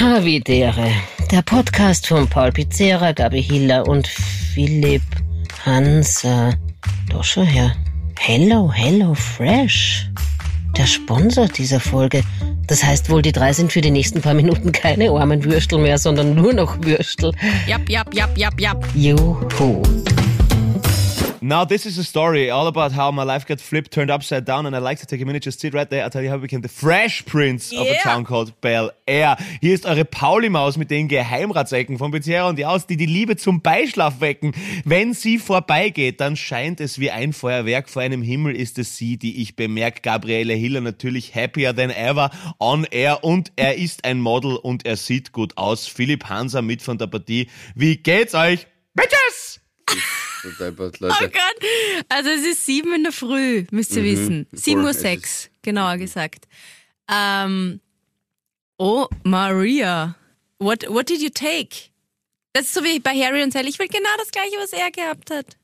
Havidere, 0.00 0.90
der 1.30 1.42
Podcast 1.42 2.06
von 2.06 2.26
Paul 2.26 2.52
Pizzera, 2.52 3.12
Gabi 3.12 3.42
Hiller 3.42 3.86
und 3.86 4.08
Philipp 4.08 5.02
Hanser. 5.66 6.54
Doch 7.10 7.22
schon 7.22 7.44
her. 7.44 7.76
Hello, 8.18 8.72
Hello 8.72 9.12
Fresh. 9.12 10.08
Der 10.74 10.86
Sponsor 10.86 11.48
dieser 11.48 11.80
Folge. 11.80 12.22
Das 12.66 12.82
heißt 12.82 13.10
wohl, 13.10 13.20
die 13.20 13.32
drei 13.32 13.52
sind 13.52 13.72
für 13.72 13.82
die 13.82 13.90
nächsten 13.90 14.22
paar 14.22 14.32
Minuten 14.32 14.72
keine 14.72 15.10
armen 15.10 15.44
Würstel 15.44 15.78
mehr, 15.78 15.98
sondern 15.98 16.34
nur 16.34 16.54
noch 16.54 16.82
Würstel. 16.82 17.32
Jap, 17.66 17.86
jap, 17.90 18.14
jap, 18.14 18.38
jap, 18.38 18.58
jap. 18.58 18.82
Juhu. 18.94 19.82
Now, 21.42 21.64
this 21.64 21.86
is 21.86 21.96
a 21.96 22.04
story 22.04 22.50
all 22.50 22.66
about 22.66 22.92
how 22.92 23.10
my 23.10 23.22
life 23.22 23.46
got 23.46 23.62
flipped, 23.62 23.92
turned 23.92 24.10
upside 24.10 24.44
down, 24.44 24.66
and 24.66 24.76
I'd 24.76 24.82
like 24.82 24.98
to 25.00 25.06
take 25.06 25.22
a 25.22 25.24
minute, 25.24 25.42
just 25.42 25.58
sit 25.58 25.72
right 25.72 25.88
there. 25.88 26.04
I'll 26.04 26.10
tell 26.10 26.22
you 26.22 26.28
how 26.28 26.34
I 26.34 26.40
became 26.40 26.60
the 26.60 26.68
Fresh 26.68 27.24
Prince 27.24 27.72
of 27.72 27.86
a 27.86 27.92
Yeah. 27.92 28.02
town 28.02 28.24
called 28.24 28.60
Bel 28.60 28.90
Air. 29.06 29.38
Hier 29.62 29.72
ist 29.74 29.86
eure 29.86 30.04
Pauli-Maus 30.04 30.76
mit 30.76 30.90
den 30.90 31.08
Geheimratsecken 31.08 31.96
von 31.96 32.10
Bezerra 32.10 32.46
und 32.50 32.56
die 32.58 32.66
aus, 32.66 32.86
die 32.86 32.98
die 32.98 33.06
Liebe 33.06 33.36
zum 33.36 33.62
Beischlaf 33.62 34.20
wecken. 34.20 34.52
Wenn 34.84 35.14
sie 35.14 35.38
vorbeigeht, 35.38 36.20
dann 36.20 36.36
scheint 36.36 36.78
es 36.78 36.98
wie 36.98 37.10
ein 37.10 37.32
Feuerwerk. 37.32 37.88
Vor 37.88 38.02
einem 38.02 38.20
Himmel 38.20 38.54
ist 38.54 38.78
es 38.78 38.98
sie, 38.98 39.16
die 39.16 39.40
ich 39.40 39.56
bemerke. 39.56 40.02
Gabriele 40.02 40.52
Hiller 40.52 40.82
natürlich 40.82 41.34
happier 41.34 41.74
than 41.74 41.88
ever 41.90 42.30
on 42.58 42.84
air 42.90 43.24
und 43.24 43.50
er 43.56 43.76
ist 43.76 44.04
ein 44.04 44.20
Model 44.20 44.56
und 44.56 44.84
er 44.84 44.96
sieht 44.98 45.32
gut 45.32 45.56
aus. 45.56 45.86
Philipp 45.86 46.28
Hanser 46.28 46.60
mit 46.60 46.82
von 46.82 46.98
der 46.98 47.06
Partie. 47.06 47.48
Wie 47.74 47.96
geht's 47.96 48.34
euch? 48.34 48.66
Bitches! 48.94 49.60
So 50.42 50.50
deppert, 50.50 50.96
Oh 51.00 51.06
Leute. 51.06 51.30
Gott. 51.30 51.68
Also 52.08 52.30
es 52.30 52.42
ist 52.44 52.64
sieben 52.66 52.94
in 52.94 53.02
der 53.02 53.12
Früh, 53.12 53.66
müsst 53.70 53.94
ihr 53.96 54.04
wissen. 54.04 54.46
Sieben 54.52 54.84
Uhr 54.84 54.94
sechs, 54.94 55.50
genauer 55.62 55.96
gesagt. 55.98 56.46
Ähm, 57.10 57.80
oh, 58.78 59.06
Maria. 59.24 60.16
What, 60.58 60.84
what 60.88 61.08
did 61.08 61.20
you 61.22 61.30
take? 61.30 61.90
Das 62.52 62.64
ist 62.66 62.74
so 62.74 62.82
wie 62.82 62.98
bei 63.00 63.12
Harry 63.12 63.42
und 63.42 63.52
Sally. 63.52 63.68
Ich 63.68 63.78
will 63.78 63.88
genau 63.88 64.08
das 64.18 64.30
gleiche, 64.30 64.56
was 64.58 64.72
er 64.72 64.90
gehabt 64.90 65.30
hat. 65.30 65.56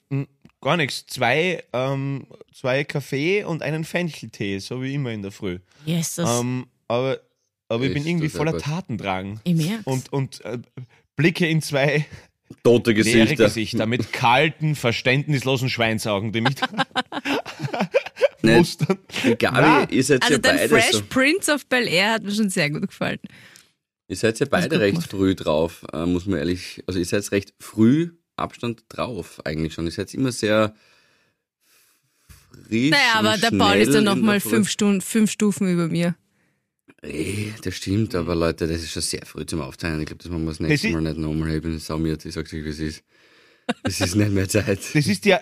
Gar 0.61 0.77
nichts. 0.79 1.07
Zwei, 1.07 1.63
ähm, 1.73 2.27
zwei 2.53 2.83
Kaffee 2.85 3.45
und 3.45 3.63
einen 3.63 3.85
Fencheltee, 3.85 4.59
so 4.59 4.83
wie 4.83 4.95
immer 4.95 5.11
in 5.13 5.23
der 5.23 5.31
Früh. 5.31 5.59
Jesus. 5.85 6.29
Ähm, 6.29 6.67
aber 6.89 7.21
aber 7.69 7.85
ich 7.85 7.95
bin 7.95 8.07
irgendwie 8.07 8.29
voller. 8.29 8.57
Tatendrang. 8.59 9.41
ich 9.45 9.55
merk's. 9.55 9.85
Und, 9.87 10.13
und 10.13 10.45
äh, 10.45 10.59
blicke 11.17 11.47
in 11.49 11.63
zwei 11.63 12.07
Tote 12.63 12.93
leere 12.93 13.03
Gesichter. 13.05 13.45
Gesichter 13.45 13.87
mit 13.87 14.13
kalten, 14.13 14.75
verständnislosen 14.75 15.69
Schweinsaugen, 15.69 16.33
die 16.33 16.41
mich 16.41 16.55
mustern. 18.43 18.99
Die 19.25 19.37
Gabi, 19.37 19.59
Na, 19.61 19.89
ihr 19.91 20.05
seid 20.05 20.23
also 20.23 20.35
ja 20.35 20.41
beide 20.43 20.69
Fresh 20.69 20.93
so. 20.93 21.03
Prince 21.09 21.53
of 21.53 21.67
Bel 21.67 21.87
Air 21.89 22.13
hat 22.13 22.23
mir 22.23 22.33
schon 22.33 22.51
sehr 22.51 22.71
gut 22.71 22.87
gefallen. 22.89 23.19
Ihr 24.09 24.17
seid 24.17 24.39
ja 24.39 24.47
beide 24.49 24.79
recht 24.79 24.95
gemacht. 24.95 25.11
früh 25.11 25.35
drauf, 25.35 25.85
äh, 25.93 26.07
muss 26.07 26.27
man 26.27 26.39
ehrlich. 26.39 26.83
Also 26.87 26.99
ihr 27.01 27.05
seid 27.05 27.31
recht 27.33 27.55
früh 27.59 28.11
Abstand 28.37 28.85
drauf 28.89 29.41
eigentlich 29.45 29.75
schon. 29.75 29.87
Ihr 29.87 29.91
seid 29.93 30.13
immer 30.15 30.31
sehr 30.31 30.75
frisch. 32.69 32.91
Naja, 32.91 33.15
aber 33.15 33.37
der 33.39 33.51
Paul 33.51 33.77
ist 33.77 33.87
ja 33.89 33.93
schnell 33.95 34.03
noch 34.03 34.17
in 34.17 34.23
mal 34.23 34.33
der 34.33 34.41
Früh. 34.43 34.51
fünf, 34.51 34.71
Stunden, 34.71 35.01
fünf 35.01 35.31
Stufen 35.31 35.69
über 35.69 35.89
mir. 35.89 36.15
Ey, 37.03 37.53
das 37.63 37.75
stimmt, 37.75 38.15
aber 38.15 38.35
Leute, 38.35 38.67
das 38.67 38.83
ist 38.83 38.91
schon 38.91 39.03
sehr 39.03 39.25
früh 39.25 39.45
zum 39.45 39.61
Aufzeichnen. 39.61 40.01
Ich 40.01 40.07
glaube, 40.07 40.23
das 40.23 40.33
machen 40.33 40.45
wir 40.45 40.51
das 40.51 40.61
nächste 40.61 40.91
Mal 40.91 41.03
nicht 41.03 41.19
nochmal. 41.19 41.55
Ich 41.55 41.63
bin 41.63 41.79
saumiert, 41.79 42.25
ich 42.25 42.35
sag's 42.35 42.53
euch, 42.53 42.65
wie 42.65 42.69
es 42.69 42.81
ist. 42.81 43.05
Es 43.83 44.01
ist 44.01 44.15
nicht 44.15 44.31
mehr 44.31 44.49
Zeit. 44.49 44.79
Das 44.95 45.07
ist 45.07 45.25
die, 45.25 45.35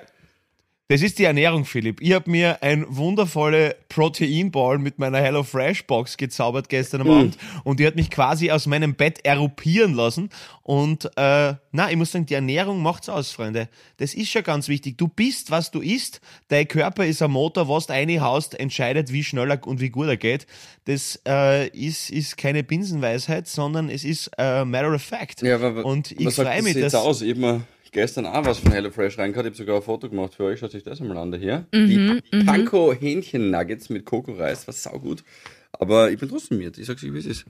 das 0.89 1.01
ist 1.01 1.19
die 1.19 1.25
Ernährung, 1.25 1.65
Philipp. 1.65 2.03
Ich 2.03 2.13
habe 2.13 2.31
mir 2.31 2.63
ein 2.63 2.85
wundervolle 2.89 3.75
Proteinball 3.89 4.79
mit 4.79 4.99
meiner 4.99 5.19
Hello 5.19 5.43
Fresh 5.43 5.87
Box 5.87 6.19
gezaubert 6.19 6.69
gestern 6.69 7.01
am 7.01 7.11
Abend 7.11 7.39
und 7.65 7.81
die 7.81 7.87
hat 7.87 7.97
mich 7.97 8.11
quasi 8.11 8.51
aus 8.51 8.67
meinem 8.67 8.95
Bett 8.95 9.25
eruppieren 9.25 9.95
lassen. 9.95 10.29
Und 10.63 11.07
äh, 11.17 11.55
na, 11.73 11.91
ich 11.91 11.97
muss 11.97 12.13
sagen, 12.13 12.27
die 12.27 12.35
Ernährung 12.35 12.83
macht's 12.83 13.09
aus, 13.09 13.31
Freunde. 13.31 13.71
Das 13.97 14.13
ist 14.13 14.31
schon 14.31 14.43
ganz 14.43 14.69
wichtig. 14.69 14.99
Du 14.99 15.09
bist, 15.09 15.51
was 15.51 15.71
du 15.71 15.81
isst. 15.81 16.21
Dein 16.49 16.69
Körper 16.69 17.07
ist 17.07 17.23
ein 17.23 17.31
Motor, 17.31 17.67
was 17.67 17.87
du 17.87 17.95
reinhaust, 17.95 18.59
entscheidet, 18.59 19.11
wie 19.11 19.25
schneller 19.25 19.59
und 19.67 19.81
wie 19.81 19.89
gut 19.89 20.09
er 20.09 20.19
geht. 20.19 20.47
Das 20.85 21.19
äh, 21.27 21.69
ist, 21.69 22.11
ist 22.11 22.37
keine 22.37 22.63
Binsenweisheit, 22.63 23.49
sondern 23.49 23.89
es 23.89 24.05
ist 24.05 24.31
äh, 24.37 24.67
matter 24.67 24.95
of 24.95 25.03
fact. 25.03 25.41
Ja, 25.41 25.57
aber 25.57 25.83
und 25.83 26.13
ich 26.13 26.35
freue 26.35 26.57
das 26.57 26.63
mich, 26.63 26.75
dass 26.75 26.95
aus? 26.95 27.23
Mir 27.23 27.63
gestern 27.95 28.27
auch 28.27 28.45
was 28.45 28.59
von 28.59 28.73
HelloFresh 28.73 29.17
reingehört. 29.17 29.47
Ich 29.47 29.53
habe 29.53 29.57
sogar 29.57 29.77
ein 29.77 29.83
Foto 29.83 30.11
gemacht 30.11 30.35
für 30.35 30.45
euch. 30.45 30.61
Schaut 30.61 30.75
euch 30.75 30.83
das 30.83 31.01
einmal 31.01 31.17
an 31.17 31.31
da 31.33 31.39
hier. 31.39 31.67
Mhm, 31.73 32.21
die 32.31 32.45
Panko 32.45 32.93
Hähnchen 32.93 33.51
Nuggets 33.51 33.89
mit 33.89 34.05
Kokoreis, 34.05 34.69
was 34.69 34.83
saugut. 34.83 35.25
Aber 35.73 36.11
ich 36.11 36.19
bin 36.19 36.29
trotzdem 36.29 36.59
mit. 36.59 36.77
Ich 36.77 36.87
sag's 36.87 37.03
euch, 37.03 37.15
wie 37.15 37.19
es 37.19 37.27
ist. 37.27 37.47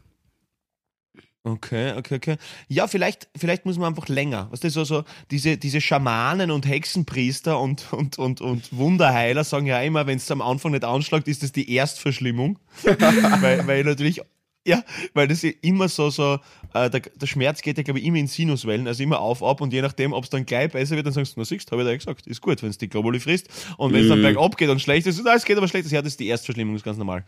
Okay, 1.47 1.93
okay, 1.99 2.15
okay. 2.15 2.37
Ja, 2.69 2.87
vielleicht, 2.87 3.28
vielleicht 3.37 3.66
muss 3.66 3.77
man 3.77 3.88
einfach 3.88 4.09
länger. 4.09 4.49
Was 4.50 4.60
das 4.60 4.72
so, 4.72 4.84
so 4.84 5.05
diese, 5.31 5.59
diese 5.59 5.82
Schamanen 5.82 6.50
und 6.50 6.66
Hexenpriester 6.66 7.61
und, 7.61 7.93
und, 7.93 8.19
und, 8.19 8.41
und 8.41 8.75
Wunderheiler 8.75 9.44
sagen 9.44 9.66
ja 9.66 9.78
immer, 9.82 10.06
wenn 10.06 10.16
es 10.16 10.31
am 10.31 10.41
Anfang 10.41 10.72
nicht 10.72 10.84
anschlägt, 10.84 11.28
ist 11.28 11.43
das 11.43 11.53
die 11.53 11.71
Erstverschlimmung. 11.75 12.59
weil, 12.82 13.66
weil 13.66 13.84
natürlich, 13.84 14.22
ja, 14.67 14.83
weil 15.13 15.29
das 15.29 15.43
ja 15.43 15.51
immer 15.61 15.89
so, 15.89 16.11
so, 16.11 16.39
äh, 16.73 16.89
der, 16.91 17.01
der 17.01 17.27
Schmerz 17.27 17.61
geht 17.61 17.77
ja, 17.77 17.83
glaube 17.83 17.99
ich, 18.01 18.05
immer 18.07 18.17
in 18.17 18.27
Sinuswellen, 18.27 18.87
also 18.89 19.03
immer 19.03 19.21
auf, 19.21 19.43
ab 19.43 19.61
und 19.61 19.73
je 19.73 19.83
nachdem, 19.83 20.13
ob 20.13 20.25
es 20.25 20.31
dann 20.31 20.47
gleich 20.47 20.73
besser 20.73 20.97
wird, 20.97 21.07
dann 21.07 21.13
sagst 21.13 21.37
du, 21.37 21.41
na 21.41 21.45
siehst, 21.45 21.71
habe 21.71 21.83
ich 21.83 21.87
da 21.87 21.91
ja 21.91 21.97
gesagt, 21.99 22.27
ist 22.27 22.41
gut, 22.41 22.63
wenn 22.63 22.71
es 22.71 22.79
die 22.79 22.89
Globuli 22.89 23.21
frisst. 23.21 23.49
Und 23.77 23.93
wenn 23.93 24.03
es 24.03 24.09
dann 24.09 24.23
bergab 24.23 24.57
geht 24.57 24.71
und 24.71 24.81
schlecht 24.81 25.07
ist, 25.07 25.21
na, 25.25 25.35
es 25.35 25.45
geht 25.45 25.57
aber 25.59 25.69
schlecht, 25.69 25.91
ja, 25.91 26.01
das 26.01 26.13
ist 26.13 26.21
die 26.21 26.29
Erstverschlimmung, 26.29 26.75
das 26.75 26.81
ist 26.81 26.85
ganz 26.85 26.99
normal. 26.99 27.25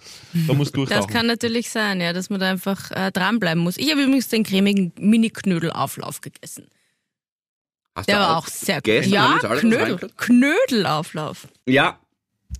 Da 0.46 0.54
musst 0.54 0.74
du 0.76 0.80
Das 0.80 0.88
durchtauchen. 0.90 1.12
kann 1.12 1.26
natürlich 1.26 1.70
sein, 1.70 2.00
ja, 2.00 2.12
dass 2.12 2.30
man 2.30 2.40
da 2.40 2.50
einfach 2.50 2.90
äh, 2.90 3.12
dranbleiben 3.12 3.62
muss. 3.62 3.76
Ich 3.76 3.90
habe 3.90 4.02
übrigens 4.02 4.28
den 4.28 4.42
cremigen 4.42 4.92
Mini-Knödelauflauf 4.98 6.20
gegessen. 6.22 6.66
Hast 7.94 8.08
Der 8.08 8.16
du 8.16 8.22
war 8.22 8.36
auch 8.38 8.46
sehr 8.46 8.82
gut. 8.82 9.06
Ja, 9.06 9.38
Knödel? 9.38 9.98
Knödelauflauf. 10.16 11.48
Ja. 11.66 11.98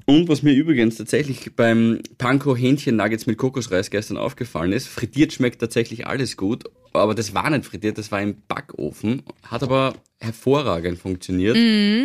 Und 0.04 0.28
was 0.28 0.42
mir 0.42 0.52
übrigens 0.54 0.96
tatsächlich 0.96 1.54
beim 1.56 2.00
Panko 2.18 2.54
Hähnchen 2.56 2.96
Nuggets 2.96 3.26
mit 3.26 3.38
Kokosreis 3.38 3.90
gestern 3.90 4.16
aufgefallen 4.16 4.72
ist, 4.72 4.86
frittiert 4.88 5.32
schmeckt 5.32 5.60
tatsächlich 5.60 6.06
alles 6.06 6.36
gut, 6.36 6.64
aber 6.92 7.14
das 7.14 7.34
war 7.34 7.50
nicht 7.50 7.64
frittiert, 7.64 7.98
das 7.98 8.12
war 8.12 8.20
im 8.22 8.36
Backofen, 8.46 9.22
hat 9.42 9.62
aber 9.62 9.94
hervorragend 10.20 10.98
funktioniert. 10.98 11.56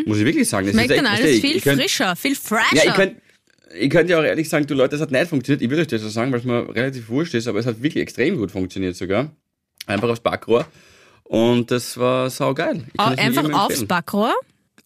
Muss 0.07 0.17
ich 0.17 0.25
wirklich 0.25 0.49
sagen. 0.49 0.65
Das 0.67 0.75
Mhm. 0.75 0.79
Schmeckt 0.79 0.91
ist 0.91 0.97
dann 0.97 1.13
echt, 1.13 1.21
alles 1.23 1.35
ich- 1.35 1.41
viel 1.41 1.61
könnt- 1.61 1.81
frischer, 1.81 2.15
viel 2.15 2.35
fresher. 2.35 2.75
Ja, 2.75 2.83
ich 2.87 2.93
könnt, 2.93 3.15
ich 3.79 3.89
könnt 3.89 4.09
ja 4.09 4.19
auch 4.19 4.23
ehrlich 4.23 4.49
sagen, 4.49 4.65
du 4.67 4.73
Leute, 4.73 4.91
das 4.91 5.01
hat 5.01 5.11
nicht 5.11 5.27
funktioniert. 5.27 5.61
Ich 5.61 5.69
würde 5.69 5.81
euch 5.83 5.87
das 5.87 6.01
so 6.01 6.09
sagen, 6.09 6.31
weil 6.31 6.39
es 6.39 6.45
mir 6.45 6.73
relativ 6.75 7.07
wurscht 7.09 7.33
ist, 7.35 7.47
aber 7.47 7.59
es 7.59 7.65
hat 7.65 7.81
wirklich 7.83 8.01
extrem 8.01 8.37
gut 8.37 8.51
funktioniert 8.51 8.95
sogar. 8.95 9.31
Einfach 9.85 10.09
aufs 10.09 10.21
Backrohr. 10.21 10.65
Und 11.23 11.71
das 11.71 11.97
war 11.97 12.29
saugeil. 12.29 12.83
Einfach 12.97 13.49
aufs. 13.53 13.85
Backrohr 13.85 14.33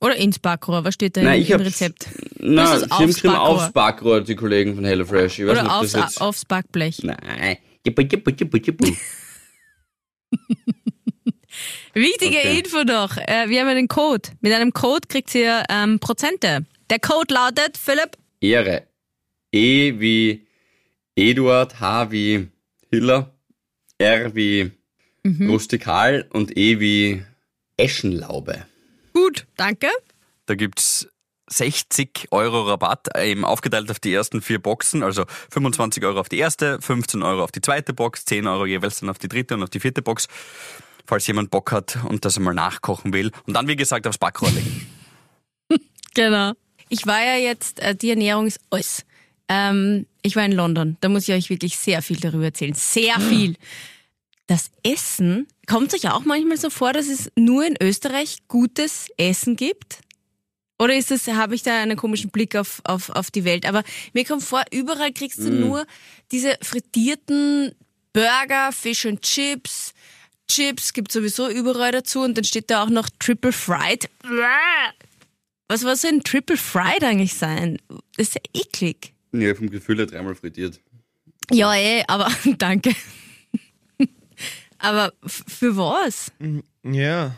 oder 0.05 0.16
ins 0.16 0.39
Backrohr? 0.39 0.83
Was 0.83 0.93
steht 0.93 1.17
da 1.17 1.21
Nein, 1.21 1.41
im, 1.43 1.51
im 1.53 1.61
Rezept? 1.61 2.07
Nein, 2.39 2.66
sie 2.67 2.83
haben 2.85 2.91
aufs 2.91 3.05
geschrieben 3.16 3.33
Backrohr. 3.33 3.49
aufs 3.49 3.71
Backrohr, 3.73 4.21
die 4.21 4.35
Kollegen 4.35 4.75
von 4.75 4.85
HelloFresh. 4.85 5.39
Ich 5.39 5.45
weiß 5.45 5.51
Oder 5.51 5.63
nicht, 5.63 5.71
aufs, 5.71 5.93
jetzt... 5.93 6.21
aufs 6.21 6.45
Backblech? 6.45 7.03
Nein. 7.03 7.57
Jippu, 7.85 8.01
jippu, 8.03 8.31
jippu, 8.31 8.57
jippu. 8.57 8.85
Wichtige 11.94 12.38
Okay. 12.39 12.59
Info 12.59 12.83
noch. 12.83 13.15
Äh, 13.17 13.47
wir 13.49 13.61
haben 13.61 13.67
einen 13.69 13.88
Code. 13.88 14.29
Mit 14.41 14.51
einem 14.53 14.73
Code 14.73 15.07
kriegt 15.07 15.33
ihr 15.35 15.63
ähm, 15.69 15.99
Prozente. 15.99 16.65
Der 16.89 16.99
Code 16.99 17.33
lautet, 17.33 17.77
Philipp, 17.77 18.17
Ehre. 18.41 18.83
E 19.53 19.99
wie 19.99 20.45
Eduard, 21.15 21.79
H 21.79 22.11
wie 22.11 22.49
Hiller, 22.91 23.33
R 23.97 24.35
wie 24.35 24.71
Mhm. 25.23 25.49
rustikal 25.49 26.27
und 26.33 26.55
E 26.55 26.79
wie 26.79 27.23
Eschenlaube. 27.77 28.65
Gut, 29.25 29.47
danke. 29.58 29.88
Da 30.46 30.56
gibt's 30.56 31.08
60 31.47 32.28
Euro 32.31 32.63
Rabatt, 32.63 33.08
eben 33.19 33.46
aufgeteilt 33.46 33.90
auf 33.91 34.00
die 34.00 34.13
ersten 34.13 34.41
vier 34.41 34.59
Boxen, 34.59 35.03
also 35.03 35.25
25 35.52 36.03
Euro 36.03 36.19
auf 36.19 36.30
die 36.30 36.40
erste, 36.40 36.81
15 36.81 37.24
Euro 37.24 37.44
auf 37.44 37.52
die 37.52 37.62
zweite 37.62 37.94
Box, 37.94 38.25
10 38.25 38.47
Euro 38.47 38.66
jeweils 38.66 39.00
dann 39.00 39.09
auf 39.09 39.19
die 39.19 39.28
dritte 39.28 39.56
und 39.56 39.63
auf 39.63 39.69
die 39.69 39.80
vierte 39.80 40.02
Box, 40.02 40.28
falls 41.06 41.27
jemand 41.27 41.51
Bock 41.51 41.72
hat 41.72 41.98
und 42.06 42.25
das 42.25 42.38
einmal 42.38 42.54
nachkochen 42.54 43.13
will. 43.13 43.31
Und 43.45 43.54
dann, 43.54 43.68
wie 43.68 43.75
gesagt, 43.75 44.07
aufs 44.07 44.18
Backrohr 44.18 44.51
legen. 44.51 44.88
Genau. 46.16 46.54
Ich 46.88 47.06
war 47.06 47.21
ja 47.21 47.36
jetzt, 47.36 47.81
äh, 47.81 47.94
die 47.94 48.10
Ernährung 48.10 48.48
ist 48.48 48.62
alles. 48.69 49.04
Ähm, 49.50 50.06
ich 50.21 50.38
war 50.38 50.45
in 50.45 50.54
London. 50.54 50.95
Da 51.01 51.10
muss 51.10 51.28
ich 51.28 51.36
euch 51.36 51.50
wirklich 51.50 51.75
sehr 51.78 52.01
viel 52.01 52.16
darüber 52.16 52.45
erzählen. 52.45 52.74
Sehr 52.74 53.19
viel. 53.19 53.57
Das 54.47 54.69
Essen, 54.83 55.47
kommt 55.65 55.94
euch 55.94 56.09
auch 56.09 56.24
manchmal 56.24 56.57
so 56.57 56.69
vor, 56.69 56.94
dass 56.94 57.07
es 57.07 57.31
nur 57.36 57.65
in 57.65 57.75
Österreich 57.81 58.38
gutes 58.47 59.07
Essen 59.18 59.56
gibt? 59.56 60.01
Oder 60.77 60.95
ist 60.95 61.09
das, 61.09 61.27
habe 61.27 61.56
ich 61.56 61.63
da 61.63 61.81
einen 61.81 61.97
komischen 61.97 62.30
Blick 62.30 62.56
auf, 62.56 62.81
auf, 62.83 63.09
auf 63.09 63.31
die 63.31 63.45
Welt? 63.45 63.65
Aber 63.65 63.83
mir 64.13 64.25
kommt 64.25 64.44
vor, 64.44 64.63
überall 64.71 65.13
kriegst 65.13 65.39
du 65.39 65.50
nur 65.50 65.88
diese 66.31 66.57
frittierten 66.62 67.74
Burger, 68.13 68.71
Fish 68.71 69.06
and 69.06 69.21
Chips. 69.21 69.94
Chips 70.47 70.94
gibt 70.94 71.12
sowieso 71.12 71.50
überall 71.50 71.92
dazu 71.92 72.21
und 72.21 72.38
dann 72.38 72.44
steht 72.44 72.69
da 72.69 72.83
auch 72.83 72.89
noch 72.89 73.09
Triple 73.19 73.51
Fried. 73.51 74.09
Was, 75.68 75.81
soll 75.81 76.12
ein 76.12 76.24
Triple 76.24 76.57
Fried 76.57 77.03
eigentlich 77.03 77.33
sein? 77.33 77.80
Das 78.18 78.27
ist 78.27 78.36
ja 78.36 78.42
eklig. 78.53 79.13
Ja, 79.31 79.56
vom 79.56 79.69
Gefühl 79.69 79.97
her 79.97 80.06
dreimal 80.06 80.36
frittiert. 80.36 80.80
Ja, 81.51 81.74
eh, 81.75 82.03
aber 82.07 82.30
danke. 82.57 82.95
Aber 84.85 85.13
für 85.25 85.75
was? 85.77 86.31
Ja, 86.83 87.35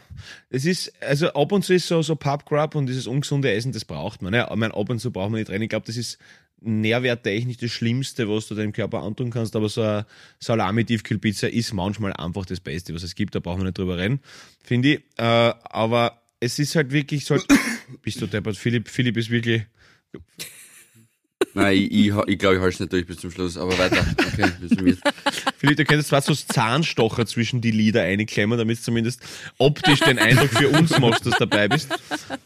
es 0.50 0.66
ist, 0.66 0.92
also 1.02 1.30
ab 1.30 1.54
und 1.54 1.64
zu 1.64 1.74
ist 1.74 1.88
so, 1.88 2.02
so 2.02 2.18
Pubgrub 2.18 2.76
und 2.76 2.88
dieses 2.88 3.08
ungesunde 3.08 3.50
Essen, 3.54 3.72
das 3.72 3.86
braucht 3.86 4.22
man. 4.22 4.34
Ja, 4.34 4.50
ich 4.52 4.58
meine, 4.58 4.74
ab 4.74 4.90
und 4.90 5.00
zu 5.00 5.12
braucht 5.12 5.32
man 5.32 5.40
nicht 5.40 5.50
rein. 5.50 5.62
Ich 5.62 5.70
glaube, 5.70 5.86
das 5.86 5.96
ist 5.96 6.18
nährwerttechnisch 6.60 7.56
das 7.56 7.72
Schlimmste, 7.72 8.28
was 8.28 8.48
du 8.48 8.56
deinem 8.56 8.74
Körper 8.74 9.02
antun 9.02 9.30
kannst, 9.30 9.56
aber 9.56 9.70
so 9.70 9.82
eine 9.82 10.06
Salami-Tiefkühlpizza 10.40 11.48
ist 11.48 11.72
manchmal 11.72 12.12
einfach 12.14 12.46
das 12.46 12.60
Beste, 12.60 12.94
was 12.94 13.04
es 13.04 13.16
gibt, 13.16 13.34
da 13.34 13.40
brauchen 13.40 13.60
wir 13.60 13.66
nicht 13.66 13.78
drüber 13.78 13.98
reden, 13.98 14.20
finde 14.62 14.96
ich. 14.96 15.00
Äh, 15.18 15.24
aber 15.24 16.22
es 16.42 16.60
ist 16.60 16.76
halt 16.76 16.92
wirklich 16.92 17.24
so, 17.24 17.38
bist 18.02 18.22
du 18.22 18.28
deppert, 18.28 18.58
Philipp, 18.58 18.90
Philipp 18.90 19.16
ist 19.16 19.30
wirklich, 19.30 19.64
Nein, 21.54 21.78
ich, 21.78 21.92
ich, 21.92 22.14
ich 22.28 22.38
glaube, 22.38 22.56
ich 22.56 22.62
halte 22.62 22.74
es 22.74 22.80
nicht 22.80 22.94
durch 22.94 23.06
bis 23.06 23.18
zum 23.18 23.32
Schluss, 23.32 23.58
aber 23.58 23.78
weiter. 23.78 24.06
Okay, 24.28 24.52
wir 24.60 24.70
sind 24.70 24.82
mit. 24.82 25.00
Philipp, 25.58 25.78
du 25.78 25.86
könntest 25.86 26.10
zwar 26.10 26.22
so 26.22 26.34
Zahnstocher 26.34 27.26
zwischen 27.26 27.62
die 27.62 27.72
Lieder 27.72 28.04
einklemmen, 28.04 28.58
damit 28.58 28.80
du 28.80 28.84
zumindest 28.84 29.22
optisch 29.58 30.00
den 30.00 30.20
Eindruck 30.20 30.50
für 30.50 30.70
uns 30.70 30.98
machst, 31.00 31.26
dass 31.26 31.38
du 31.38 31.46
dabei 31.46 31.68
bist. 31.68 31.90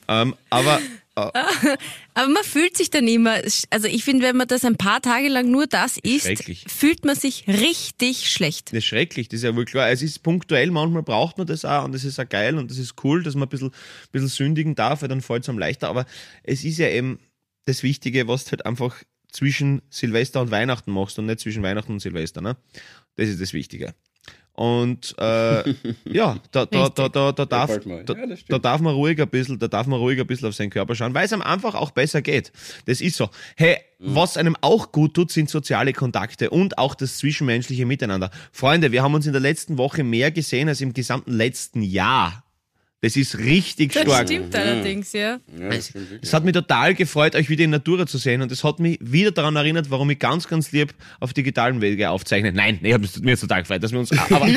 Ähm, 0.07 0.35
aber 0.49 0.79
Aber 1.15 2.27
man 2.29 2.43
fühlt 2.43 2.77
sich 2.77 2.89
dann 2.89 3.07
immer, 3.07 3.41
also 3.69 3.87
ich 3.87 4.03
finde, 4.03 4.25
wenn 4.25 4.37
man 4.37 4.47
das 4.47 4.63
ein 4.63 4.77
paar 4.77 5.01
Tage 5.01 5.27
lang 5.27 5.51
nur 5.51 5.67
das 5.67 5.97
isst, 5.97 6.43
fühlt 6.67 7.05
man 7.05 7.15
sich 7.15 7.47
richtig 7.47 8.29
schlecht. 8.29 8.69
Das 8.69 8.79
ist 8.79 8.85
schrecklich, 8.85 9.27
das 9.27 9.39
ist 9.39 9.43
ja 9.43 9.55
wohl 9.55 9.65
klar. 9.65 9.89
Es 9.89 10.01
ist 10.01 10.19
punktuell, 10.19 10.71
manchmal 10.71 11.03
braucht 11.03 11.37
man 11.37 11.47
das 11.47 11.65
auch 11.65 11.85
und 11.85 11.93
das 11.93 12.05
ist 12.05 12.19
auch 12.19 12.29
geil 12.29 12.57
und 12.57 12.71
das 12.71 12.77
ist 12.77 12.95
cool, 13.03 13.23
dass 13.23 13.35
man 13.35 13.43
ein 13.43 13.49
bisschen, 13.49 13.71
bisschen 14.11 14.29
sündigen 14.29 14.75
darf, 14.75 15.01
weil 15.01 15.09
dann 15.09 15.21
fällt 15.21 15.43
es 15.43 15.49
einem 15.49 15.59
leichter. 15.59 15.89
Aber 15.89 16.05
es 16.43 16.63
ist 16.63 16.77
ja 16.77 16.87
eben 16.87 17.19
das 17.65 17.83
Wichtige, 17.83 18.27
was 18.27 18.45
du 18.45 18.51
halt 18.51 18.65
einfach 18.65 18.95
zwischen 19.31 19.81
Silvester 19.89 20.41
und 20.41 20.51
Weihnachten 20.51 20.91
machst 20.91 21.17
und 21.19 21.25
nicht 21.25 21.39
zwischen 21.39 21.63
Weihnachten 21.63 21.93
und 21.93 21.99
Silvester. 21.99 22.41
Ne? 22.41 22.57
Das 23.15 23.29
ist 23.29 23.41
das 23.41 23.53
Wichtige. 23.53 23.93
Und 24.53 25.15
äh, 25.17 25.73
ja, 26.05 26.37
da, 26.51 26.65
da, 26.65 26.89
da, 26.89 27.09
da, 27.09 27.31
da, 27.31 27.45
darf, 27.45 27.79
da, 28.05 28.13
da 28.49 28.59
darf 28.59 28.81
man 28.81 28.93
ruhig 28.93 29.19
ein 29.21 29.29
bisschen, 29.29 29.57
da 29.57 29.67
darf 29.67 29.87
man 29.87 29.99
ruhig 29.99 30.19
ein 30.19 30.27
bisschen 30.27 30.49
auf 30.49 30.55
seinen 30.55 30.69
Körper 30.69 30.93
schauen, 30.93 31.13
weil 31.13 31.25
es 31.25 31.33
einem 31.33 31.41
einfach 31.41 31.73
auch 31.73 31.91
besser 31.91 32.21
geht. 32.21 32.51
Das 32.85 33.01
ist 33.01 33.15
so. 33.15 33.29
Hey, 33.55 33.77
Mhm. 34.01 34.15
was 34.15 34.35
einem 34.35 34.57
auch 34.61 34.91
gut 34.91 35.13
tut, 35.13 35.31
sind 35.31 35.49
soziale 35.49 35.93
Kontakte 35.93 36.49
und 36.49 36.79
auch 36.79 36.95
das 36.95 37.17
zwischenmenschliche 37.17 37.85
Miteinander. 37.85 38.31
Freunde, 38.51 38.91
wir 38.91 39.03
haben 39.03 39.13
uns 39.13 39.27
in 39.27 39.31
der 39.31 39.41
letzten 39.41 39.77
Woche 39.77 40.03
mehr 40.03 40.31
gesehen 40.31 40.67
als 40.69 40.81
im 40.81 40.93
gesamten 40.93 41.31
letzten 41.31 41.83
Jahr. 41.83 42.43
Das 43.03 43.15
ist 43.15 43.37
richtig 43.39 43.93
Das 43.93 44.03
stark. 44.03 44.27
stimmt 44.27 44.55
allerdings, 44.55 45.11
ja. 45.13 45.39
Ja, 45.59 45.69
das 45.69 45.87
stimmt 45.87 46.11
wirklich. 46.11 46.19
Es 46.29 46.33
hat 46.35 46.43
mich 46.45 46.53
total 46.53 46.93
gefreut, 46.93 47.35
euch 47.35 47.49
wieder 47.49 47.63
in 47.63 47.71
Natura 47.71 48.05
zu 48.05 48.19
sehen 48.19 48.43
und 48.43 48.51
es 48.51 48.63
hat 48.63 48.79
mich 48.79 48.99
wieder 49.01 49.31
daran 49.31 49.55
erinnert, 49.55 49.89
warum 49.89 50.09
ich 50.11 50.19
ganz, 50.19 50.47
ganz 50.47 50.71
lieb 50.71 50.93
auf 51.19 51.33
digitalen 51.33 51.81
Wege 51.81 52.11
aufzeichne. 52.11 52.51
Nein, 52.53 52.77
nee, 52.81 52.93
hab- 52.93 53.01
mir 53.21 53.33
ist 53.33 53.39
total 53.41 53.61
gefreut, 53.63 53.81
dass 53.83 53.91
wir 53.91 53.99
uns. 53.99 54.11
Aber, 54.29 54.47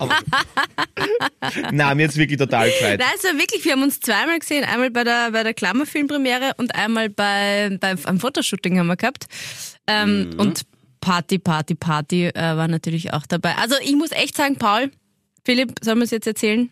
aber, 0.00 0.18
Nein, 1.72 1.96
mir 1.96 2.04
jetzt 2.04 2.16
wirklich 2.16 2.38
total 2.38 2.68
gefreut. 2.70 2.98
Nein, 3.00 3.08
also 3.12 3.38
wirklich, 3.38 3.64
wir 3.64 3.72
haben 3.72 3.82
uns 3.82 4.00
zweimal 4.00 4.38
gesehen. 4.38 4.64
Einmal 4.64 4.90
bei 4.90 5.04
der, 5.04 5.30
bei 5.32 5.42
der 5.42 5.54
Klammerfilmpremiere 5.54 6.52
und 6.56 6.74
einmal 6.74 7.10
bei, 7.10 7.76
bei, 7.80 7.94
am 8.04 8.18
Fotoshooting 8.18 8.78
haben 8.78 8.86
wir 8.86 8.96
gehabt. 8.96 9.26
Ähm, 9.86 10.30
Und 10.38 10.62
Party, 11.00 11.38
Party, 11.38 11.74
Party 11.74 12.26
äh, 12.28 12.34
war 12.34 12.66
natürlich 12.68 13.12
auch 13.12 13.26
dabei. 13.26 13.56
Also 13.56 13.74
ich 13.84 13.94
muss 13.94 14.10
echt 14.12 14.36
sagen, 14.36 14.56
Paul, 14.56 14.90
Philipp, 15.44 15.74
sollen 15.82 15.98
wir 15.98 16.04
es 16.04 16.10
jetzt 16.12 16.26
erzählen? 16.26 16.70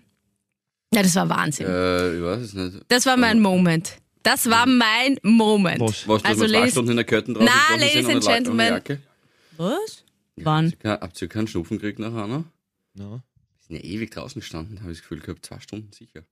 Ja, 0.95 1.03
das 1.03 1.15
war 1.15 1.29
Wahnsinn. 1.29 1.67
Äh, 1.67 2.17
ich 2.17 2.23
weiß 2.23 2.41
es 2.43 2.55
nicht. 2.55 2.79
Das 2.89 3.07
war 3.07 3.17
mein 3.17 3.41
Moment. 3.41 3.97
Das 4.23 4.49
war 4.49 4.67
mein 4.67 5.19
Moment. 5.23 5.81
Was? 5.81 6.07
Was, 6.07 6.23
dass 6.23 6.31
Also, 6.33 6.47
zwei 6.47 6.71
Stunden 6.71 6.91
in 6.93 6.97
der 6.97 7.07
Curtain 7.07 7.35
drauf 7.35 7.45
Na, 7.45 7.75
gesessen 7.77 7.97
Ladies 7.97 8.15
and 8.15 8.25
Gentlemen. 8.25 8.83
Was? 9.57 10.05
Wann? 10.37 10.67
Habt 10.73 10.85
ihr- 10.85 10.91
Habt 11.01 11.23
ihr 11.23 11.29
keinen 11.29 11.47
Schnupfen 11.49 11.79
gekriegt 11.79 11.99
nachher 11.99 12.27
noch? 12.27 12.45
Ja. 12.95 13.11
Wir 13.11 13.23
sind 13.67 13.77
ja 13.77 13.83
ewig 13.83 14.11
draußen 14.11 14.41
gestanden, 14.41 14.81
habe 14.81 14.93
ich 14.93 14.99
das 14.99 15.03
Gefühl 15.03 15.21
gehabt. 15.21 15.45
Zwei 15.47 15.59
Stunden 15.61 15.93
sicher. 15.93 16.23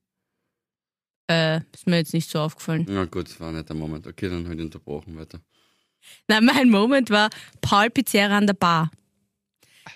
Äh, 1.29 1.61
ist 1.73 1.87
mir 1.87 1.97
jetzt 1.97 2.13
nicht 2.13 2.29
so 2.29 2.39
aufgefallen. 2.39 2.85
Na 2.89 3.05
gut, 3.05 3.27
das 3.29 3.39
war 3.39 3.51
nicht 3.51 3.67
der 3.69 3.75
Moment. 3.75 4.05
Okay, 4.07 4.29
dann 4.29 4.47
halt 4.47 4.59
unterbrochen 4.59 5.17
weiter. 5.17 5.39
Nein, 6.27 6.45
mein 6.45 6.69
Moment 6.69 7.09
war 7.09 7.29
Paul 7.61 7.89
Pizzeria 7.89 8.37
an 8.37 8.47
der 8.47 8.53
Bar. 8.53 8.91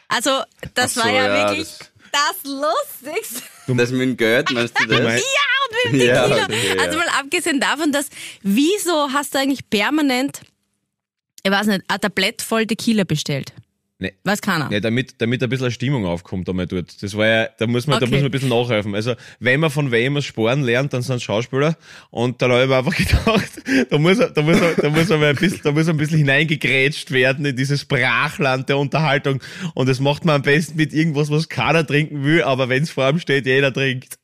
Also, 0.07 0.41
das 0.73 0.93
so, 0.95 1.01
war 1.01 1.09
ja, 1.11 1.27
ja, 1.27 1.49
wirklich 1.49 1.67
das, 2.11 2.43
Lustigste. 2.43 3.43
Das 3.67 3.91
mit 3.91 4.01
dem 4.01 4.17
Geld, 4.17 4.51
meinst 4.51 4.79
du 4.79 4.85
das? 4.87 4.99
Ja, 4.99 5.05
und 5.07 5.93
mit 5.93 6.01
dem 6.01 6.07
Ja, 6.07 6.27
Tequila. 6.27 6.45
okay. 6.45 6.79
Also 6.79 6.97
mal 6.97 7.07
abgesehen 7.19 7.59
davon, 7.59 7.91
dass, 7.91 8.07
wieso 8.41 9.11
hast 9.11 9.33
du 9.33 9.39
eigentlich 9.39 9.69
permanent, 9.69 10.41
ich 11.43 11.51
weiß 11.51 11.67
nicht, 11.67 11.83
ein 11.87 11.99
Tablett 12.01 12.41
voll 12.41 12.65
Tequila 12.65 13.03
bestellt? 13.03 13.53
Nee. 14.05 14.13
Weiß 14.23 14.41
keiner. 14.41 14.71
Ja, 14.71 14.79
damit, 14.79 15.15
damit 15.19 15.41
ein 15.41 15.49
bisschen 15.49 15.71
Stimmung 15.71 16.05
aufkommt 16.05 16.47
einmal 16.47 16.67
dort. 16.67 17.01
Das 17.01 17.17
war 17.17 17.25
ja, 17.25 17.49
da 17.57 17.65
muss 17.65 17.87
man, 17.87 17.99
da 17.99 18.05
Okay. 18.05 18.11
muss 18.11 18.19
man 18.21 18.25
ein 18.27 18.31
bisschen 18.31 18.49
nachhelfen. 18.49 18.93
Also, 18.93 19.15
wenn 19.39 19.59
man 19.59 19.71
von 19.71 19.91
wem 19.91 20.13
was 20.15 20.25
Sporen 20.25 20.61
lernt, 20.61 20.93
dann 20.93 21.01
sind 21.01 21.15
es 21.15 21.23
Schauspieler. 21.23 21.75
Und 22.11 22.39
da 22.41 22.49
habe 22.49 22.63
ich 22.63 22.69
mir 22.69 22.77
einfach 22.77 22.95
gedacht, 22.95 23.89
da 23.89 23.97
muss, 23.97 24.17
da 24.19 24.41
muss, 24.43 24.57
da 24.81 24.89
muss 24.89 25.09
man 25.09 25.23
ein 25.23 25.35
bisschen, 25.35 25.61
da 25.63 25.71
muss 25.71 25.89
ein 25.89 25.97
bisschen 25.97 26.19
hineingegrätscht 26.19 27.09
werden 27.11 27.45
in 27.45 27.55
dieses 27.55 27.85
Brachland 27.85 28.69
der 28.69 28.77
Unterhaltung. 28.77 29.41
Und 29.73 29.89
das 29.89 29.99
macht 29.99 30.23
man 30.23 30.35
am 30.35 30.41
besten 30.43 30.77
mit 30.77 30.93
irgendwas, 30.93 31.31
was 31.31 31.49
keiner 31.49 31.85
trinken 31.85 32.23
will, 32.23 32.43
aber 32.43 32.69
wenn 32.69 32.83
es 32.83 32.91
vor 32.91 33.09
ihm 33.09 33.19
steht, 33.19 33.47
jeder 33.47 33.73
trinkt. 33.73 34.19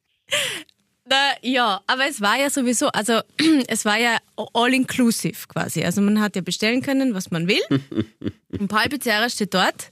Na, 1.11 1.33
ja, 1.41 1.81
aber 1.87 2.07
es 2.07 2.21
war 2.21 2.37
ja 2.39 2.49
sowieso, 2.49 2.87
also 2.87 3.19
es 3.67 3.83
war 3.83 3.99
ja 3.99 4.17
all 4.53 4.73
inclusive 4.73 5.45
quasi. 5.49 5.83
Also 5.83 5.99
man 5.99 6.21
hat 6.21 6.37
ja 6.37 6.41
bestellen 6.41 6.81
können, 6.81 7.13
was 7.13 7.31
man 7.31 7.49
will. 7.49 7.59
Und 8.57 8.69
Paul 8.69 8.87
Pizzeria 8.87 9.29
steht 9.29 9.53
dort 9.53 9.91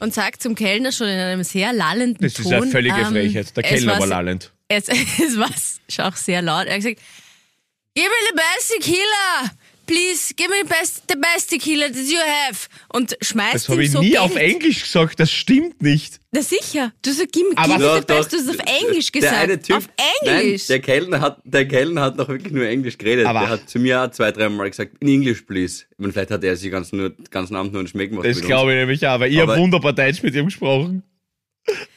und 0.00 0.12
sagt 0.12 0.42
zum 0.42 0.56
Kellner 0.56 0.90
schon 0.90 1.06
in 1.06 1.18
einem 1.18 1.44
sehr 1.44 1.72
lallenden 1.72 2.20
Das 2.20 2.34
Ton. 2.34 2.46
ist 2.46 2.52
eine 2.52 2.66
völlige 2.66 2.96
ähm, 2.96 3.06
Frechheit. 3.06 3.56
Der 3.56 3.62
Kellner 3.62 3.98
war 3.98 4.06
lallend. 4.08 4.52
Es, 4.66 4.88
es 4.88 5.38
war 5.38 6.08
auch 6.08 6.16
sehr 6.16 6.42
laut. 6.42 6.66
Er 6.66 6.74
hat 6.74 6.82
gesagt, 6.82 7.00
Give 7.94 8.08
me 8.08 8.28
the 8.28 8.34
best 8.34 8.72
tequila! 8.72 9.50
Please, 9.86 10.34
give 10.34 10.48
me 10.50 10.56
the 10.62 10.68
best, 10.68 11.04
the 11.08 11.16
best 11.16 11.48
tequila 11.50 11.86
that 11.86 11.96
you 11.96 12.18
have! 12.18 12.66
Und 12.92 13.16
schmeißt 13.22 13.54
Das 13.54 13.68
ihm 13.68 13.72
habe 13.72 13.84
ich 13.84 13.90
so 13.92 14.00
nie 14.00 14.10
Geld. 14.10 14.20
auf 14.20 14.34
Englisch 14.36 14.82
gesagt, 14.82 15.20
das 15.20 15.30
stimmt 15.30 15.80
nicht. 15.80 16.20
Na 16.32 16.42
sicher. 16.42 16.92
Du 17.02 17.12
sagst, 17.12 17.36
Aber- 17.54 17.74
gib 17.76 17.78
me 17.78 17.94
the 18.00 18.04
best. 18.06 18.10
Du 18.10 18.14
hast 18.14 18.32
es 18.34 18.48
auf 18.48 18.56
Englisch 18.82 19.12
der 19.12 19.20
gesagt. 19.20 19.42
eine 19.42 19.60
Typ, 19.62 19.76
auf 19.76 19.88
Englisch. 20.26 20.62
Nein, 20.62 20.66
der 20.68 20.80
Kellner 20.80 21.20
hat, 21.20 21.38
der 21.44 21.68
Kellner 21.68 22.02
hat 22.02 22.16
noch 22.16 22.28
wirklich 22.28 22.52
nur 22.52 22.66
Englisch 22.66 22.98
geredet. 22.98 23.26
Aber- 23.26 23.40
der 23.40 23.48
hat 23.50 23.70
zu 23.70 23.78
mir 23.78 24.02
auch 24.02 24.10
zwei, 24.10 24.32
dreimal 24.32 24.68
gesagt, 24.68 24.92
in 25.00 25.08
English, 25.08 25.42
please. 25.42 25.84
Ich 25.90 25.98
meine, 25.98 26.12
vielleicht 26.12 26.30
hat 26.32 26.42
er 26.42 26.56
sich 26.56 26.70
ganz 26.70 26.92
nur, 26.92 27.10
den 27.10 27.24
ganzen 27.30 27.54
Abend 27.56 27.72
nur 27.72 27.80
einen 27.80 27.88
Schmeck 27.88 28.10
gemacht. 28.10 28.26
Das 28.26 28.34
mit 28.36 28.44
uns. 28.44 28.48
glaube 28.48 28.72
ich 28.72 28.76
nämlich 28.78 29.06
auch, 29.06 29.10
aber 29.12 29.28
ich 29.28 29.38
habe 29.38 29.52
Aber- 29.52 29.60
wunderbar 29.62 29.92
Deutsch 29.92 30.22
mit 30.22 30.34
ihm 30.34 30.46
gesprochen. 30.46 31.02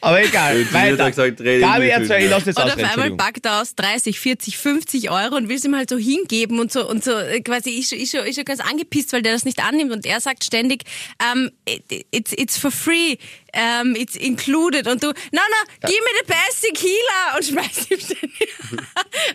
Aber 0.00 0.22
egal, 0.22 0.56
mir 0.56 0.66
er 0.66 0.98
weiter. 0.98 1.10
gesagt, 1.10 1.36
Gabi, 1.38 1.88
erzähl, 1.88 2.18
ich 2.18 2.24
mir. 2.24 2.30
lass 2.30 2.46
jetzt 2.46 2.58
Und 2.58 2.64
auf 2.64 2.76
einmal 2.76 3.12
packt 3.12 3.46
er 3.46 3.60
aus 3.60 3.74
30, 3.76 4.18
40, 4.18 4.58
50 4.58 5.10
Euro 5.10 5.36
und 5.36 5.48
will 5.48 5.56
es 5.56 5.64
ihm 5.64 5.76
halt 5.76 5.90
so 5.90 5.96
hingeben 5.96 6.58
und 6.58 6.72
so 6.72 6.88
und 6.88 7.04
so 7.04 7.12
äh, 7.12 7.40
quasi 7.40 7.70
ist 7.70 7.90
schon, 7.90 7.98
ist 7.98 8.10
schon, 8.10 8.26
ist 8.26 8.34
schon 8.36 8.44
ganz 8.44 8.60
angepisst, 8.60 9.12
weil 9.12 9.22
der 9.22 9.32
das 9.32 9.44
nicht 9.44 9.62
annimmt 9.62 9.92
und 9.92 10.06
er 10.06 10.20
sagt 10.20 10.44
ständig, 10.44 10.84
um, 11.32 11.50
it, 11.66 12.04
it's, 12.10 12.32
it's 12.32 12.58
for 12.58 12.70
free, 12.70 13.16
um, 13.54 13.94
it's 13.94 14.16
included 14.16 14.88
und 14.88 15.02
du, 15.02 15.08
no, 15.08 15.12
no, 15.40 15.88
give 15.88 16.00
me 16.00 16.20
the 16.20 16.26
best 16.26 16.62
tequila 16.62 17.36
und 17.36 17.44
schmeißt 17.44 17.90
ihm 17.92 18.00
ständig, 18.00 18.48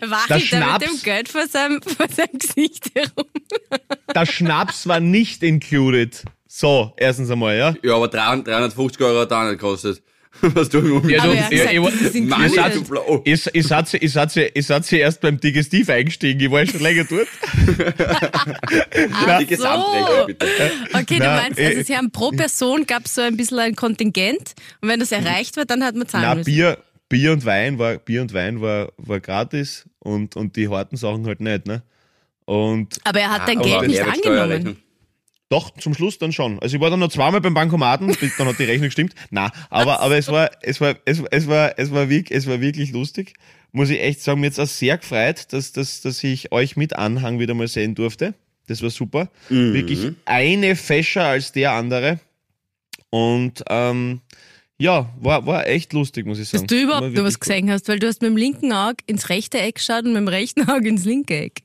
wachelt 0.02 0.30
er 0.30 0.36
mit 0.36 0.46
Schnaps. 0.46 0.84
dem 0.84 1.02
Geld 1.02 1.28
vor 1.28 1.46
seinem, 1.46 1.80
vor 1.82 2.08
seinem 2.08 2.38
Gesicht 2.38 2.90
herum. 2.94 3.26
Der 4.14 4.26
Schnaps 4.26 4.86
war 4.86 5.00
nicht 5.00 5.42
included. 5.42 6.22
So, 6.46 6.92
erstens 6.96 7.30
einmal, 7.30 7.56
ja. 7.56 7.74
Ja, 7.82 7.96
aber 7.96 8.08
300 8.08 8.46
350 8.48 9.02
Euro 9.02 9.20
hat 9.20 9.32
auch 9.32 9.42
nicht 9.44 9.60
gekostet. 9.60 10.02
Was 10.54 10.68
du 10.68 10.78
im 10.78 11.08
Ja, 11.08 11.24
gesagt, 11.24 11.52
ich- 11.52 11.60
ich-. 11.62 13.46
Ich, 13.54 13.66
seid, 13.66 13.94
ich, 13.94 14.12
seid, 14.12 14.36
ich 14.54 14.66
seid 14.66 14.92
erst 14.92 15.20
beim 15.20 15.38
Digestiv 15.40 15.88
eingestiegen, 15.88 16.40
ich 16.40 16.50
war 16.50 16.60
ja 16.62 16.66
schon 16.70 16.80
länger 16.80 17.04
dort. 17.04 17.28
Ach 19.12 19.38
Die 19.38 19.46
Gesamtrechnung, 19.46 20.26
bitte. 20.26 20.46
Okay, 20.92 21.18
du 21.18 21.24
meinst, 21.24 21.58
also 21.58 21.80
äh, 21.80 21.84
sie 21.84 21.96
haben 21.96 22.10
pro 22.10 22.30
Person 22.30 22.86
gab 22.86 23.06
es 23.06 23.14
so 23.14 23.22
ein 23.22 23.36
bisschen 23.36 23.58
ein 23.58 23.74
Kontingent 23.76 24.54
und 24.80 24.88
wenn 24.88 25.00
das 25.00 25.12
erreicht 25.12 25.56
wird, 25.56 25.70
dann 25.70 25.82
hat 25.84 25.94
man 25.94 26.06
zahlen 26.08 26.24
Na, 26.28 26.34
müssen. 26.34 26.46
Bier, 26.46 26.78
Bier 27.08 27.32
und 27.32 27.44
Wein 27.44 27.78
war, 27.78 27.96
Bier 27.96 28.22
und 28.22 28.32
Wein 28.34 28.60
war, 28.60 28.92
war 28.96 29.20
gratis 29.20 29.86
und, 30.00 30.36
und 30.36 30.56
die 30.56 30.68
harten 30.68 30.96
Sachen 30.96 31.26
halt 31.26 31.40
nicht, 31.40 31.66
ne? 31.66 31.82
Und 32.44 32.98
Aber 33.04 33.20
er 33.20 33.30
hat 33.30 33.48
dein 33.48 33.58
Aber 33.58 33.66
Geld 33.68 33.88
nicht 33.88 34.02
angenommen. 34.02 34.76
Doch, 35.48 35.70
zum 35.78 35.94
Schluss 35.94 36.18
dann 36.18 36.32
schon. 36.32 36.58
Also 36.58 36.76
ich 36.76 36.82
war 36.82 36.90
dann 36.90 36.98
noch 36.98 37.08
zweimal 37.08 37.40
beim 37.40 37.54
Bankomaten, 37.54 38.16
dann 38.38 38.48
hat 38.48 38.58
die 38.58 38.64
Rechnung 38.64 38.88
gestimmt. 38.88 39.14
Na, 39.30 39.52
aber, 39.70 40.00
aber 40.00 40.16
es 40.16 40.28
war, 40.28 40.50
es 40.62 40.80
war, 40.80 40.96
es, 41.04 41.22
es 41.30 41.46
war, 41.46 41.78
es 41.78 41.92
war 41.92 42.08
wirklich, 42.08 42.36
es 42.36 42.46
war 42.48 42.60
wirklich 42.60 42.90
lustig. 42.92 43.34
Muss 43.70 43.90
ich 43.90 44.00
echt 44.00 44.20
sagen, 44.22 44.40
mir 44.40 44.46
jetzt 44.46 44.58
auch 44.58 44.66
sehr 44.66 44.98
gefreut, 44.98 45.52
dass, 45.52 45.70
dass, 45.72 46.00
dass 46.00 46.24
ich 46.24 46.50
euch 46.50 46.76
mit 46.76 46.96
Anhang 46.96 47.38
wieder 47.38 47.54
mal 47.54 47.68
sehen 47.68 47.94
durfte. 47.94 48.34
Das 48.66 48.82
war 48.82 48.90
super. 48.90 49.30
Wirklich 49.48 50.12
eine 50.24 50.74
fescher 50.74 51.24
als 51.24 51.52
der 51.52 51.72
andere. 51.72 52.18
Und 53.10 53.62
ähm, 53.68 54.22
ja, 54.78 55.08
war, 55.20 55.46
war 55.46 55.66
echt 55.66 55.92
lustig, 55.92 56.26
muss 56.26 56.38
ich 56.38 56.48
sagen. 56.48 56.66
Dass 56.66 56.76
du 56.76 56.82
überhaupt 56.82 57.12
nur 57.12 57.24
was 57.24 57.38
gesehen 57.38 57.70
hast, 57.70 57.88
weil 57.88 57.98
du 57.98 58.08
hast 58.08 58.20
mit 58.20 58.30
dem 58.30 58.36
linken 58.36 58.72
Auge 58.72 58.96
ins 59.06 59.28
rechte 59.28 59.58
Eck 59.58 59.76
geschaut 59.76 60.04
und 60.04 60.12
mit 60.12 60.16
dem 60.16 60.28
rechten 60.28 60.68
Auge 60.68 60.88
ins 60.88 61.04
linke 61.04 61.36
Eck. 61.36 61.62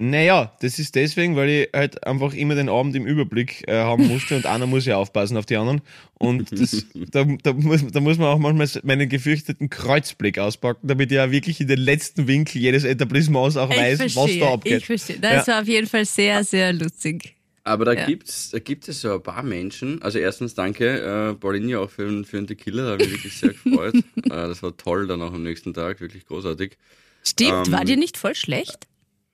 Naja, 0.00 0.56
das 0.60 0.78
ist 0.78 0.94
deswegen, 0.94 1.34
weil 1.34 1.48
ich 1.48 1.68
halt 1.74 2.06
einfach 2.06 2.32
immer 2.32 2.54
den 2.54 2.68
Abend 2.68 2.94
im 2.94 3.04
Überblick 3.04 3.66
äh, 3.66 3.78
haben 3.78 4.06
musste 4.06 4.36
und 4.36 4.46
einer 4.46 4.66
muss 4.66 4.86
ja 4.86 4.96
aufpassen 4.96 5.36
auf 5.36 5.44
die 5.44 5.56
anderen. 5.56 5.80
Und 6.14 6.52
das, 6.60 6.86
da, 7.10 7.24
da, 7.42 7.52
muss, 7.52 7.84
da 7.84 7.98
muss 7.98 8.16
man 8.16 8.28
auch 8.28 8.38
manchmal 8.38 8.68
meinen 8.84 9.08
gefürchteten 9.08 9.70
Kreuzblick 9.70 10.38
auspacken, 10.38 10.86
damit 10.86 11.10
ich 11.10 11.16
ja 11.16 11.32
wirklich 11.32 11.60
in 11.60 11.66
den 11.66 11.80
letzten 11.80 12.28
Winkel 12.28 12.62
jedes 12.62 12.84
Etablissements 12.84 13.56
auch 13.56 13.70
weiß, 13.70 13.98
was 14.14 14.38
da 14.38 14.52
abgeht. 14.52 14.78
Ich 14.78 14.86
verstehe. 14.86 15.18
Das 15.18 15.48
war 15.48 15.62
auf 15.62 15.68
jeden 15.68 15.88
Fall 15.88 16.04
sehr, 16.04 16.44
sehr 16.44 16.72
lustig. 16.72 17.34
Aber 17.64 17.84
da 17.84 17.92
Ja. 17.92 18.06
gibt's, 18.06 18.50
da 18.50 18.60
gibt 18.60 18.88
es 18.88 19.00
so 19.00 19.14
ein 19.14 19.22
paar 19.22 19.42
Menschen. 19.42 20.00
Also 20.00 20.18
erstens 20.18 20.54
danke, 20.54 21.32
äh, 21.32 21.34
Paulinia 21.34 21.80
auch 21.80 21.90
für, 21.90 22.24
für 22.24 22.36
den 22.36 22.46
Tequila, 22.46 22.84
da 22.84 22.90
habe 22.92 23.02
ich 23.02 23.08
mich 23.10 23.16
wirklich 23.18 23.34
sehr 23.36 23.52
gefreut. 23.52 23.94
äh, 24.16 24.28
das 24.28 24.62
war 24.62 24.76
toll 24.76 25.06
dann 25.08 25.20
auch 25.22 25.34
am 25.34 25.42
nächsten 25.42 25.74
Tag, 25.74 26.00
wirklich 26.00 26.24
großartig. 26.24 26.78
Stimmt, 27.24 27.66
Ähm, 27.66 27.72
war 27.72 27.84
dir 27.84 27.96
nicht 27.96 28.16
voll 28.16 28.34
schlecht? 28.34 28.87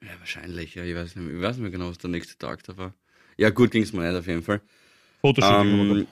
Ja, 0.04 0.10
wahrscheinlich, 0.18 0.74
ja, 0.74 0.84
ich 0.84 0.94
weiß 0.94 1.16
nicht, 1.16 1.26
mehr- 1.26 1.34
ich 1.36 1.42
weiß 1.42 1.56
nicht 1.56 1.62
mehr 1.62 1.70
genau, 1.70 1.88
was 1.90 1.98
der 1.98 2.10
nächste 2.10 2.36
Tag 2.38 2.62
da 2.64 2.76
war. 2.76 2.94
Ja, 3.36 3.50
gut 3.50 3.70
ging's 3.70 3.92
mir 3.92 4.08
nicht 4.08 4.18
auf 4.18 4.26
jeden 4.26 4.42
Fall. 4.42 4.60
Fotoshooting 5.20 5.56
haben 5.72 5.88
wir 5.88 5.96
Ähm, 5.96 6.06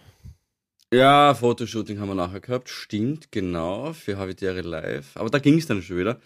ja, 0.93 1.35
Fotoshooting 1.35 1.99
haben 2.01 2.09
wir 2.09 2.15
nachher 2.15 2.41
gehabt, 2.41 2.69
stimmt, 2.69 3.31
genau, 3.33 3.93
für 3.93 4.17
Habitäre 4.17 4.61
Live. 4.63 5.17
Aber 5.17 5.31
da 5.31 5.39
ging's 5.39 5.67
dann 5.67 5.83
schon 5.83 5.99
wieder. 5.99 6.21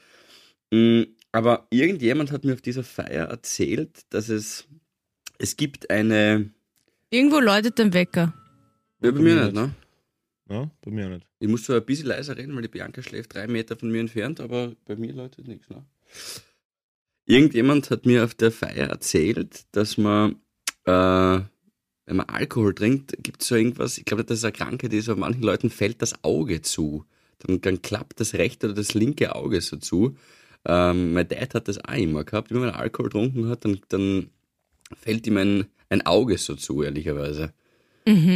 Mm, 0.73 1.03
Aber 1.33 1.67
irgendjemand 1.71 2.33
hat 2.33 2.45
mir 2.45 2.55
auf 2.55 2.63
dieser 2.63 2.83
Feier 2.85 3.27
erzählt, 3.27 4.07
dass 4.11 4.29
es, 4.31 4.67
es 5.39 5.57
gibt 5.57 5.91
eine, 5.91 6.51
Irgendwo 7.11 7.41
läutet 7.41 7.79
der 7.79 7.93
Wecker. 7.93 8.33
ja, 9.03 9.11
bei 9.11 9.21
mir 9.21 9.45
nicht, 9.45 9.55
ne? 9.55 9.75
Ja, 10.49 10.71
bei 10.83 10.91
mir 10.91 11.07
auch 11.07 11.11
nicht. 11.11 11.27
Ich 11.41 11.49
muss 11.49 11.65
zwar 11.65 11.77
ein 11.77 11.85
bisschen 11.87 12.07
leiser 12.07 12.37
reden, 12.37 12.55
weil 12.55 12.63
die 12.63 12.69
Bianca 12.69 13.03
schläft 13.03 13.35
drei 13.35 13.47
Meter 13.49 13.77
von 13.77 13.91
mir 13.91 14.01
entfernt, 14.01 14.41
aber 14.41 14.75
bei 14.87 14.97
mir 14.97 15.13
läutet 15.13 15.47
nichts. 15.47 15.69
Ne? 15.69 15.85
Irgendjemand 17.27 17.91
hat 17.91 18.07
mir 18.07 18.25
auf 18.25 18.35
der 18.35 18.53
Feier 18.53 18.89
erzählt, 18.89 19.67
dass 19.73 19.99
man, 19.99 20.37
äh, 20.85 21.41
wenn 22.07 22.17
man 22.17 22.29
Alkohol 22.29 22.75
trinkt, 22.75 23.17
gibt 23.23 23.43
es 23.43 23.49
so 23.49 23.57
irgendwas, 23.57 23.99
ich 23.99 24.05
glaube, 24.05 24.25
das 24.25 24.39
ist 24.39 24.45
eine 24.45 24.53
Krankheit, 24.53 24.93
die 24.93 24.99
ist, 24.99 25.09
aber 25.09 25.21
manchen 25.21 25.43
Leuten 25.43 25.71
fällt 25.71 26.03
das 26.03 26.23
Auge 26.23 26.63
zu. 26.63 27.05
Dann, 27.41 27.61
dann 27.61 27.83
klappt 27.83 28.21
das 28.21 28.35
rechte 28.35 28.67
oder 28.67 28.77
das 28.77 28.95
linke 28.95 29.35
Auge 29.35 29.61
so 29.61 29.77
zu. 29.77 30.17
Ähm, 30.65 31.13
mein 31.13 31.29
Dad 31.29 31.55
hat 31.55 31.69
das 31.69 31.85
auch 31.85 31.95
immer 31.95 32.25
gehabt. 32.25 32.51
Wenn 32.53 32.61
man 32.61 32.71
Alkohol 32.71 33.11
getrunken 33.11 33.49
hat, 33.49 33.65
dann, 33.65 33.81
dann 33.89 34.31
fällt 34.97 35.27
ihm 35.27 35.37
ein, 35.37 35.67
ein 35.91 36.07
Auge 36.07 36.39
so 36.39 36.55
zu, 36.55 36.83
ehrlicherweise. 36.83 37.53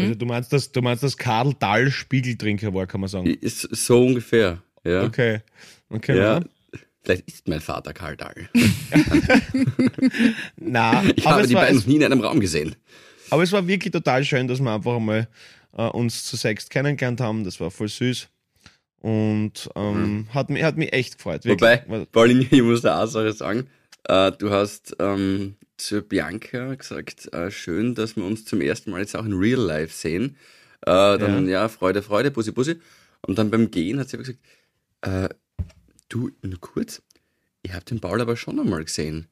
Also 0.02 0.14
du 0.16 0.26
meinst, 0.26 0.52
dass 0.52 0.72
du 0.72 0.82
meinst, 0.82 1.04
dass 1.04 1.16
Karl 1.16 1.54
Dahl 1.54 1.90
Spiegeltrinker 1.92 2.74
war, 2.74 2.86
kann 2.88 3.00
man 3.00 3.08
sagen. 3.08 3.26
Ist 3.26 3.60
so 3.60 4.04
ungefähr, 4.04 4.62
ja. 4.84 5.04
Okay. 5.04 5.42
Okay. 5.88 6.18
Ja. 6.18 6.40
Ja. 7.00 7.14
Vielleicht 7.14 7.28
ist 7.28 7.48
mein 7.48 7.60
Vater 7.60 7.92
Karl 7.92 8.16
Dahl. 8.16 8.48
Na, 10.56 11.02
Ich 11.16 11.26
aber 11.26 11.36
habe 11.36 11.46
die 11.46 11.54
beiden 11.54 11.76
noch 11.78 11.86
nie 11.86 11.96
in 11.96 12.04
einem 12.04 12.20
Raum 12.20 12.40
gesehen. 12.40 12.76
aber 13.30 13.42
es 13.42 13.52
war 13.52 13.66
wirklich 13.66 13.92
total 13.92 14.24
schön, 14.24 14.48
dass 14.48 14.60
wir 14.60 14.70
einfach 14.72 14.96
einmal 14.96 15.28
äh, 15.76 15.86
uns 15.86 16.24
zu 16.24 16.36
sechst 16.36 16.70
kennengelernt 16.70 17.20
haben. 17.20 17.44
Das 17.44 17.60
war 17.60 17.70
voll 17.70 17.88
süß. 17.88 18.28
Und 19.00 19.70
ähm, 19.76 20.28
hat, 20.34 20.50
mich, 20.50 20.62
hat 20.62 20.76
mich 20.76 20.92
echt 20.92 21.16
gefreut. 21.16 21.44
Wirklich. 21.46 21.86
Mhm. 21.86 21.90
Wobei, 21.92 22.04
Pauline, 22.06 22.46
ich 22.50 22.62
muss 22.62 22.82
da 22.82 23.02
auch 23.02 23.06
Sache 23.06 23.32
sagen. 23.32 23.66
Äh, 24.04 24.32
du 24.32 24.50
hast 24.50 24.94
ähm, 24.98 25.56
zu 25.78 26.02
Bianca 26.02 26.74
gesagt, 26.74 27.32
äh, 27.32 27.50
schön, 27.50 27.94
dass 27.94 28.16
wir 28.16 28.24
uns 28.24 28.44
zum 28.44 28.60
ersten 28.60 28.90
Mal 28.90 29.00
jetzt 29.00 29.16
auch 29.16 29.24
in 29.24 29.32
Real 29.32 29.60
Life 29.60 29.94
sehen. 29.94 30.36
Äh, 30.82 31.18
dann, 31.18 31.48
ja. 31.48 31.68
Freude, 31.68 32.02
Freude, 32.02 32.30
Bussi, 32.30 32.52
Bussi. 32.52 32.76
Und 33.22 33.38
dann 33.38 33.50
beim 33.50 33.70
Gehen 33.70 33.98
hat 33.98 34.08
sie 34.08 34.16
aber 34.16 34.24
gesagt, 34.24 34.40
äh, 35.02 35.28
du, 36.10 36.30
nur 36.42 36.60
kurz, 36.60 37.02
ich 37.62 37.72
habe 37.72 37.84
den 37.86 38.00
Paul 38.00 38.20
aber 38.20 38.36
schon 38.36 38.60
einmal 38.60 38.84
gesehen. 38.84 39.28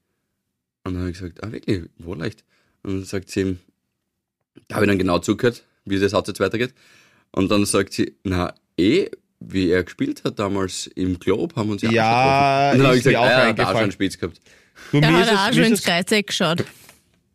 Und 0.85 0.95
dann 0.95 1.03
habe 1.03 1.11
ich 1.11 1.19
gesagt, 1.19 1.45
ah 1.45 1.53
wirklich, 1.53 1.83
wo 1.99 2.15
leicht? 2.15 2.45
Und 2.83 2.95
dann 2.95 3.05
sagt 3.05 3.31
sie, 3.31 3.59
da 4.69 4.77
habe 4.77 4.87
ich 4.87 4.91
dann 4.91 4.99
genau 4.99 5.19
zugehört, 5.19 5.65
wie 5.85 5.99
das 5.99 6.13
Satz 6.13 6.29
jetzt 6.29 6.41
weitergeht. 6.41 6.75
Und 7.33 7.51
dann 7.51 7.67
sagt 7.67 7.93
sie, 7.93 8.17
na 8.25 8.55
eh, 8.79 9.11
wie 9.41 9.71
er 9.71 9.85
gespielt 9.85 10.25
hat 10.25 10.39
damals 10.39 10.87
im 10.89 11.19
Globe, 11.19 11.55
haben 11.57 11.69
wir 11.69 11.73
uns 11.75 11.83
ja, 11.83 11.91
Ja. 11.91 12.73
Und 12.73 12.79
dann 12.79 12.87
habe 12.89 12.97
ich 12.97 13.05
gesagt, 13.05 13.17
auch 13.17 13.25
ah, 13.25 13.31
ja, 13.31 13.39
da 13.39 13.45
eingefallen. 13.45 13.75
schon 13.75 13.83
einen 13.83 13.93
Spitz 13.93 14.19
gehabt. 14.19 14.41
Du, 14.93 15.01
Da 15.01 15.13
hat 15.13 15.29
er 15.29 15.49
auch 15.49 15.53
schon 15.53 15.65
ins 15.65 15.83
Kreuz 15.83 16.11
geschaut. 16.27 16.65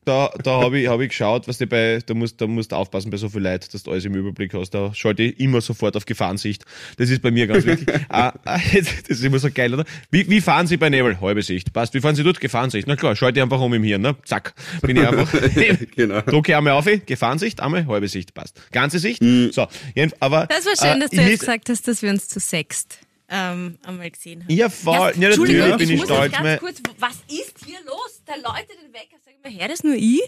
Da, 0.05 0.31
da 0.43 0.61
habe 0.61 0.79
ich, 0.79 0.87
hab 0.87 0.99
ich 0.99 1.09
geschaut, 1.09 1.47
was 1.47 1.57
du 1.57 1.67
bei, 1.67 1.99
da 2.05 2.13
musst, 2.13 2.39
da 2.41 2.47
musst 2.47 2.71
du 2.71 2.75
aufpassen 2.75 3.09
bei 3.09 3.17
so 3.17 3.29
viel 3.29 3.41
Leid, 3.41 3.73
dass 3.73 3.83
du 3.83 3.91
alles 3.91 4.05
im 4.05 4.15
Überblick 4.15 4.53
hast. 4.53 4.71
Da 4.71 4.93
schalte 4.93 5.23
ich 5.23 5.39
immer 5.39 5.61
sofort 5.61 5.95
auf 5.95 6.05
Gefahrensicht. 6.05 6.65
Das 6.97 7.09
ist 7.09 7.21
bei 7.21 7.31
mir 7.31 7.47
ganz 7.47 7.65
wichtig. 7.65 7.87
ah, 8.09 8.33
ah, 8.45 8.59
das 8.73 8.87
ist 9.07 9.23
immer 9.23 9.39
so 9.39 9.49
geil, 9.51 9.73
oder? 9.73 9.85
Wie, 10.11 10.29
wie 10.29 10.41
fahren 10.41 10.67
Sie 10.67 10.77
bei 10.77 10.89
Nebel? 10.89 11.19
Halbe 11.21 11.41
Sicht. 11.41 11.73
Passt. 11.73 11.93
Wie 11.93 12.01
fahren 12.01 12.15
Sie 12.15 12.23
dort? 12.23 12.39
Gefahrensicht. 12.39 12.87
Na 12.87 12.95
klar, 12.95 13.15
schalte 13.15 13.39
ich 13.39 13.43
einfach 13.43 13.59
um 13.59 13.73
im 13.73 13.83
Hirn, 13.83 14.01
ne? 14.01 14.15
Zack. 14.25 14.53
Bin 14.81 14.97
ich 14.97 15.07
einfach. 15.07 15.31
genau. 15.95 16.21
Drucke 16.21 16.57
einmal 16.57 16.73
auf, 16.73 16.87
Gefahrensicht, 17.05 17.61
einmal 17.61 17.87
halbe 17.87 18.07
Sicht. 18.07 18.33
Passt. 18.33 18.59
Ganze 18.71 18.99
Sicht. 18.99 19.21
So. 19.21 19.67
Jeden- 19.95 20.13
Aber, 20.19 20.47
Das 20.47 20.65
war 20.65 20.75
schön, 20.75 20.97
äh, 20.97 21.01
dass 21.01 21.11
du 21.11 21.21
ich 21.21 21.27
jetzt 21.27 21.39
gesagt 21.41 21.69
hast, 21.69 21.87
dass 21.87 22.01
wir 22.01 22.09
uns 22.09 22.27
zu 22.27 22.39
sechst 22.39 22.99
ähm, 23.35 23.77
einmal 23.83 24.11
gesehen 24.11 24.43
haben. 24.43 24.51
Ja, 24.55 24.69
voll. 24.69 25.13
Ja, 25.17 25.29
natürlich 25.29 25.75
bin 25.77 25.89
ich 25.89 25.97
muss 25.97 26.05
stolz. 26.05 26.31
ganz 26.31 26.59
kurz, 26.59 26.81
was 26.99 27.15
ist 27.27 27.55
hier 27.65 27.79
los? 27.85 28.21
Da 28.25 28.35
läutet 28.35 28.77
den 28.83 28.93
Wecker. 28.93 29.17
Sag 29.25 29.33
mal, 29.43 29.51
her, 29.51 29.67
das 29.67 29.83
nur 29.83 29.95
ich? 29.95 30.21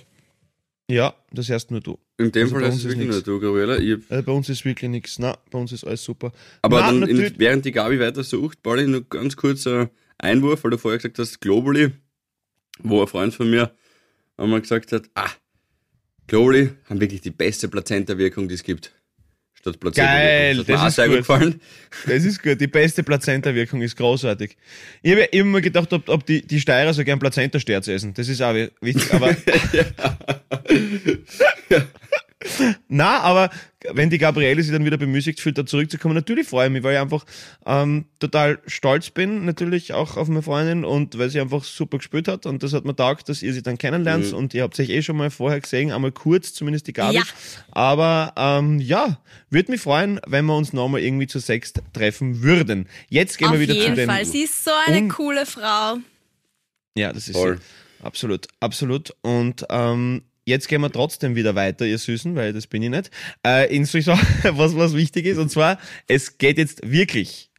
Ja, 0.89 1.15
das 1.31 1.49
erst 1.49 1.71
nur 1.71 1.81
du. 1.81 1.97
In 2.17 2.31
dem 2.31 2.43
Also 2.43 2.55
Fall 2.55 2.63
ist 2.69 2.75
es 2.75 2.83
wirklich 2.85 3.07
nur 3.09 3.21
du, 3.21 3.39
Gabriela. 3.39 3.77
Ich, 3.77 3.97
Also 4.09 4.23
bei 4.23 4.31
uns 4.31 4.49
ist 4.49 4.65
wirklich 4.65 4.89
nichts. 4.89 5.19
Na, 5.19 5.37
bei 5.51 5.57
uns 5.59 5.71
ist 5.71 5.83
alles 5.83 6.03
super. 6.03 6.31
aber 6.61 6.81
Na, 6.81 6.87
dann, 6.87 7.03
in, 7.09 7.33
während 7.39 7.65
die 7.65 7.71
Gabi 7.71 7.99
weiter 7.99 8.23
sucht, 8.23 8.61
Pauli, 8.63 8.87
nur 8.87 9.03
ganz 9.07 9.35
kurz 9.35 9.67
ein 9.67 9.89
Einwurf, 10.17 10.63
weil 10.63 10.71
du 10.71 10.77
vorher 10.77 10.97
gesagt 10.97 11.19
hast, 11.19 11.41
Globally, 11.41 11.91
wo 12.79 13.01
ein 13.01 13.07
Freund 13.07 13.33
von 13.33 13.49
mir 13.49 13.71
einmal 14.37 14.61
gesagt 14.61 14.91
hat, 14.91 15.09
ah, 15.15 15.29
Globally 16.27 16.71
haben 16.89 17.01
wirklich 17.01 17.21
die 17.21 17.31
beste 17.31 17.67
Plazenta-Wirkung, 17.67 18.47
die 18.47 18.55
es 18.55 18.63
gibt. 18.63 18.91
Statt 19.65 19.79
Placebo. 19.79 20.05
Geil, 20.05 20.57
das 20.57 20.65
das 20.67 20.87
ist 20.89 20.95
sehr 20.95 21.07
gut 21.07 21.17
gefallen. 21.17 21.59
Das 22.05 22.23
ist 22.23 22.43
gut. 22.43 22.61
Die 22.61 22.67
beste 22.67 23.01
Plazenta-Wirkung 23.01 23.81
ist 23.81 23.95
großartig. 23.97 24.55
Ich 25.01 25.11
habe 25.11 25.23
immer 25.23 25.59
gedacht, 25.59 25.91
ob, 25.91 26.07
ob 26.07 26.23
die, 26.23 26.45
die 26.45 26.59
Steirer 26.59 26.93
so 26.93 27.03
gern 27.03 27.17
Plazenta-Sterz 27.17 27.87
essen. 27.87 28.13
Das 28.13 28.29
ist 28.29 28.43
auch 28.43 28.53
wi- 28.53 28.69
wichtig. 28.81 29.11
Aber, 29.11 29.35
na, 32.87 33.19
aber 33.21 33.49
wenn 33.93 34.09
die 34.09 34.17
Gabriele 34.17 34.61
sich 34.63 34.71
dann 34.71 34.83
wieder 34.85 34.97
bemüßigt 34.97 35.39
fühlt, 35.39 35.57
da 35.57 35.65
zurückzukommen, 35.65 36.15
natürlich 36.15 36.47
freue 36.47 36.67
ich 36.67 36.73
mich, 36.73 36.83
weil 36.83 36.95
ich 36.95 36.99
einfach 37.01 37.23
ähm, 37.65 38.05
total 38.19 38.59
stolz 38.65 39.09
bin, 39.11 39.45
natürlich 39.45 39.93
auch 39.93 40.17
auf 40.17 40.27
meine 40.27 40.41
Freundin 40.41 40.85
und 40.85 41.17
weil 41.17 41.29
sie 41.29 41.39
einfach 41.39 41.63
super 41.63 41.97
gespielt 41.99 42.27
hat 42.27 42.45
und 42.45 42.63
das 42.63 42.73
hat 42.73 42.85
mir 42.85 42.95
taugt, 42.95 43.29
dass 43.29 43.43
ihr 43.43 43.53
sie 43.53 43.61
dann 43.61 43.77
kennenlernt 43.77 44.33
und 44.33 44.53
ihr 44.53 44.63
habt 44.63 44.75
sich 44.75 44.89
eh 44.89 45.01
schon 45.03 45.17
mal 45.17 45.29
vorher 45.29 45.59
gesehen, 45.61 45.91
einmal 45.91 46.11
kurz, 46.11 46.53
zumindest 46.53 46.87
die 46.87 46.93
Gabi. 46.93 47.17
Ja. 47.17 47.23
Aber 47.71 48.33
ähm, 48.37 48.79
ja, 48.79 49.19
würde 49.49 49.71
mich 49.71 49.81
freuen, 49.81 50.19
wenn 50.25 50.45
wir 50.45 50.55
uns 50.55 50.73
nochmal 50.73 51.01
irgendwie 51.01 51.27
zu 51.27 51.39
sechst 51.39 51.81
treffen 51.93 52.41
würden. 52.41 52.87
Jetzt 53.09 53.37
gehen 53.37 53.47
Auf 53.47 53.53
wir 53.53 53.59
wieder 53.59 53.75
zu 53.75 53.81
jeden 53.81 53.95
den. 53.95 54.09
Fall. 54.09 54.25
Sie 54.25 54.43
ist 54.43 54.63
so 54.63 54.71
eine 54.87 54.97
Un- 55.01 55.09
coole 55.09 55.45
Frau. 55.45 55.97
Ja, 56.97 57.13
das 57.13 57.27
ist 57.27 57.35
Voll. 57.37 57.57
sie. 57.57 58.05
Absolut, 58.05 58.47
absolut. 58.59 59.13
Und 59.21 59.65
ähm, 59.69 60.23
jetzt 60.45 60.67
gehen 60.67 60.81
wir 60.81 60.91
trotzdem 60.91 61.35
wieder 61.35 61.55
weiter, 61.55 61.85
ihr 61.85 61.97
Süßen, 61.97 62.35
weil 62.35 62.53
das 62.53 62.67
bin 62.67 62.81
ich 62.83 62.89
nicht. 62.89 63.11
Äh, 63.45 63.75
in 63.75 63.85
so 63.85 63.97
was, 64.43 64.75
was 64.75 64.95
wichtig 64.95 65.25
ist. 65.25 65.37
Und 65.37 65.49
zwar, 65.49 65.77
es 66.07 66.37
geht 66.37 66.57
jetzt 66.57 66.89
wirklich 66.89 67.51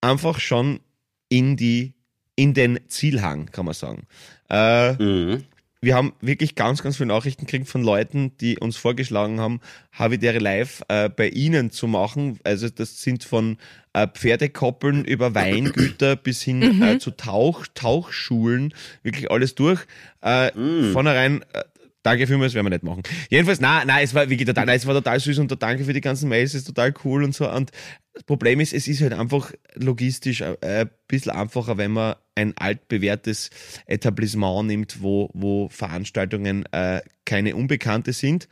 einfach 0.00 0.40
schon 0.40 0.80
in 1.28 1.56
die, 1.56 1.94
in 2.36 2.52
den 2.54 2.80
Zielhang, 2.88 3.46
kann 3.46 3.64
man 3.64 3.74
sagen. 3.74 4.06
Äh, 4.50 4.92
Mhm. 4.94 5.44
wir 5.80 5.94
haben 5.94 6.12
wirklich 6.20 6.54
ganz, 6.54 6.82
ganz 6.82 6.96
viele 6.96 7.08
Nachrichten 7.08 7.46
gekriegt 7.46 7.68
von 7.68 7.82
Leuten, 7.82 8.36
die 8.38 8.58
uns 8.58 8.76
vorgeschlagen 8.76 9.40
haben, 9.40 9.60
Havidere 9.92 10.38
Live 10.38 10.82
äh, 10.88 11.08
bei 11.08 11.28
ihnen 11.28 11.70
zu 11.70 11.86
machen. 11.86 12.38
Also 12.44 12.68
das 12.68 13.00
sind 13.02 13.24
von 13.24 13.56
äh, 13.92 14.06
Pferdekoppeln 14.08 15.04
über 15.04 15.34
Weingüter 15.34 16.16
bis 16.16 16.42
hin 16.42 16.82
äh, 16.82 16.98
zu 16.98 17.12
Tauch, 17.12 17.66
Tauchschulen, 17.74 18.74
wirklich 19.02 19.30
alles 19.30 19.54
durch. 19.54 19.80
Äh, 20.20 20.50
Vornherein, 20.92 21.42
äh, 21.52 21.62
danke 22.02 22.26
vielmals, 22.26 22.54
werden 22.54 22.66
wir 22.66 22.70
nicht 22.70 22.82
machen. 22.82 23.02
Jedenfalls, 23.30 23.60
nein, 23.60 23.86
nein, 23.86 24.04
es 24.04 24.14
war 24.14 24.28
wirklich 24.28 24.46
total, 24.46 24.66
nein, 24.66 24.76
es 24.76 24.86
war 24.86 24.94
total 24.94 25.20
süß 25.20 25.38
und 25.38 25.50
da 25.50 25.56
danke 25.56 25.84
für 25.84 25.92
die 25.92 26.00
ganzen 26.00 26.28
Mails, 26.28 26.50
es 26.50 26.62
ist 26.62 26.66
total 26.66 26.94
cool 27.04 27.24
und 27.24 27.34
so. 27.34 27.50
Und 27.50 27.70
das 28.14 28.24
Problem 28.24 28.60
ist, 28.60 28.72
es 28.72 28.88
ist 28.88 29.00
halt 29.00 29.12
einfach 29.12 29.52
logistisch 29.74 30.42
äh, 30.42 30.56
ein 30.62 30.90
bisschen 31.08 31.32
einfacher, 31.32 31.78
wenn 31.78 31.92
man 31.92 32.16
ein 32.34 32.56
altbewährtes 32.56 33.50
Etablissement 33.86 34.66
nimmt, 34.66 35.02
wo, 35.02 35.30
wo 35.32 35.68
Veranstaltungen 35.68 36.66
äh, 36.72 37.00
keine 37.24 37.56
Unbekannte 37.56 38.12
sind. 38.12 38.48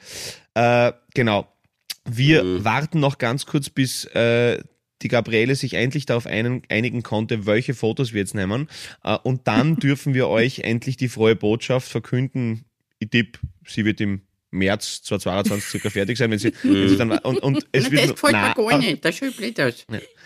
Äh, 0.54 0.92
genau. 1.14 1.46
Wir 2.08 2.64
warten 2.64 2.98
noch 3.00 3.18
ganz 3.18 3.44
kurz, 3.46 3.68
bis 3.68 4.06
äh, 4.06 4.62
die 5.02 5.08
Gabriele 5.08 5.54
sich 5.54 5.74
endlich 5.74 6.06
darauf 6.06 6.26
einigen 6.26 7.02
konnte, 7.02 7.46
welche 7.46 7.74
Fotos 7.74 8.12
wir 8.12 8.20
jetzt 8.20 8.34
nehmen. 8.34 8.68
Äh, 9.04 9.16
und 9.22 9.46
dann 9.48 9.76
dürfen 9.80 10.14
wir 10.14 10.28
euch 10.28 10.60
endlich 10.60 10.96
die 10.96 11.08
frohe 11.08 11.36
Botschaft 11.36 11.88
verkünden. 11.88 12.64
Ich 13.00 13.10
tippe, 13.10 13.40
sie 13.66 13.84
wird 13.84 14.00
im 14.00 14.20
März 14.52 15.02
2022 15.02 15.68
circa 15.70 15.90
fertig 15.90 16.18
sein, 16.18 16.30
wenn 16.30 16.38
sie, 16.38 16.52
wenn 16.62 16.88
sie 16.88 16.96
dann, 16.96 17.10
und, 17.18 17.38
und 17.38 17.66
es 17.72 17.90
wird, 17.90 18.02
das 18.02 18.10
gefällt 18.20 18.32
mir 18.56 18.64
gar 18.68 18.78
nicht, 18.78 19.04
das 19.04 19.16
schaut 19.16 19.36
blöd 19.36 19.60
aus. 19.60 19.74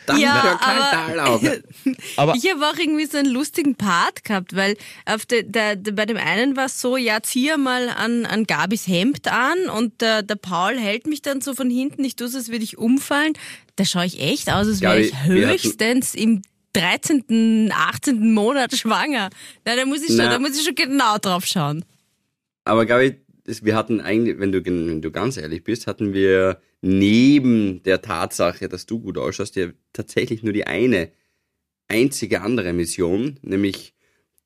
Dann 0.07 0.19
Ja, 0.21 0.37
ja, 0.45 0.59
kein 0.61 1.19
aber- 1.19 1.57
aber 2.16 2.35
Ich 2.37 2.50
habe 2.50 2.66
auch 2.66 2.76
irgendwie 2.78 3.07
so 3.07 3.16
einen 3.16 3.31
lustigen 3.31 3.75
Part 3.75 4.25
gehabt, 4.25 4.54
weil 4.57 4.76
auf 5.07 5.25
der, 5.25 5.43
der, 5.45 5.76
der, 5.76 5.93
bei 5.93 6.04
dem 6.04 6.16
einen 6.19 6.57
war 6.57 6.66
es 6.66 6.81
so, 6.81 6.97
ja, 6.99 7.23
zieh 7.23 7.50
mal 7.57 7.88
an, 7.88 8.26
an 8.26 8.45
Gabis 8.45 8.87
Hemd 8.87 9.28
an 9.28 9.69
und 9.75 10.00
der, 10.02 10.23
der 10.23 10.37
Paul 10.37 10.78
hält 10.78 11.07
mich 11.07 11.23
dann 11.23 11.40
so 11.40 11.54
von 11.54 11.71
hinten, 11.71 12.04
ich 12.04 12.16
tue 12.16 12.26
es, 12.26 12.35
als 12.35 12.49
würde 12.49 12.64
ich 12.64 12.76
umfallen. 12.76 13.33
Da 13.76 13.85
schaue 13.85 14.04
ich 14.07 14.21
echt 14.21 14.49
aus, 14.50 14.66
als 14.66 14.81
wäre 14.81 15.00
ich 15.00 15.25
höchstens 15.25 16.14
im 16.14 16.43
13., 16.75 17.71
18. 17.73 18.33
Monat 18.35 18.76
schwanger. 18.76 19.31
Na, 19.64 19.76
da 19.76 19.85
muss 19.87 20.00
ich 20.02 20.09
schon, 20.09 20.19
da 20.19 20.38
muss 20.38 20.59
ich 20.59 20.64
schon 20.64 20.75
genau 20.75 21.19
drauf 21.19 21.47
schauen. 21.47 21.85
Aber 22.64 22.87
Gabi, 22.87 23.16
wir 23.47 23.76
hatten 23.76 24.00
eigentlich, 24.00 24.38
wenn 24.38 24.52
du, 24.52 24.64
wenn 24.64 25.02
du 25.02 25.11
ganz 25.11 25.37
ehrlich 25.37 25.64
bist, 25.64 25.87
hatten 25.87 26.14
wir 26.14 26.61
neben 26.80 27.83
der 27.83 28.00
Tatsache, 28.02 28.68
dass 28.68 28.87
du 28.87 29.00
gut 29.00 29.18
ausschaust, 29.18 29.56
ja 29.56 29.68
tatsächlich 29.92 30.42
nur 30.42 30.52
die 30.52 30.66
eine 30.66 31.11
einzige 31.88 32.40
andere 32.40 32.73
Mission, 32.73 33.38
nämlich, 33.42 33.94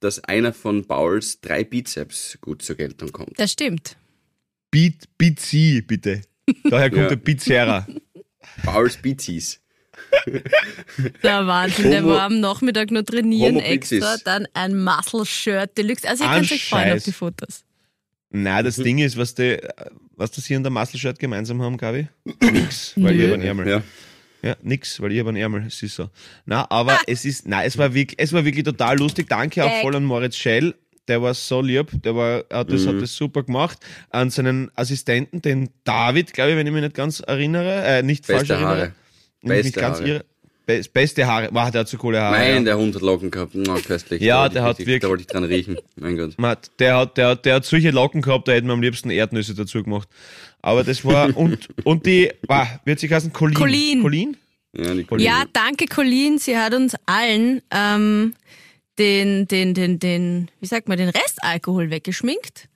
dass 0.01 0.23
einer 0.25 0.53
von 0.53 0.87
Pauls 0.87 1.41
drei 1.41 1.65
Bizeps 1.65 2.39
gut 2.41 2.63
zur 2.63 2.77
Geltung 2.77 3.13
kommt. 3.13 3.39
Das 3.39 3.53
stimmt. 3.53 3.97
Beat, 4.71 5.05
Beat 5.17 5.41
sie, 5.41 5.81
bitte. 5.83 6.23
Daher 6.65 6.91
kommt 6.91 7.03
Ja. 7.03 7.09
der 7.09 7.17
Pizzeria. 7.17 7.87
Pauls 8.65 8.97
Bizis. 8.97 9.61
Der 11.23 11.47
Wahnsinn, 11.47 11.91
der 11.91 12.05
war 12.07 12.23
am 12.23 12.39
Nachmittag 12.41 12.91
nur 12.93 13.05
trainieren 13.05 13.59
extra, 13.59 14.17
dann 14.25 14.47
ein 14.55 14.81
Muscle-Shirt 14.83 15.77
Deluxe. 15.77 16.09
Also 16.09 16.25
ihr 16.25 16.31
könnt 16.31 16.53
euch 16.53 16.69
freuen 16.69 16.97
auf 16.97 17.03
die 17.03 17.13
Fotos. 17.13 17.65
Nein, 18.31 18.63
Mhm. 18.63 18.67
das 18.67 18.77
Ding 18.77 18.99
ist, 18.99 19.17
was 19.17 19.35
die, 19.35 19.59
was 20.17 20.31
das 20.33 20.47
hier 20.47 20.57
und 20.59 20.63
der 20.65 20.71
Muscle-Shirt 20.71 21.19
gemeinsam 21.19 21.63
haben, 21.63 21.77
Gabi? 21.77 22.09
Nix, 22.43 22.93
weil 22.97 23.13
ich 23.15 23.19
Nö. 23.19 23.25
habe 23.25 23.35
einen 23.35 23.43
Ärmel. 23.43 23.69
Ja. 23.69 23.83
Ja, 24.41 24.55
nix, 24.63 25.01
weil 25.01 25.11
ich 25.11 25.19
habe 25.19 25.31
einen 25.31 25.39
Ärmel, 25.39 25.65
es 25.67 25.83
ist 25.83 25.97
so. 25.97 26.11
Na, 26.47 26.65
aber 26.71 26.97
es 27.09 27.25
ist, 27.25 27.49
nein, 27.49 27.67
es 27.67 27.77
war 27.77 27.93
wirklich, 27.93 28.21
es 28.21 28.33
war 28.33 28.45
wirklich 28.45 28.65
total 28.65 28.97
lustig. 28.97 29.29
Danke 29.29 29.65
auch 29.65 29.69
Gag. 29.69 29.83
voll 29.83 29.97
an 29.97 30.05
Moritz 30.05 30.37
Schell. 30.37 30.77
Der 31.09 31.21
war 31.23 31.35
so 31.35 31.61
lieb, 31.61 31.89
der 32.05 32.15
war, 32.15 32.45
hat 32.53 32.71
das, 32.71 32.85
Mhm. 32.85 32.89
hat 32.89 33.03
das 33.03 33.17
super 33.17 33.43
gemacht. 33.43 33.79
An 34.11 34.31
seinen 34.31 34.71
Assistenten, 34.77 35.43
den 35.43 35.71
David, 35.83 36.35
glaube 36.35 36.53
ich, 36.53 36.57
wenn 36.57 36.69
ich 36.69 36.73
mich 36.73 36.83
nicht 36.83 36.95
ganz 36.95 37.19
erinnere, 37.19 37.83
äh, 37.85 38.03
nicht 38.05 38.27
falsch 38.27 38.41
Beste 38.43 38.55
erinnere. 38.55 38.71
Haare. 38.77 38.93
Ich 39.41 39.49
Beste 39.49 39.65
nicht 39.67 39.77
ganz 39.77 39.99
Haare. 39.99 40.09
irre. 40.09 40.25
Be 40.69 40.83
beste 40.93 41.27
Haare. 41.27 41.49
Wow, 41.51 41.71
der 41.71 41.81
hat 41.81 41.89
so 41.89 41.97
coole 41.97 42.21
Haare. 42.21 42.37
Mein, 42.37 42.57
ja. 42.57 42.61
der 42.61 42.77
Hund 42.79 42.95
hat 42.95 43.01
Locken 43.01 43.31
gehabt. 43.31 43.53
Na, 43.55 43.81
köstlich. 43.81 44.21
Ja, 44.21 44.37
Da 44.37 44.43
wollte 44.43 44.53
der 44.55 44.63
ich 44.63 44.69
hat 44.69 44.79
wirklich- 44.81 45.01
Da 45.01 45.09
wollte 45.09 45.21
ich 45.23 45.27
dran 45.27 45.45
riechen. 45.45 45.79
Mein 45.97 46.17
Gott. 46.19 46.35
Matt, 46.37 46.71
der 46.79 46.97
hat, 46.99 47.17
der, 47.17 47.29
hat- 47.29 47.47
der 47.47 47.55
hat 47.55 47.65
solche 47.65 47.91
Locken 47.91 48.21
gehabt, 48.21 48.47
da 48.49 48.53
hätten 48.53 48.67
wir 48.67 48.75
am 48.75 48.83
liebsten 48.83 49.09
Erdnüsse 49.09 49.55
dazu 49.55 49.83
gemacht. 49.83 50.09
Aber 50.61 50.85
das 50.85 51.05
war, 51.07 51.35
und, 51.39 51.69
und 51.85 52.05
die, 52.05 52.31
wow, 52.47 52.67
wird 52.85 53.01
sie 53.01 53.09
heißen? 53.09 53.33
Colin. 53.33 53.55
Colin. 53.55 54.03
Colin? 54.03 54.37
Ja, 54.77 54.93
die 54.95 55.25
Ja, 55.25 55.45
danke 55.55 55.87
Colleen. 55.87 56.37
Sie 56.39 56.55
hat 56.59 56.75
uns 56.75 56.95
allen 57.07 57.63
ähm, 57.75 58.35
den, 58.99 59.49
den, 59.49 59.73
den, 59.73 59.99
den, 59.99 60.51
wie 60.61 60.67
sagt 60.67 60.87
man, 60.87 60.99
den 60.99 61.09
Restalkohol 61.09 61.91
weggeschminkt. 61.91 62.69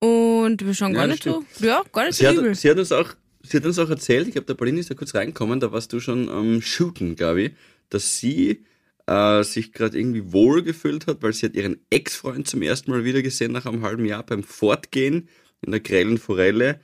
Und 0.00 0.64
wir 0.64 0.72
schauen 0.72 0.92
Ja, 0.94 1.00
gar 1.00 1.08
das 1.08 1.16
nicht 1.16 1.24
so, 1.24 1.44
ja, 1.66 1.82
gar 1.92 2.04
nicht 2.06 2.14
Sie 2.16 2.24
so 2.24 2.32
übel. 2.32 2.50
hat, 2.52 2.56
sie, 2.56 2.70
hat 2.70 2.78
uns 2.78 2.90
auch, 2.92 3.10
sie 3.44 3.58
hat 3.58 3.66
uns 3.66 3.78
auch 3.78 3.90
erzählt, 3.90 4.26
ich 4.26 4.32
glaube, 4.32 4.46
der 4.46 4.54
Pauline 4.54 4.80
ist 4.80 4.90
da 4.90 4.94
kurz 4.94 5.14
reingekommen, 5.14 5.60
da 5.60 5.72
warst 5.72 5.92
du 5.92 6.00
schon 6.00 6.28
am 6.28 6.60
Shooten, 6.60 7.16
glaube 7.16 7.42
ich, 7.42 7.52
dass 7.90 8.18
sie 8.18 8.64
äh, 9.06 9.42
sich 9.42 9.72
gerade 9.72 9.98
irgendwie 9.98 10.32
wohl 10.32 10.62
gefühlt 10.62 11.06
hat, 11.06 11.22
weil 11.22 11.32
sie 11.32 11.46
hat 11.46 11.54
ihren 11.54 11.78
Ex-Freund 11.90 12.48
zum 12.48 12.62
ersten 12.62 12.90
Mal 12.90 13.04
wieder 13.04 13.22
gesehen 13.22 13.52
nach 13.52 13.66
einem 13.66 13.82
halben 13.82 14.04
Jahr 14.04 14.24
beim 14.24 14.42
Fortgehen 14.42 15.28
in 15.62 15.72
der 15.72 15.80
grellen 15.80 16.18
Forelle 16.18 16.80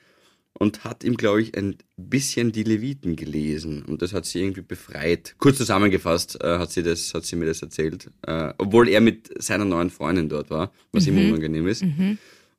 und 0.52 0.84
hat 0.84 1.04
ihm, 1.04 1.16
glaube 1.16 1.40
ich, 1.42 1.56
ein 1.56 1.76
bisschen 1.96 2.52
die 2.52 2.64
Leviten 2.64 3.16
gelesen 3.16 3.82
und 3.84 4.02
das 4.02 4.12
hat 4.12 4.26
sie 4.26 4.40
irgendwie 4.40 4.62
befreit. 4.62 5.34
Kurz 5.38 5.56
zusammengefasst 5.56 6.42
äh, 6.42 6.58
hat 6.58 6.70
sie 6.70 6.82
das, 6.82 7.14
hat 7.14 7.24
sie 7.24 7.36
mir 7.36 7.46
das 7.46 7.62
erzählt, 7.62 8.10
äh, 8.26 8.52
obwohl 8.58 8.88
er 8.88 9.00
mit 9.00 9.42
seiner 9.42 9.64
neuen 9.64 9.90
Freundin 9.90 10.28
dort 10.28 10.50
war, 10.50 10.72
was 10.92 11.06
ihm 11.06 11.16
unangenehm 11.16 11.66
ist. 11.66 11.82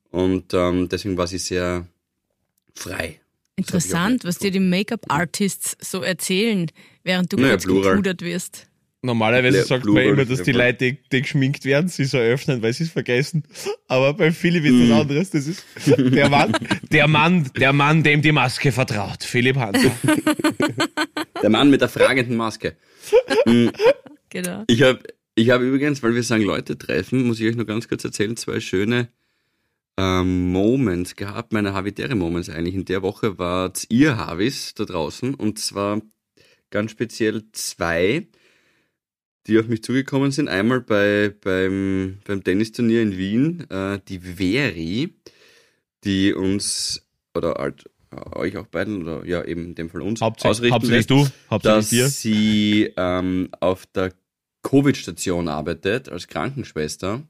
Und 0.10 0.54
ähm, 0.54 0.90
deswegen 0.90 1.18
war 1.18 1.28
sie 1.28 1.38
sehr 1.38 1.88
frei. 2.74 3.21
Interessant, 3.62 4.24
was 4.26 4.38
dir 4.40 4.52
die 4.52 4.60
Make-up-Artists 4.60 5.78
so 5.82 6.02
erzählen, 6.02 6.68
während 7.04 7.32
du 7.32 7.38
Naja, 7.38 7.52
kurz 7.54 7.66
gepudert 7.68 8.22
wirst. 8.22 8.68
Normalerweise 9.04 9.58
Ja, 9.58 9.64
sagt 9.66 9.86
man 9.86 9.98
immer, 10.04 10.26
dass 10.26 10.44
die. 10.44 10.52
Leute, 10.52 10.78
die, 10.92 10.98
die 11.12 11.22
geschminkt 11.24 11.66
werden, 11.66 11.88
sie 11.90 12.06
so 12.06 12.18
öffnen, 12.20 12.62
weil 12.62 12.72
sie 12.72 12.84
es 12.84 12.92
vergessen. 12.92 13.44
Aber 13.88 14.14
bei 14.14 14.32
Philipp 14.32 14.64
ist 14.64 14.74
Mhm. 14.74 14.90
das 14.90 15.00
anderes. 15.02 15.30
Das 15.32 15.48
ist 15.48 15.64
der 15.88 16.30
Mann, 16.30 16.54
der 16.92 17.08
Mann, 17.08 17.50
der 17.58 17.74
Mann, 17.74 18.04
dem 18.04 18.22
die 18.22 18.32
Maske 18.32 18.72
vertraut. 18.72 19.24
Philipp 19.24 19.56
Hanser. 19.58 19.92
Der 21.42 21.50
Mann 21.50 21.72
mit 21.72 21.82
der 21.82 21.90
fragenden 21.90 22.36
Maske. 22.38 22.76
Genau. 24.30 24.64
Ich 24.68 24.82
habe 24.84 25.00
ich 25.36 25.50
hab 25.50 25.62
übrigens, 25.62 26.04
weil 26.04 26.14
wir 26.14 26.22
sagen 26.24 26.44
Leute 26.44 26.78
treffen, 26.78 27.26
muss 27.26 27.40
ich 27.40 27.48
euch 27.48 27.56
nur 27.56 27.66
ganz 27.66 27.88
kurz 27.88 28.04
erzählen, 28.04 28.38
zwei 28.38 28.60
schöne 28.60 29.08
ähm, 29.98 30.52
Moments 30.52 31.16
gehabt, 31.16 31.54
meine 31.54 31.74
Habitäre-Moments 31.74 32.50
eigentlich. 32.50 32.76
In 32.76 32.86
der 32.86 33.02
Woche 33.02 33.38
wart 33.38 33.86
ihr 33.90 34.18
Havis 34.18 34.74
da 34.74 34.86
draußen 34.86 35.36
und 35.36 35.60
zwar 35.60 36.02
ganz 36.70 36.92
speziell 36.92 37.44
zwei, 37.52 38.28
die 39.48 39.60
auf 39.60 39.68
mich 39.68 39.84
zugekommen 39.84 40.32
sind. 40.32 40.48
Einmal 40.48 40.82
bei, 40.82 41.34
beim, 41.42 42.20
beim 42.26 42.44
Tennisturnier 42.44 43.02
in 43.02 43.18
Wien, 43.18 43.70
äh, 43.70 44.00
die 44.08 44.20
Veri, 44.20 45.14
die 46.04 46.34
uns, 46.34 47.08
oder 47.36 47.56
halt, 47.56 47.90
äh, 48.12 48.38
euch 48.38 48.58
auch 48.58 48.68
beiden, 48.68 49.02
oder 49.02 49.26
ja, 49.26 49.44
eben 49.44 49.66
in 49.66 49.76
dem 49.76 49.90
Fall 49.90 50.02
uns, 50.02 50.22
Hauptsächlich, 50.22 50.72
ausrichten 50.72 50.74
hauptsächlich 50.74 51.08
du, 51.08 51.28
hauptsächlich 51.50 51.80
dass 51.80 51.90
dir. 51.90 52.08
sie 52.08 52.94
ähm, 52.98 53.50
auf 53.60 53.86
der 53.88 54.14
Covid-Station 54.64 55.48
arbeitet 55.48 56.10
als 56.10 56.28
Krankenschwester. 56.28 57.24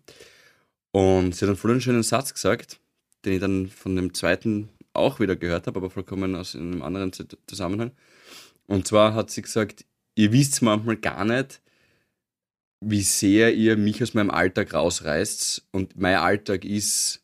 Und 0.92 1.36
sie 1.36 1.46
hat 1.46 1.50
einen 1.50 1.58
voll 1.58 1.72
einen 1.72 1.82
schönen 1.82 2.04
Satz 2.04 2.34
gesagt, 2.34 2.80
den 3.26 3.34
ich 3.34 3.40
dann 3.40 3.68
von 3.68 3.96
dem 3.96 4.14
zweiten 4.14 4.70
auch 4.94 5.20
wieder 5.20 5.36
gehört 5.36 5.68
habe, 5.68 5.80
aber 5.80 5.90
vollkommen 5.90 6.36
aus 6.36 6.56
einem 6.56 6.82
anderen 6.82 7.12
Zusammenhang. 7.48 7.92
Und 8.68 8.88
zwar 8.88 9.14
hat 9.14 9.32
sie 9.32 9.42
gesagt, 9.42 9.86
ihr 10.16 10.32
wisst 10.32 10.62
manchmal 10.62 10.98
gar 10.98 11.26
nicht, 11.26 11.62
wie 12.82 13.02
sehr 13.02 13.54
ihr 13.54 13.78
mich 13.78 14.02
aus 14.02 14.14
meinem 14.14 14.32
Alltag 14.32 14.74
rausreißt. 14.74 15.68
Und 15.72 16.00
mein 16.00 16.16
Alltag 16.16 16.66
ist 16.66 17.22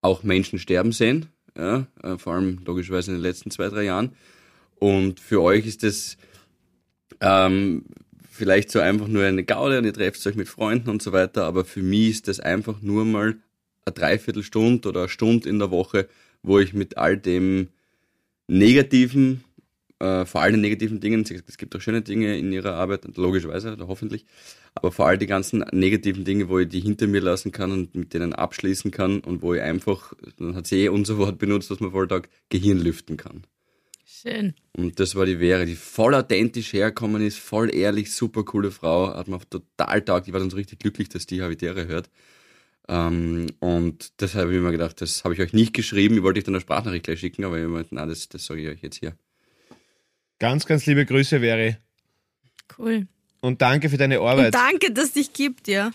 auch 0.00 0.22
Menschen 0.22 0.58
sterben 0.58 0.92
sehen, 0.92 1.26
ja, 1.56 1.86
äh, 2.02 2.16
vor 2.18 2.34
allem 2.34 2.60
logischerweise 2.64 3.10
in 3.10 3.18
den 3.18 3.22
letzten 3.22 3.50
zwei, 3.50 3.68
drei 3.68 3.82
Jahren. 3.82 4.14
Und 4.76 5.18
für 5.18 5.42
euch 5.42 5.66
ist 5.66 5.82
das 5.82 6.16
ähm, 7.20 7.84
vielleicht 8.38 8.70
so 8.70 8.80
einfach 8.80 9.08
nur 9.08 9.24
eine 9.24 9.44
Gaude 9.44 9.78
und 9.78 9.84
ihr 9.84 9.92
trefft 9.92 10.26
euch 10.26 10.36
mit 10.36 10.48
Freunden 10.48 10.88
und 10.88 11.02
so 11.02 11.12
weiter, 11.12 11.44
aber 11.44 11.64
für 11.64 11.82
mich 11.82 12.10
ist 12.10 12.28
das 12.28 12.40
einfach 12.40 12.80
nur 12.80 13.04
mal 13.04 13.36
eine 13.84 13.94
Dreiviertelstunde 13.94 14.88
oder 14.88 15.00
eine 15.00 15.08
Stunde 15.08 15.48
in 15.48 15.58
der 15.58 15.70
Woche, 15.70 16.08
wo 16.42 16.58
ich 16.58 16.72
mit 16.72 16.96
all 16.96 17.16
dem 17.16 17.68
Negativen, 18.46 19.44
äh, 19.98 20.24
vor 20.24 20.40
allem 20.40 20.54
den 20.54 20.60
negativen 20.62 21.00
Dingen, 21.00 21.22
es 21.22 21.58
gibt 21.58 21.74
auch 21.74 21.80
schöne 21.80 22.02
Dinge 22.02 22.38
in 22.38 22.52
ihrer 22.52 22.74
Arbeit, 22.74 23.04
logischerweise 23.16 23.72
oder 23.72 23.88
hoffentlich, 23.88 24.24
aber 24.74 24.92
vor 24.92 25.06
allem 25.06 25.18
die 25.18 25.26
ganzen 25.26 25.64
negativen 25.72 26.24
Dinge, 26.24 26.48
wo 26.48 26.60
ich 26.60 26.68
die 26.68 26.80
hinter 26.80 27.08
mir 27.08 27.20
lassen 27.20 27.52
kann 27.52 27.72
und 27.72 27.94
mit 27.94 28.14
denen 28.14 28.32
abschließen 28.32 28.90
kann 28.90 29.20
und 29.20 29.42
wo 29.42 29.54
ich 29.54 29.60
einfach, 29.60 30.14
dann 30.38 30.54
hat 30.54 30.66
sie 30.66 30.84
eh 30.84 30.88
unser 30.88 31.18
Wort 31.18 31.38
benutzt, 31.38 31.70
was 31.70 31.80
man 31.80 31.90
Volltag 31.90 32.28
Gehirn 32.48 32.78
lüften 32.78 33.16
kann. 33.16 33.42
Schön. 34.22 34.54
Und 34.76 34.98
das 34.98 35.14
war 35.14 35.26
die 35.26 35.36
Vera, 35.36 35.64
die 35.64 35.76
voll 35.76 36.14
authentisch 36.14 36.72
hergekommen 36.72 37.22
ist, 37.22 37.38
voll 37.38 37.74
ehrlich, 37.74 38.12
super 38.12 38.44
coole 38.44 38.70
Frau, 38.70 39.14
hat 39.14 39.28
mir 39.28 39.38
total 39.48 40.02
taugt. 40.02 40.26
Ich 40.26 40.32
war 40.32 40.40
dann 40.40 40.50
so 40.50 40.56
richtig 40.56 40.80
glücklich, 40.80 41.08
dass 41.08 41.26
die 41.26 41.42
Habitäre 41.42 41.86
hört. 41.86 42.10
Ähm, 42.88 43.46
und 43.60 44.20
deshalb 44.20 44.46
habe 44.46 44.56
ich 44.56 44.62
mir 44.62 44.72
gedacht, 44.72 45.00
das 45.00 45.22
habe 45.24 45.34
ich 45.34 45.40
euch 45.40 45.52
nicht 45.52 45.74
geschrieben, 45.74 46.16
ich 46.16 46.22
wollte 46.22 46.38
euch 46.38 46.44
dann 46.44 46.54
eine 46.54 46.62
Sprachnachricht 46.62 47.04
gleich 47.04 47.20
schicken, 47.20 47.44
aber 47.44 47.58
ich 47.58 47.66
gedacht, 47.66 47.88
na, 47.90 48.06
das, 48.06 48.28
das 48.28 48.44
sage 48.46 48.62
ich 48.62 48.68
euch 48.68 48.82
jetzt 48.82 48.96
hier. 48.96 49.14
Ganz, 50.38 50.66
ganz 50.66 50.86
liebe 50.86 51.04
Grüße, 51.04 51.40
Veri. 51.40 51.76
Cool. 52.78 53.06
Und 53.40 53.62
danke 53.62 53.88
für 53.88 53.98
deine 53.98 54.20
Und 54.20 54.28
Arbeit. 54.28 54.54
danke, 54.54 54.92
dass 54.92 55.06
es 55.06 55.12
dich 55.12 55.32
gibt, 55.32 55.68
ja. 55.68 55.90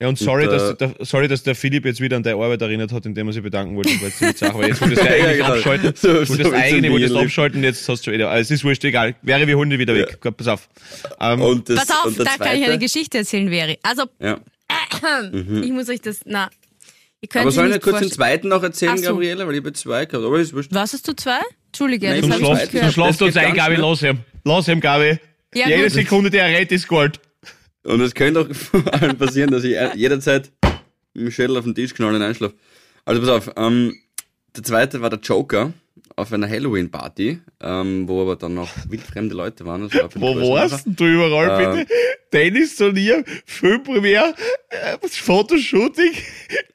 Ja, 0.00 0.08
und 0.08 0.18
sorry, 0.18 0.46
Und, 0.48 0.52
äh, 0.54 0.58
dass, 0.58 0.76
der, 0.76 0.94
sorry, 1.00 1.28
dass 1.28 1.44
der 1.44 1.54
Philipp 1.54 1.84
jetzt 1.86 2.00
wieder 2.00 2.16
an 2.16 2.24
deine 2.24 2.36
Arbeit 2.36 2.60
erinnert 2.62 2.90
hat, 2.92 3.06
indem 3.06 3.28
er 3.28 3.32
sich 3.32 3.42
bedanken 3.44 3.76
wollte. 3.76 3.90
Weil 4.02 4.10
ziemlich 4.12 4.36
Sache, 4.38 4.58
weil 4.58 4.68
jetzt 4.68 4.80
wolltest 4.80 5.02
du 5.02 5.06
eigentlich 5.08 5.24
Ja, 5.24 5.32
genau. 5.32 5.52
abschalten. 5.54 5.92
So- 5.94 6.24
so 6.24 6.38
wie 6.38 6.54
eigentlich 6.56 6.86
so 6.86 6.92
wolltest 6.92 7.16
abschalten, 7.16 7.62
jetzt 7.62 7.88
hast 7.88 8.06
du 8.06 8.10
wieder. 8.12 8.28
Also, 8.28 8.40
es 8.42 8.50
ist 8.58 8.64
wurscht, 8.64 8.82
egal. 8.84 9.14
Wäre, 9.22 9.46
wir 9.46 9.56
holen 9.56 9.70
dich 9.70 9.78
wieder 9.78 9.94
weg. 9.94 10.20
Gut, 10.20 10.36
pass 10.36 10.48
auf. 10.48 10.68
Ähm, 11.20 11.40
Und 11.42 11.68
das, 11.68 11.86
Pass 11.86 11.90
auf, 11.96 12.04
und 12.06 12.18
da 12.18 12.24
zweite, 12.24 12.38
kann 12.44 12.56
ich 12.58 12.64
eine 12.66 12.78
Geschichte 12.78 13.18
erzählen, 13.18 13.48
Veri. 13.48 13.78
Also, 13.84 14.04
ja. 14.20 14.38
ich 15.62 15.70
muss 15.70 15.88
euch 15.88 16.00
das, 16.00 16.20
na, 16.24 16.50
ihr 17.20 17.28
könnt 17.28 17.42
Aber 17.42 17.52
sollen 17.52 17.70
wir 17.70 17.78
kurz 17.78 18.00
den 18.00 18.10
zweiten 18.10 18.48
noch 18.48 18.62
erzählen, 18.64 18.98
so. 18.98 19.10
Gabriele? 19.12 19.46
Weil 19.46 19.54
ich 19.54 19.60
habe 19.60 19.72
zwei 19.74 20.06
gehabt, 20.06 20.24
aber 20.24 20.40
ist 20.40 20.52
wurscht. 20.52 20.70
Was 20.74 20.92
hast 20.92 21.06
du 21.06 21.12
zwei? 21.14 21.38
Entschuldige, 21.68 22.08
Nein, 22.08 22.22
das 22.28 22.30
habe 22.42 22.62
ich 22.64 22.70
gehört. 22.70 22.92
Schlaf 22.92 23.08
Das 23.10 23.18
geht 23.18 23.26
uns 23.28 23.36
ein, 23.36 23.54
Gabi, 23.54 23.76
los 23.76 24.02
ihm. 24.02 24.18
Los 24.44 24.66
ihm, 24.68 24.80
Gabi. 24.80 25.18
Ja, 25.54 25.68
Jede. 25.68 25.88
Sekunde, 25.90 26.30
die 26.30 26.38
er 26.38 26.48
rettet, 26.48 26.72
ist 26.72 26.88
Gold. 26.88 27.20
Und 27.84 28.00
es 28.00 28.14
könnte 28.14 28.40
auch 28.40 28.48
vor 28.54 28.94
allem 28.94 29.16
passieren, 29.16 29.50
dass 29.50 29.64
ich 29.64 29.76
jederzeit 29.94 30.50
mit 31.14 31.26
dem 31.26 31.30
Schädel 31.30 31.56
auf 31.56 31.64
den 31.64 31.74
Tisch 31.74 31.94
knallen 31.94 32.16
und 32.16 32.22
einschlafe. 32.22 32.54
Also 33.04 33.20
pass 33.20 33.30
auf, 33.30 33.50
ähm, 33.56 33.94
der 34.56 34.62
zweite 34.62 35.00
war 35.00 35.10
der 35.10 35.20
Joker 35.20 35.72
auf 36.16 36.32
einer 36.32 36.48
Halloween-Party, 36.48 37.40
ähm, 37.60 38.08
wo 38.08 38.22
aber 38.22 38.36
dann 38.36 38.54
noch 38.54 38.70
wildfremde 38.88 39.34
Leute 39.34 39.64
waren. 39.66 39.92
War 39.92 40.10
Wo 40.14 40.54
warst 40.54 40.86
denn 40.86 40.96
du 40.96 41.06
überall, 41.06 41.60
Ähm. 41.62 41.76
bitte? 41.78 41.92
Dennis 42.32 42.76
Solier, 42.76 43.24
Filmpremiere, 43.46 44.34
äh, 44.70 44.96
Fotoshooting, 45.08 46.12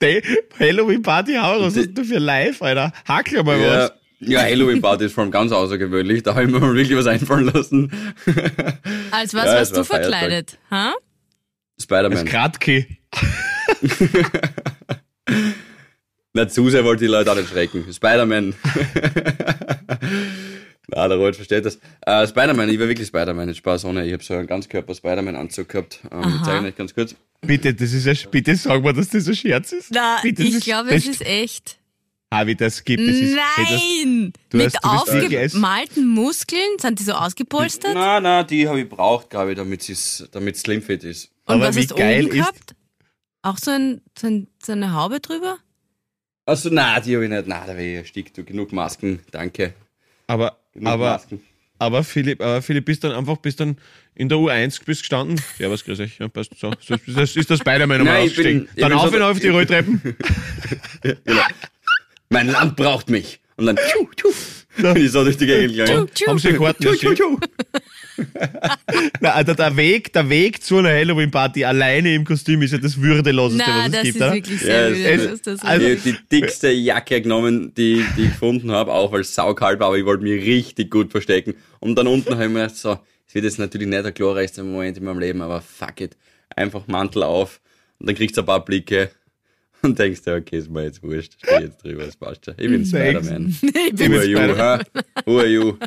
Halloween-Party, 0.60 1.34
was 1.36 1.76
hast 1.76 1.94
du 1.94 2.04
für 2.04 2.18
live, 2.20 2.62
Alter? 2.62 2.92
Hackel 3.08 3.44
mal 3.44 3.60
Ja, 3.60 3.68
was. 3.68 3.92
Ja 4.20 4.42
Halloween-Party 4.42 5.06
ist 5.06 5.14
vor 5.14 5.24
allem 5.24 5.32
ganz 5.32 5.52
außergewöhnlich. 5.52 6.24
Da 6.24 6.36
habe 6.36 6.46
ich 6.46 6.52
mir 6.52 6.60
mal 6.60 6.74
wirklich 6.74 6.98
was 6.98 7.08
einfallen 7.08 7.46
lassen. 7.46 7.92
Als 9.12 9.34
was 9.34 9.46
Ja, 9.46 9.54
warst 9.54 9.72
war 9.72 9.80
du 9.80 9.86
verkleidet? 9.86 10.58
Ha? 10.72 10.94
Das 11.76 11.84
Spider-Man. 11.84 12.26
Kratki. 12.26 13.00
Na, 16.34 16.48
zu 16.48 16.70
sehr 16.70 16.84
wollte 16.84 17.06
die 17.06 17.10
Leute 17.12 17.32
auch 17.32 17.36
nicht 17.36 17.50
schrecken. 17.50 17.86
Spider-Man. 17.92 18.54
Na, 20.92 21.08
der 21.08 21.18
Robert 21.18 21.36
versteht 21.36 21.66
das. 21.66 21.80
Äh, 22.06 22.28
Spider-Man, 22.28 22.70
ich 22.70 22.80
war 22.80 22.88
wirklich 22.88 23.08
Spider-Man, 23.08 23.48
nicht 23.48 23.58
Spaß 23.58 23.86
ohne. 23.86 24.06
Ich 24.06 24.14
habe 24.14 24.24
so 24.24 24.34
einen 24.36 24.48
Ganzkörper-Spider-Man-Anzug 24.48 25.70
gehabt. 25.70 26.00
Ähm, 26.12 26.34
ich 26.38 26.44
zeige 26.44 26.66
euch 26.66 26.76
ganz 26.76 26.94
kurz. 26.94 27.16
Bitte, 27.42 27.74
das 27.74 27.94
ist 27.94 28.08
ein, 28.08 28.18
bitte 28.32 28.56
sag 28.56 28.84
mal, 28.84 28.94
dass 28.94 29.10
das 29.10 29.28
ein 29.28 29.36
Scherz 29.36 29.72
ist. 29.72 29.92
Na, 29.92 30.20
Bitte, 30.22 30.44
das 30.44 30.56
ich 30.56 30.64
glaube, 30.64 30.90
es 30.90 31.08
ist 31.08 31.26
echt. 31.26 31.78
Harvey, 32.32 32.56
das 32.56 32.84
gibt 32.84 33.02
es. 33.02 33.18
ist- 33.20 33.38
hey, 33.56 33.66
das- 33.66 33.82
Nein! 33.82 34.34
du 34.50 34.58
Mit 34.58 34.66
hast- 34.76 34.84
aufgemalten 34.84 36.08
Muskeln? 36.08 36.78
Sind 36.80 37.00
die 37.00 37.04
so 37.04 37.14
ausgepolstert? 37.14 37.94
Na, 37.96 38.20
na, 38.20 38.44
die 38.44 38.68
habe 38.68 38.82
ich 38.82 38.90
braucht, 38.90 39.30
glaube 39.32 39.52
ich, 39.52 39.58
damit 39.58 39.88
es 39.90 40.28
damit 40.32 40.56
Slim 40.58 40.82
Fit 40.84 41.04
ist. 41.04 41.32
Und 41.46 41.56
aber 41.56 41.68
was 41.70 41.76
wie 41.76 41.80
hast 41.82 41.92
du 41.92 41.96
geil 41.96 42.26
oben 42.26 42.32
ist- 42.32 42.38
gehabt? 42.38 42.76
Auch 43.42 43.58
so, 43.58 43.72
ein, 43.72 44.02
so, 44.20 44.28
ein, 44.28 44.48
so 44.64 44.74
eine 44.74 44.94
Haube 44.94 45.20
drüber? 45.22 45.58
Also, 46.46 46.70
na, 46.72 47.00
die 47.00 47.16
habe 47.16 47.26
ich 47.26 47.32
nicht. 47.32 47.48
Na, 47.48 47.62
da 47.66 47.76
wäre 47.76 47.84
ich 47.88 47.96
erstickt. 47.96 48.38
Du, 48.38 48.44
genug 48.44 48.74
Masken, 48.74 49.20
danke. 49.32 49.74
Aber, 50.28 50.58
Genug 50.74 50.88
aber, 50.88 51.10
Masken. 51.12 51.42
aber 51.80 52.04
Philipp, 52.04 52.42
aber 52.42 52.62
Philipp, 52.62 52.86
bist 52.86 53.04
dann 53.04 53.14
einfach, 53.14 53.38
bist 53.38 53.60
dann 53.60 53.78
in 54.14 54.30
der 54.30 54.38
U1 54.38 54.84
bist 54.86 55.02
gestanden. 55.02 55.42
Ja, 55.58 55.72
was 55.72 55.84
grüß 55.86 56.00
euch. 56.02 56.20
Ja, 56.20 56.28
passt 56.28 56.52
so. 56.60 56.72
so 56.82 56.94
ist 56.96 57.08
das, 57.18 57.36
ist 57.36 57.50
das 57.50 57.60
Nein, 57.66 57.82
ich 57.82 57.88
bin- 57.98 58.08
ausgestiegen. 58.08 58.70
ich 58.76 58.82
Dann 58.82 58.94
auf 58.94 59.14
und 59.14 59.22
auf 59.22 59.40
die 59.40 59.48
Rolltreppen. 59.50 60.02
Genau. 61.02 61.42
Mein 62.30 62.48
Land 62.50 62.76
braucht 62.76 63.10
mich. 63.10 63.40
Und 63.58 63.66
dann, 63.66 63.76
tschu, 63.76 64.08
tschu. 64.16 64.30
Bin 64.94 65.04
ich 65.06 65.12
so 65.12 65.24
durch 65.24 65.36
die 65.36 65.48
Gegend 65.48 65.76
gegangen. 65.76 66.08
Tschu, 66.08 66.14
tschu. 66.14 66.28
Haben 66.30 66.40
sie 66.40 66.54
Karten 66.54 66.84
Tschu, 66.84 66.96
tschu, 66.96 67.14
tschu. 67.16 67.38
Na, 69.22 69.32
also 69.32 69.54
der 69.54 69.76
Weg, 69.76 70.14
der 70.14 70.30
Weg 70.30 70.64
zu 70.64 70.78
einer 70.78 70.90
Halloween-Party 70.90 71.66
alleine 71.66 72.14
im 72.16 72.24
Kostüm 72.24 72.62
ist 72.62 72.72
ja 72.72 72.78
das 72.78 73.02
Würdeloseste, 73.02 73.64
Na, 73.68 73.78
was 73.80 73.86
es 73.88 73.92
das 73.92 74.04
gibt, 74.04 74.16
ist 74.16 74.22
oder? 74.22 74.34
wirklich 74.34 74.62
Ja, 74.62 74.68
sehr 74.68 74.90
müde. 75.18 75.34
es- 75.34 75.42
das 75.42 75.60
so 75.62 75.68
also- 75.68 75.86
Ich 75.88 75.98
hab 75.98 76.04
die 76.04 76.16
dickste 76.32 76.70
Jacke 76.72 77.22
genommen, 77.22 77.74
die, 77.76 78.06
die 78.16 78.24
ich 78.26 78.30
gefunden 78.32 78.72
habe, 78.72 78.94
auch 78.94 79.12
als 79.12 79.34
saukalb, 79.36 79.82
aber 79.82 79.98
ich 79.98 80.06
wollte 80.06 80.24
mich 80.24 80.46
richtig 80.46 80.92
gut 80.92 81.12
verstecken. 81.12 81.56
Und 81.80 81.96
dann 81.98 82.08
unten 82.08 82.34
habe 82.34 82.44
ich 82.46 82.50
mir 82.50 82.62
gedacht, 82.62 82.78
so, 82.78 83.00
es 83.28 83.36
wird 83.36 83.46
jetzt 83.46 83.60
natürlich 83.60 83.88
nicht 83.88 84.04
der 84.04 84.12
glorreichste 84.12 84.64
Moment 84.64 84.98
in 84.98 85.04
meinem 85.04 85.20
Leben, 85.20 85.42
aber 85.42 85.62
fuck 85.62 86.00
it. 86.02 86.16
Einfach 86.56 86.88
Mantel 86.88 87.24
auf 87.24 87.60
und 88.00 88.08
dann 88.08 88.16
kriegst 88.16 88.38
du 88.38 88.42
ein 88.42 88.46
paar 88.46 88.64
Blicke 88.64 89.12
und 89.82 89.98
denkst 90.00 90.22
dir, 90.24 90.36
okay, 90.36 90.58
ist 90.58 90.70
mir 90.70 90.84
jetzt 90.84 91.02
wurscht, 91.04 91.36
steh 91.44 91.64
jetzt 91.64 91.84
drüber, 91.84 92.06
das 92.06 92.16
passt 92.18 92.46
schon. 92.46 92.56
Ich 92.58 92.68
bin 92.70 92.86
Spider-Man. 92.86 93.48
ich 93.62 93.72
Who 93.94 93.96
bin 93.98 94.14
are 94.16 94.26
you, 94.26 94.40
huh? 94.40 94.80
Who 95.26 95.40
are 95.40 95.48
you? 95.48 95.78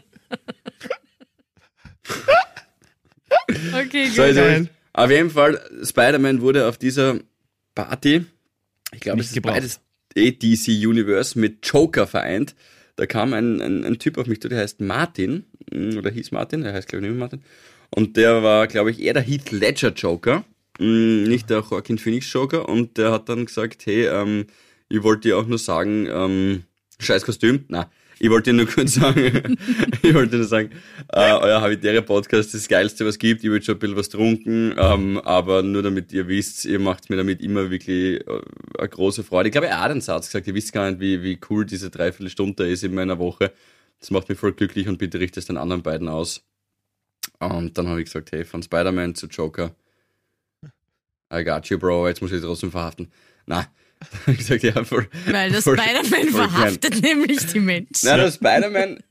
Okay, 3.74 4.06
So, 4.06 4.22
gut. 4.22 4.36
also, 4.38 4.68
auf 4.92 5.10
jeden 5.10 5.30
Fall, 5.30 5.60
Spider-Man 5.84 6.40
wurde 6.40 6.66
auf 6.68 6.78
dieser 6.78 7.18
Party, 7.74 8.24
ich 8.94 9.00
glaube, 9.00 9.20
es 9.20 9.28
ist 9.28 9.34
gebraucht. 9.34 9.54
beides 9.56 9.80
DC 10.14 10.68
Universe 10.86 11.38
mit 11.38 11.66
Joker 11.66 12.06
vereint. 12.06 12.54
Da 12.96 13.06
kam 13.06 13.32
ein, 13.32 13.60
ein, 13.62 13.84
ein 13.84 13.98
Typ 13.98 14.18
auf 14.18 14.26
mich 14.26 14.40
zu, 14.42 14.48
der 14.48 14.58
heißt 14.58 14.80
Martin, 14.80 15.44
mm, 15.72 15.96
oder 15.96 16.10
hieß 16.10 16.30
Martin, 16.32 16.62
der 16.62 16.74
heißt 16.74 16.88
glaube 16.88 17.04
ich 17.04 17.10
nicht 17.10 17.18
mehr 17.18 17.26
Martin. 17.28 17.42
Und 17.94 18.16
der 18.16 18.42
war, 18.42 18.66
glaube 18.66 18.90
ich, 18.90 19.00
eher 19.00 19.14
der 19.14 19.22
Heath 19.22 19.50
Ledger 19.50 19.92
Joker, 19.92 20.44
nicht 20.78 21.50
der 21.50 21.60
Joaquin 21.60 21.98
Phoenix 21.98 22.32
Joker. 22.32 22.68
Und 22.68 22.96
der 22.98 23.12
hat 23.12 23.28
dann 23.28 23.46
gesagt, 23.46 23.86
hey, 23.86 24.06
ähm, 24.06 24.46
ich 24.88 25.02
wollte 25.02 25.28
dir 25.28 25.38
auch 25.38 25.46
nur 25.46 25.58
sagen, 25.58 26.06
ähm, 26.10 26.64
scheiß 26.98 27.24
Kostüm, 27.24 27.64
na, 27.68 27.90
ich 28.18 28.30
wollte 28.30 28.50
dir 28.50 28.56
nur 28.56 28.66
kurz 28.72 28.94
sagen, 28.94 29.56
ich 30.02 30.14
wollte 30.14 30.36
nur 30.36 30.46
sagen, 30.46 30.70
äh, 31.08 31.32
euer 31.32 31.60
habitäre 31.60 32.02
Podcast 32.02 32.54
ist 32.54 32.64
das 32.64 32.68
Geilste, 32.68 33.04
was 33.04 33.14
es 33.14 33.18
gibt. 33.18 33.42
Ich 33.42 33.50
würde 33.50 33.64
schon 33.64 33.74
ein 33.74 33.78
bisschen 33.80 33.96
was 33.96 34.08
trunken, 34.10 34.74
ähm, 34.78 35.18
aber 35.18 35.62
nur 35.62 35.82
damit 35.82 36.12
ihr 36.12 36.28
wisst, 36.28 36.64
ihr 36.64 36.78
macht 36.78 37.10
mir 37.10 37.16
damit 37.16 37.40
immer 37.40 37.70
wirklich 37.70 38.20
äh, 38.26 38.40
eine 38.78 38.88
große 38.88 39.24
Freude. 39.24 39.48
Ich 39.48 39.52
glaube, 39.52 39.66
er 39.66 39.80
hat 39.80 39.90
einen 39.90 40.00
Satz 40.00 40.26
gesagt, 40.26 40.46
ihr 40.46 40.54
wisst 40.54 40.72
gar 40.72 40.88
nicht, 40.88 41.00
wie, 41.00 41.22
wie 41.22 41.38
cool 41.50 41.66
diese 41.66 41.90
Dreiviertelstunde 41.90 42.68
ist 42.68 42.84
in 42.84 42.94
meiner 42.94 43.18
Woche. 43.18 43.52
Das 43.98 44.10
macht 44.10 44.28
mich 44.28 44.38
voll 44.38 44.52
glücklich 44.52 44.88
und 44.88 44.98
bitte 44.98 45.18
richtet 45.18 45.38
es 45.38 45.46
den 45.46 45.56
anderen 45.56 45.82
beiden 45.82 46.08
aus. 46.08 46.44
Und 47.40 47.76
dann 47.76 47.88
habe 47.88 48.00
ich 48.00 48.06
gesagt, 48.06 48.30
hey, 48.30 48.44
von 48.44 48.62
Spider-Man 48.62 49.16
zu 49.16 49.26
Joker. 49.26 49.74
I 51.32 51.44
got 51.44 51.66
you, 51.68 51.78
Bro, 51.78 52.08
jetzt 52.08 52.20
muss 52.20 52.32
ich 52.32 52.42
trotzdem 52.42 52.70
verhaften. 52.70 53.10
Na, 53.46 53.66
ich 54.26 54.38
gesagt, 54.38 54.62
ja, 54.62 54.84
voll. 54.84 55.08
Weil 55.26 55.50
das 55.52 55.64
voll- 55.64 55.78
Spider-Man 55.78 56.28
verhaftet 56.28 57.02
nämlich 57.02 57.46
die 57.46 57.60
Menschen. 57.60 58.04
Na, 58.04 58.16
der 58.16 58.30
Spider-Man 58.30 59.02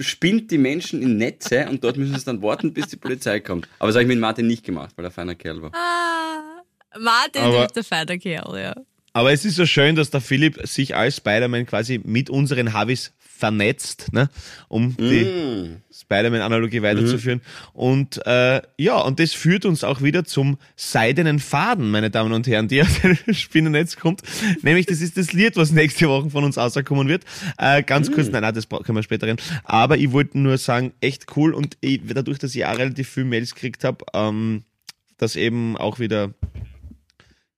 spinnt 0.00 0.50
die 0.50 0.58
Menschen 0.58 1.02
in 1.02 1.16
Netze 1.16 1.66
und 1.68 1.82
dort 1.84 1.96
müssen 1.96 2.16
sie 2.18 2.24
dann 2.24 2.42
warten, 2.42 2.72
bis 2.72 2.88
die 2.88 2.96
Polizei 2.96 3.40
kommt. 3.40 3.68
Aber 3.78 3.88
das 3.88 3.96
habe 3.96 4.02
ich 4.02 4.08
mit 4.08 4.18
Martin 4.18 4.46
nicht 4.46 4.64
gemacht, 4.64 4.92
weil 4.96 5.04
er 5.04 5.10
ein 5.10 5.14
feiner 5.14 5.34
Kerl 5.34 5.60
war. 5.62 5.70
Ah, 5.74 6.62
Martin, 6.98 7.42
Aber- 7.42 7.62
bist 7.64 7.76
der 7.76 7.84
feine 7.84 8.18
Kerl, 8.18 8.58
ja. 8.60 8.74
Aber 9.18 9.32
es 9.32 9.44
ist 9.44 9.56
so 9.56 9.66
schön, 9.66 9.96
dass 9.96 10.10
der 10.10 10.20
Philipp 10.20 10.60
sich 10.62 10.94
als 10.94 11.16
Spider-Man 11.16 11.66
quasi 11.66 12.00
mit 12.04 12.30
unseren 12.30 12.72
Havis 12.72 13.12
vernetzt, 13.18 14.12
ne? 14.12 14.30
um 14.68 14.96
die 14.96 15.24
Mm. 15.24 15.82
Spider-Man-Analogie 15.92 16.82
weiterzuführen. 16.82 17.40
Und 17.72 18.24
äh, 18.28 18.62
ja, 18.76 19.00
und 19.00 19.18
das 19.18 19.32
führt 19.32 19.64
uns 19.64 19.82
auch 19.82 20.02
wieder 20.02 20.24
zum 20.24 20.56
seidenen 20.76 21.40
Faden, 21.40 21.90
meine 21.90 22.10
Damen 22.10 22.32
und 22.32 22.46
Herren, 22.46 22.68
die 22.68 22.80
aus 22.80 23.00
dem 23.00 23.18
Spinnennetz 23.34 23.96
kommt. 23.96 24.22
Nämlich, 24.62 24.86
das 24.86 25.00
ist 25.00 25.16
das 25.16 25.32
Lied, 25.32 25.56
was 25.56 25.72
nächste 25.72 26.08
Woche 26.08 26.30
von 26.30 26.44
uns 26.44 26.56
rauskommen 26.56 27.08
wird. 27.08 27.24
Äh, 27.58 27.82
ganz 27.82 28.12
kurz, 28.12 28.28
nein, 28.28 28.42
nein, 28.42 28.54
das 28.54 28.68
können 28.68 28.94
wir 28.94 29.02
später 29.02 29.26
reden. 29.26 29.40
Aber 29.64 29.98
ich 29.98 30.12
wollte 30.12 30.38
nur 30.38 30.58
sagen, 30.58 30.92
echt 31.00 31.36
cool 31.36 31.54
und 31.54 31.76
ich, 31.80 32.02
dadurch, 32.06 32.38
dass 32.38 32.54
ich 32.54 32.64
auch 32.64 32.78
relativ 32.78 33.08
viel 33.08 33.24
Mails 33.24 33.52
gekriegt 33.52 33.82
habe, 33.82 34.04
ähm, 34.14 34.62
dass 35.16 35.34
eben 35.34 35.76
auch 35.76 35.98
wieder 35.98 36.34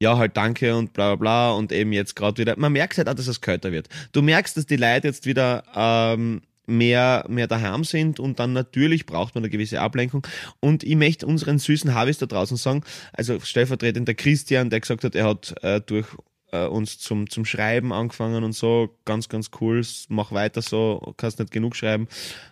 ja, 0.00 0.16
halt 0.16 0.36
danke 0.36 0.74
und 0.76 0.92
bla 0.92 1.14
bla 1.14 1.16
bla 1.16 1.52
und 1.52 1.72
eben 1.72 1.92
jetzt 1.92 2.16
gerade 2.16 2.38
wieder. 2.38 2.58
Man 2.58 2.72
merkt 2.72 2.98
halt 2.98 3.08
auch, 3.08 3.14
dass 3.14 3.26
es 3.26 3.40
kälter 3.40 3.70
wird. 3.70 3.88
Du 4.12 4.22
merkst, 4.22 4.56
dass 4.56 4.66
die 4.66 4.76
Leute 4.76 5.08
jetzt 5.08 5.26
wieder 5.26 5.62
ähm, 5.74 6.42
mehr, 6.66 7.26
mehr 7.28 7.46
daheim 7.46 7.84
sind 7.84 8.18
und 8.18 8.38
dann 8.38 8.52
natürlich 8.52 9.04
braucht 9.04 9.34
man 9.34 9.44
eine 9.44 9.50
gewisse 9.50 9.80
Ablenkung. 9.80 10.26
Und 10.60 10.84
ich 10.84 10.96
möchte 10.96 11.26
unseren 11.26 11.58
süßen 11.58 11.94
Harvis 11.94 12.18
da 12.18 12.26
draußen 12.26 12.56
sagen, 12.56 12.82
also 13.12 13.38
stellvertretend 13.40 14.08
der 14.08 14.14
Christian, 14.14 14.70
der 14.70 14.80
gesagt 14.80 15.04
hat, 15.04 15.14
er 15.14 15.26
hat 15.26 15.54
äh, 15.62 15.80
durch 15.80 16.06
äh, 16.52 16.64
uns 16.64 16.98
zum, 16.98 17.28
zum 17.28 17.44
Schreiben 17.44 17.92
angefangen 17.92 18.42
und 18.42 18.52
so, 18.52 18.96
ganz, 19.04 19.28
ganz 19.28 19.50
cool, 19.60 19.82
mach 20.08 20.32
weiter 20.32 20.62
so, 20.62 21.14
kannst 21.16 21.38
nicht 21.38 21.52
genug 21.52 21.76
schreiben, 21.76 22.08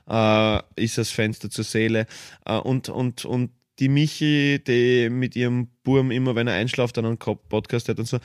äh, 0.08 0.60
ist 0.76 0.98
das 0.98 1.10
Fenster 1.10 1.50
zur 1.50 1.64
Seele. 1.64 2.06
Äh, 2.44 2.58
und, 2.58 2.88
und, 2.88 3.24
und 3.24 3.50
die 3.78 3.88
Michi, 3.88 4.62
die 4.66 5.08
mit 5.10 5.36
ihrem 5.36 5.68
Burm 5.84 6.10
immer, 6.10 6.34
wenn 6.34 6.46
er 6.46 6.54
einschlaft, 6.54 6.96
dann 6.96 7.06
einen 7.06 7.18
Podcast 7.18 7.88
hat 7.88 7.98
und 7.98 8.06
so. 8.06 8.18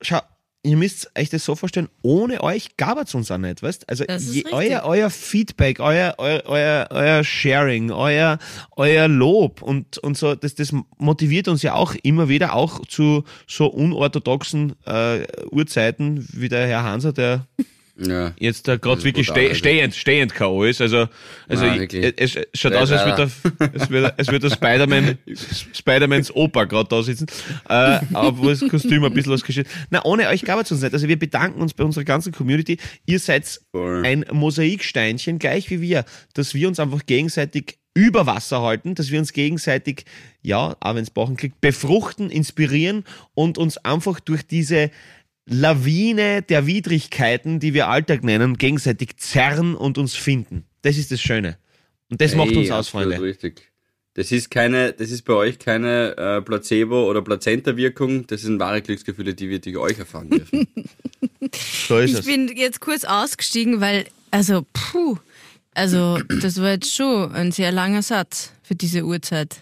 Schau, 0.00 0.20
ihr 0.64 0.76
müsst 0.76 1.10
euch 1.16 1.28
das 1.28 1.44
so 1.44 1.54
vorstellen, 1.54 1.88
ohne 2.02 2.42
euch 2.42 2.76
gab 2.76 2.98
es 2.98 3.14
uns 3.14 3.30
auch 3.30 3.38
nicht, 3.38 3.62
weißt? 3.62 3.88
Also 3.88 4.04
je, 4.04 4.44
euer, 4.50 4.82
euer 4.84 5.10
Feedback, 5.10 5.78
euer, 5.78 6.14
euer, 6.18 6.42
euer, 6.46 6.88
euer 6.90 7.22
Sharing, 7.22 7.90
euer, 7.90 8.38
euer 8.76 9.06
Lob 9.06 9.62
und, 9.62 9.98
und 9.98 10.16
so, 10.16 10.34
das, 10.34 10.54
das 10.54 10.72
motiviert 10.96 11.48
uns 11.48 11.62
ja 11.62 11.74
auch 11.74 11.94
immer 12.02 12.28
wieder, 12.28 12.54
auch 12.54 12.84
zu 12.86 13.24
so 13.46 13.66
unorthodoxen 13.66 14.74
äh, 14.86 15.26
Uhrzeiten, 15.50 16.26
wie 16.32 16.48
der 16.48 16.66
Herr 16.66 16.82
Hanser, 16.82 17.12
der 17.12 17.46
Ja. 17.96 18.32
jetzt 18.38 18.66
da 18.66 18.76
gerade 18.76 19.04
wirklich 19.04 19.28
brutal, 19.28 19.42
ste 19.42 19.48
also. 19.50 19.58
stehend, 19.58 19.94
stehend 19.94 20.34
K.O. 20.34 20.64
ist. 20.64 20.80
Also, 20.80 21.08
also 21.48 21.64
Nein, 21.64 21.82
ich, 21.82 21.94
es, 21.94 22.34
es 22.36 22.48
schaut 22.54 22.74
aus, 22.74 22.90
als 22.90 23.04
würde 23.04 23.30
der, 23.58 23.70
es 23.74 23.90
würde, 23.90 24.14
es 24.16 24.26
würde 24.28 24.48
der 24.48 24.56
Spider-Man, 24.56 25.18
Spider-Mans 25.74 26.34
Opa 26.34 26.64
gerade 26.64 26.88
da 26.88 27.02
sitzen, 27.02 27.26
äh, 27.68 28.00
aber 28.12 28.38
wo 28.38 28.48
das 28.48 28.60
Kostüm 28.68 29.04
ein 29.04 29.14
bisschen 29.14 29.32
ausgeschnitten 29.32 29.70
Na, 29.90 30.04
ohne 30.04 30.28
euch 30.28 30.42
gab 30.42 30.60
es 30.60 30.72
uns 30.72 30.82
nicht. 30.82 30.92
Also 30.92 31.06
wir 31.06 31.18
bedanken 31.18 31.60
uns 31.60 31.72
bei 31.72 31.84
unserer 31.84 32.04
ganzen 32.04 32.32
Community. 32.32 32.78
Ihr 33.06 33.20
seid 33.20 33.60
Voll. 33.70 34.04
ein 34.04 34.24
Mosaiksteinchen, 34.32 35.38
gleich 35.38 35.70
wie 35.70 35.80
wir, 35.80 36.04
dass 36.34 36.54
wir 36.54 36.66
uns 36.66 36.80
einfach 36.80 37.06
gegenseitig 37.06 37.78
über 37.94 38.26
Wasser 38.26 38.60
halten, 38.60 38.96
dass 38.96 39.12
wir 39.12 39.20
uns 39.20 39.32
gegenseitig, 39.32 40.04
ja, 40.42 40.76
auch 40.80 40.94
wenn 40.94 41.04
es 41.04 41.10
Bachen 41.10 41.36
kriegt, 41.36 41.60
befruchten, 41.60 42.28
inspirieren 42.28 43.04
und 43.34 43.56
uns 43.56 43.78
einfach 43.78 44.18
durch 44.18 44.44
diese 44.44 44.90
Lawine 45.46 46.42
der 46.42 46.66
Widrigkeiten, 46.66 47.60
die 47.60 47.74
wir 47.74 47.88
Alltag 47.88 48.24
nennen, 48.24 48.56
gegenseitig 48.56 49.16
zerren 49.18 49.74
und 49.74 49.98
uns 49.98 50.14
finden. 50.14 50.64
Das 50.82 50.96
ist 50.96 51.10
das 51.10 51.20
Schöne. 51.20 51.58
Und 52.10 52.20
das 52.20 52.34
macht 52.34 52.50
Ey, 52.50 52.56
uns 52.58 52.70
aus, 52.70 52.88
Freunde. 52.88 53.20
Richtig. 53.20 53.70
Das 54.14 54.30
ist 54.30 54.50
keine, 54.50 54.92
das 54.92 55.10
ist 55.10 55.22
bei 55.22 55.32
euch 55.34 55.58
keine 55.58 56.16
äh, 56.16 56.40
Placebo- 56.40 57.08
oder 57.08 57.20
Plazenta-Wirkung. 57.20 58.26
Das 58.28 58.42
sind 58.42 58.60
wahre 58.60 58.80
Glücksgefühle, 58.80 59.34
die 59.34 59.48
wir 59.50 59.58
durch 59.60 59.76
euch 59.76 59.98
erfahren 59.98 60.30
dürfen. 60.30 60.66
So 61.86 61.98
ist 61.98 62.12
Ich 62.12 62.18
es. 62.20 62.24
bin 62.26 62.48
jetzt 62.56 62.80
kurz 62.80 63.04
ausgestiegen, 63.04 63.80
weil, 63.80 64.06
also, 64.30 64.66
puh, 64.72 65.18
also, 65.74 66.18
das 66.40 66.60
war 66.60 66.70
jetzt 66.72 66.92
schon 66.94 67.30
ein 67.32 67.52
sehr 67.52 67.70
langer 67.70 68.02
Satz 68.02 68.52
für 68.62 68.74
diese 68.74 69.04
Uhrzeit. 69.04 69.56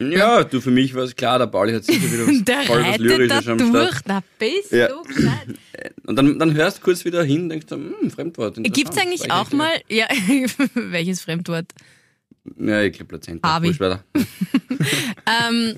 Ja, 0.00 0.44
du, 0.44 0.60
für 0.60 0.70
mich 0.70 0.94
war 0.94 1.04
es 1.04 1.16
klar, 1.16 1.38
der 1.38 1.46
Pauli 1.46 1.72
hat 1.72 1.84
sicher 1.84 2.10
wieder 2.12 2.26
was, 2.56 2.66
voll 2.66 2.82
was 2.82 2.96
da 2.96 3.02
Lyrisches 3.02 3.48
am 3.48 3.58
Start. 3.58 3.74
durch, 3.74 4.00
na 4.06 4.22
bist 4.38 4.72
Ja. 4.72 4.88
du 4.88 5.02
gescheit. 5.02 5.54
Und 6.06 6.16
dann, 6.16 6.38
dann 6.38 6.54
hörst 6.54 6.78
du 6.78 6.82
kurz 6.82 7.04
wieder 7.04 7.24
hin, 7.24 7.48
denkst 7.48 7.66
du, 7.66 7.76
hm, 7.76 8.10
Fremdwort. 8.10 8.58
interessant. 8.58 8.74
Gibt's 8.74 8.98
eigentlich 8.98 9.28
War 9.30 9.40
auch 9.42 9.50
mal, 9.52 9.80
ja, 9.88 10.06
welches 10.74 11.22
Fremdwort? 11.22 11.66
Ja, 12.58 12.82
ich 12.82 12.92
glaube 12.92 13.08
Plazenta. 13.08 13.62
Wurscht, 13.62 13.80
weiter. 13.80 14.04
Ähm, 15.48 15.76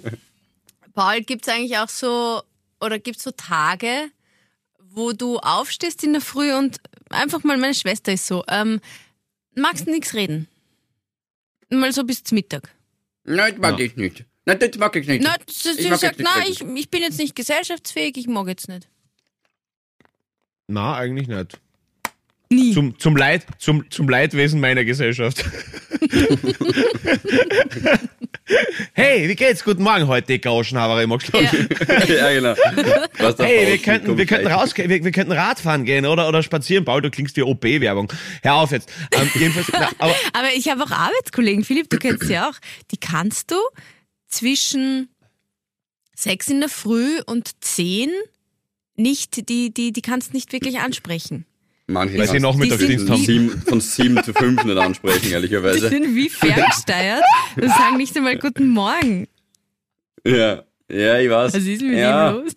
Paul, 0.94 1.22
gibt's 1.22 1.48
eigentlich 1.48 1.78
auch 1.78 1.88
so, 1.88 2.42
oder 2.80 2.98
gibt's 2.98 3.22
so 3.24 3.30
Tage, 3.30 4.10
wo 4.90 5.12
du 5.12 5.38
aufstehst 5.38 6.02
in 6.04 6.12
der 6.12 6.20
Früh 6.22 6.52
und 6.52 6.78
einfach 7.10 7.44
mal, 7.44 7.56
meine 7.56 7.72
Schwester 7.74 8.12
ist 8.12 8.26
so, 8.26 8.44
ähm, 8.48 8.80
magst 9.54 9.86
nichts 9.86 10.12
reden? 10.14 10.48
Mal 11.70 11.92
so 11.92 12.04
bis 12.04 12.22
zum 12.24 12.36
Mittag. 12.36 12.70
Nein, 13.28 13.52
das 13.52 13.60
mag 13.60 13.80
ich 13.80 13.96
nicht. 13.96 14.24
Nein, 14.46 14.58
das 14.58 14.78
mag 14.78 14.96
ich 14.96 15.06
nicht. 15.06 15.22
Na, 15.22 15.36
sie, 15.48 15.70
Ich 15.70 15.76
sie 15.76 15.94
sagt, 15.94 16.18
reden. 16.18 16.28
ich, 16.48 16.62
ich 16.62 16.90
bin 16.90 17.02
jetzt 17.02 17.18
nicht 17.18 17.36
gesellschaftsfähig, 17.36 18.16
ich 18.16 18.26
mag 18.26 18.48
jetzt 18.48 18.68
nicht. 18.68 18.88
Na, 20.66 20.96
eigentlich 20.96 21.28
nicht. 21.28 21.60
Nie. 22.50 22.72
Zum, 22.72 22.98
zum, 22.98 23.16
Leid, 23.16 23.46
zum, 23.58 23.90
zum 23.90 24.08
Leidwesen 24.08 24.60
meiner 24.60 24.84
Gesellschaft. 24.84 25.44
hey, 28.92 29.28
wie 29.28 29.34
geht's? 29.34 29.64
Guten 29.64 29.82
Morgen 29.82 30.06
heute, 30.06 30.26
die 30.26 30.40
Gauschenhaber 30.40 31.02
im 31.02 31.10
ja. 31.10 31.18
ja, 32.06 32.32
genau. 32.32 32.54
Hey, 33.38 33.66
wir 33.66 33.78
könnten, 33.78 34.16
wir 34.16 34.26
könnten 34.26 34.46
rausgehen, 34.46 34.88
wir, 34.88 35.04
wir 35.04 35.12
könnten 35.12 35.32
Radfahren 35.32 35.84
gehen 35.84 36.06
oder, 36.06 36.28
oder 36.28 36.42
spazieren. 36.42 36.84
Paul, 36.84 37.02
du 37.02 37.10
klingst 37.10 37.36
wie 37.36 37.42
OP-Werbung. 37.42 38.12
Hör 38.42 38.54
auf 38.54 38.70
jetzt. 38.72 38.90
Ähm, 39.12 39.30
na, 39.72 39.90
aber 39.98 40.14
Aber 40.32 40.48
ich 40.54 40.68
habe 40.68 40.82
auch 40.82 40.90
Arbeitskollegen, 40.90 41.64
Philipp, 41.64 41.90
du 41.90 41.98
kennst 41.98 42.26
sie 42.26 42.38
auch, 42.38 42.54
die 42.90 42.96
kannst 42.96 43.50
du 43.50 43.56
zwischen 44.26 45.08
sechs 46.14 46.48
in 46.48 46.60
der 46.60 46.68
Früh 46.68 47.20
und 47.26 47.64
zehn 47.64 48.10
nicht, 48.96 49.48
die, 49.48 49.72
die, 49.72 49.92
die 49.92 50.02
kannst 50.02 50.34
nicht 50.34 50.52
wirklich 50.52 50.78
ansprechen. 50.78 51.46
Manche 51.90 52.18
Weil 52.18 52.28
sie 52.28 52.38
Nachmittagsdienst 52.38 53.06
von 53.06 53.16
haben. 53.16 53.24
sieben, 53.24 53.62
von 53.62 53.80
sieben 53.80 54.22
zu 54.22 54.34
fünf 54.34 54.62
nicht 54.62 54.76
ansprechen, 54.76 55.22
Die 55.24 55.30
ehrlicherweise. 55.30 55.88
sind 55.88 56.14
wie 56.14 56.28
ferngesteuert 56.28 57.22
und 57.56 57.68
sagen 57.70 57.96
nicht 57.96 58.14
einmal 58.14 58.36
Guten 58.38 58.68
Morgen. 58.68 59.26
Ja, 60.22 60.64
ja, 60.90 61.18
ich 61.18 61.30
weiß. 61.30 61.54
Was 61.54 61.64
ist 61.64 61.80
mit 61.80 61.96
ja. 61.98 62.30
los? 62.30 62.52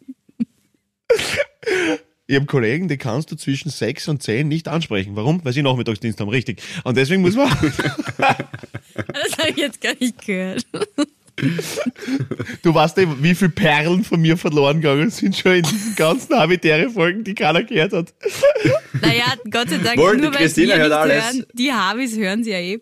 ich 2.28 2.36
habe 2.36 2.46
Kollegen, 2.46 2.90
die 2.90 2.98
kannst 2.98 3.32
du 3.32 3.38
zwischen 3.38 3.70
sechs 3.70 4.10
und 4.10 4.22
zehn 4.22 4.50
nicht 4.50 4.68
ansprechen. 4.68 5.16
Warum? 5.16 5.44
Weil 5.46 5.54
sie 5.54 5.64
Nachmittagsdienst 5.64 6.20
haben, 6.20 6.30
richtig. 6.30 6.62
Und 6.84 6.98
deswegen 6.98 7.22
muss 7.22 7.36
man, 7.36 7.50
Das 8.18 9.38
habe 9.38 9.50
ich 9.52 9.58
jetzt 9.58 9.80
gar 9.80 9.94
nicht 9.98 10.26
gehört. 10.26 10.66
Du 12.64 12.74
weißt 12.74 12.98
ja, 12.98 13.24
wie 13.24 13.36
viele 13.36 13.50
Perlen 13.52 14.04
von 14.04 14.22
mir 14.22 14.38
verloren 14.38 14.82
gegangen 14.82 15.10
sind 15.10 15.36
schon 15.36 15.56
in 15.56 15.64
diesen 15.64 15.96
ganzen 15.96 16.36
Habitäre-Folgen, 16.36 17.24
die 17.24 17.36
keiner 17.36 17.64
gehört 17.64 17.94
hat. 17.94 18.14
Naja, 19.02 19.34
Gott 19.50 19.70
sei 19.70 19.78
Dank, 19.78 19.98
Wohl, 19.98 20.16
die 20.18 20.22
nur 20.24 20.34
weil 20.34 20.48
hört 20.48 20.58
nicht 20.58 20.92
alles. 20.92 21.24
hören. 21.24 21.46
Die 21.54 21.72
Habis 21.72 22.18
hören 22.18 22.44
sie 22.44 22.52
ja 22.52 22.60
eh. 22.60 22.80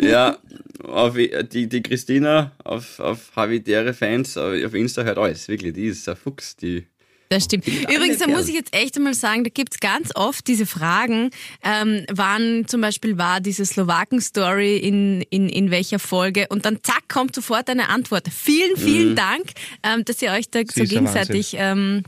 Ja, 0.00 0.38
auf, 0.84 1.14
die, 1.14 1.68
die 1.68 1.82
Christina 1.82 2.52
auf, 2.64 2.98
auf 3.00 3.32
Habitäre 3.36 3.94
Fans 3.94 4.36
auf 4.36 4.52
auf 4.64 4.74
Insta 4.74 5.02
hört 5.02 5.18
alles, 5.18 5.48
wirklich. 5.48 5.74
Die 5.74 5.86
ist 5.86 6.08
ein 6.08 6.16
Fuchs, 6.16 6.56
die. 6.56 6.86
Das 7.32 7.44
stimmt. 7.44 7.66
Übrigens, 7.66 8.18
da 8.18 8.26
muss 8.26 8.48
ich 8.48 8.54
jetzt 8.54 8.74
echt 8.74 8.96
einmal 8.96 9.14
sagen, 9.14 9.44
da 9.44 9.50
gibt's 9.50 9.80
ganz 9.80 10.10
oft 10.14 10.46
diese 10.46 10.66
Fragen, 10.66 11.30
ähm, 11.62 12.04
wann 12.12 12.66
zum 12.66 12.82
Beispiel 12.82 13.16
war 13.16 13.40
diese 13.40 13.64
Slowaken-Story 13.64 14.76
in, 14.76 15.22
in, 15.30 15.48
in 15.48 15.70
welcher 15.70 15.98
Folge 15.98 16.46
und 16.50 16.66
dann 16.66 16.80
zack, 16.82 17.08
kommt 17.08 17.34
sofort 17.34 17.70
eine 17.70 17.88
Antwort. 17.88 18.28
Vielen, 18.28 18.76
vielen 18.76 19.16
Dank, 19.16 19.52
ähm, 19.82 20.04
dass 20.04 20.20
ihr 20.20 20.32
euch 20.32 20.50
da 20.50 20.60
so 20.60 20.64
ist 20.64 20.76
ja 20.76 20.84
gegenseitig 20.84 21.54
ähm, 21.58 22.02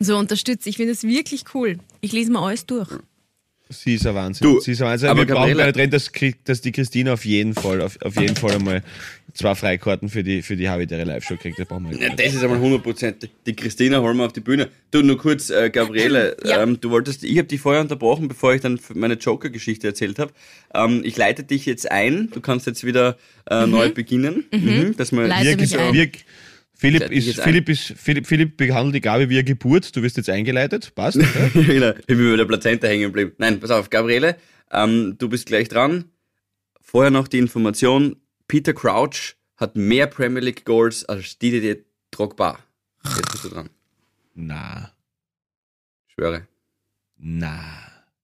so 0.00 0.16
unterstützt. 0.16 0.66
Ich 0.66 0.76
finde 0.76 0.92
das 0.92 1.04
wirklich 1.04 1.44
cool. 1.54 1.78
Ich 2.00 2.12
lese 2.12 2.32
mal 2.32 2.44
alles 2.44 2.66
durch. 2.66 2.88
Sie 3.74 3.94
ist 3.96 4.06
ein 4.06 4.14
Wahnsinn. 4.14 4.46
Du, 4.46 4.60
Sie 4.60 4.72
ist 4.72 4.80
ein 4.80 4.88
Wahnsinn. 4.88 5.08
aber 5.10 5.20
wir 5.20 5.26
brauchen 5.34 5.48
Gabriele- 5.56 5.72
keine 5.72 5.72
drin, 5.72 5.90
dass, 5.90 6.10
dass 6.44 6.60
die 6.62 6.72
Christina 6.72 7.12
auf 7.12 7.24
jeden 7.24 7.54
Fall, 7.54 7.82
auf, 7.82 8.00
auf 8.02 8.16
jeden 8.18 8.36
Fall 8.36 8.52
einmal 8.52 8.82
zwei 9.34 9.54
Freikarten 9.54 10.08
für 10.08 10.22
die, 10.22 10.42
für 10.42 10.56
die 10.56 10.68
Habitäre 10.68 11.04
Live-Show 11.04 11.36
kriegt. 11.36 11.58
Das 11.58 11.66
brauchen 11.66 11.90
wir 11.90 11.98
Ja, 12.00 12.14
das 12.14 12.34
ist 12.34 12.42
einmal 12.44 12.58
100%. 12.60 13.28
Die 13.46 13.56
Christina 13.56 14.00
holen 14.00 14.16
wir 14.16 14.26
auf 14.26 14.32
die 14.32 14.40
Bühne. 14.40 14.68
Du, 14.92 15.02
nur 15.02 15.18
kurz, 15.18 15.50
äh, 15.50 15.70
Gabriele, 15.70 16.36
Ja. 16.44 16.62
ähm, 16.62 16.80
du 16.80 16.90
wolltest, 16.90 17.24
ich 17.24 17.36
habe 17.38 17.48
dich 17.48 17.60
vorher 17.60 17.80
unterbrochen, 17.82 18.28
bevor 18.28 18.54
ich 18.54 18.60
dann 18.60 18.78
meine 18.94 19.14
Joker-Geschichte 19.14 19.88
erzählt 19.88 20.18
habe. 20.18 20.32
Ähm, 20.72 21.02
ich 21.04 21.16
leite 21.16 21.42
dich 21.42 21.66
jetzt 21.66 21.90
ein. 21.90 22.30
Du 22.32 22.40
kannst 22.40 22.66
jetzt 22.66 22.84
wieder 22.84 23.16
äh, 23.50 23.66
neu 23.66 23.90
beginnen. 23.90 24.44
Mhm. 24.52 24.96
Dass 24.96 25.10
wir, 25.12 25.26
Leite 25.26 25.58
Wir, 25.92 26.10
Philipp 26.76 27.10
ist. 27.10 27.40
Philipp 27.40 27.68
ist, 27.68 27.94
Philipp, 27.96 28.26
Philipp 28.26 28.56
behandelt 28.56 28.94
die 28.96 29.00
Gabi 29.00 29.28
wie 29.30 29.34
eine 29.36 29.44
Geburt. 29.44 29.94
Du 29.96 30.02
wirst 30.02 30.16
jetzt 30.16 30.28
eingeleitet. 30.28 30.94
Passt? 30.94 31.18
Genau, 31.54 31.90
ich 31.96 32.06
bin 32.06 32.30
bei 32.30 32.36
der 32.36 32.44
Plazenta 32.44 32.86
hängen 32.88 33.04
geblieben. 33.04 33.32
Nein, 33.38 33.60
pass 33.60 33.70
auf, 33.70 33.90
Gabriele, 33.90 34.36
ähm, 34.72 35.16
du 35.18 35.28
bist 35.28 35.46
gleich 35.46 35.68
dran. 35.68 36.06
Vorher 36.80 37.10
noch 37.10 37.28
die 37.28 37.38
Information, 37.38 38.16
Peter 38.48 38.72
Crouch 38.74 39.36
hat 39.56 39.76
mehr 39.76 40.06
Premier 40.06 40.40
League 40.42 40.64
Goals 40.64 41.04
als 41.04 41.38
Didier 41.38 41.78
Drogba. 42.10 42.58
Jetzt 43.04 43.32
bist 43.32 43.44
du 43.44 43.48
dran. 43.50 43.70
Na, 44.34 44.90
Schwöre. 46.08 46.46
na. 47.16 47.60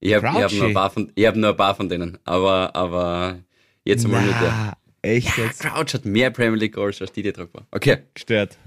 Ich 0.02 0.14
habe 0.14 0.32
hab 0.32 0.52
nur, 0.52 0.64
ein 0.68 0.74
paar 0.74 0.90
von- 0.90 1.12
ich 1.14 1.26
hab 1.26 1.36
nur 1.36 1.50
ein 1.50 1.56
paar 1.56 1.74
von 1.74 1.88
denen. 1.88 2.18
Aber, 2.24 2.74
aber 2.74 3.38
jetzt 3.84 4.04
einmal 4.06 4.24
nur 4.24 4.32
der. 4.32 4.72
Echt 5.02 5.36
jetzt? 5.38 5.60
Crouch 5.60 5.94
hat 5.94 6.04
mehr 6.04 6.30
Premier 6.30 6.58
League 6.58 6.74
Goals 6.74 7.00
als 7.00 7.12
Didier 7.12 7.32
Drogba. 7.32 7.66
Okay. 7.70 7.98
Gestört. 8.14 8.58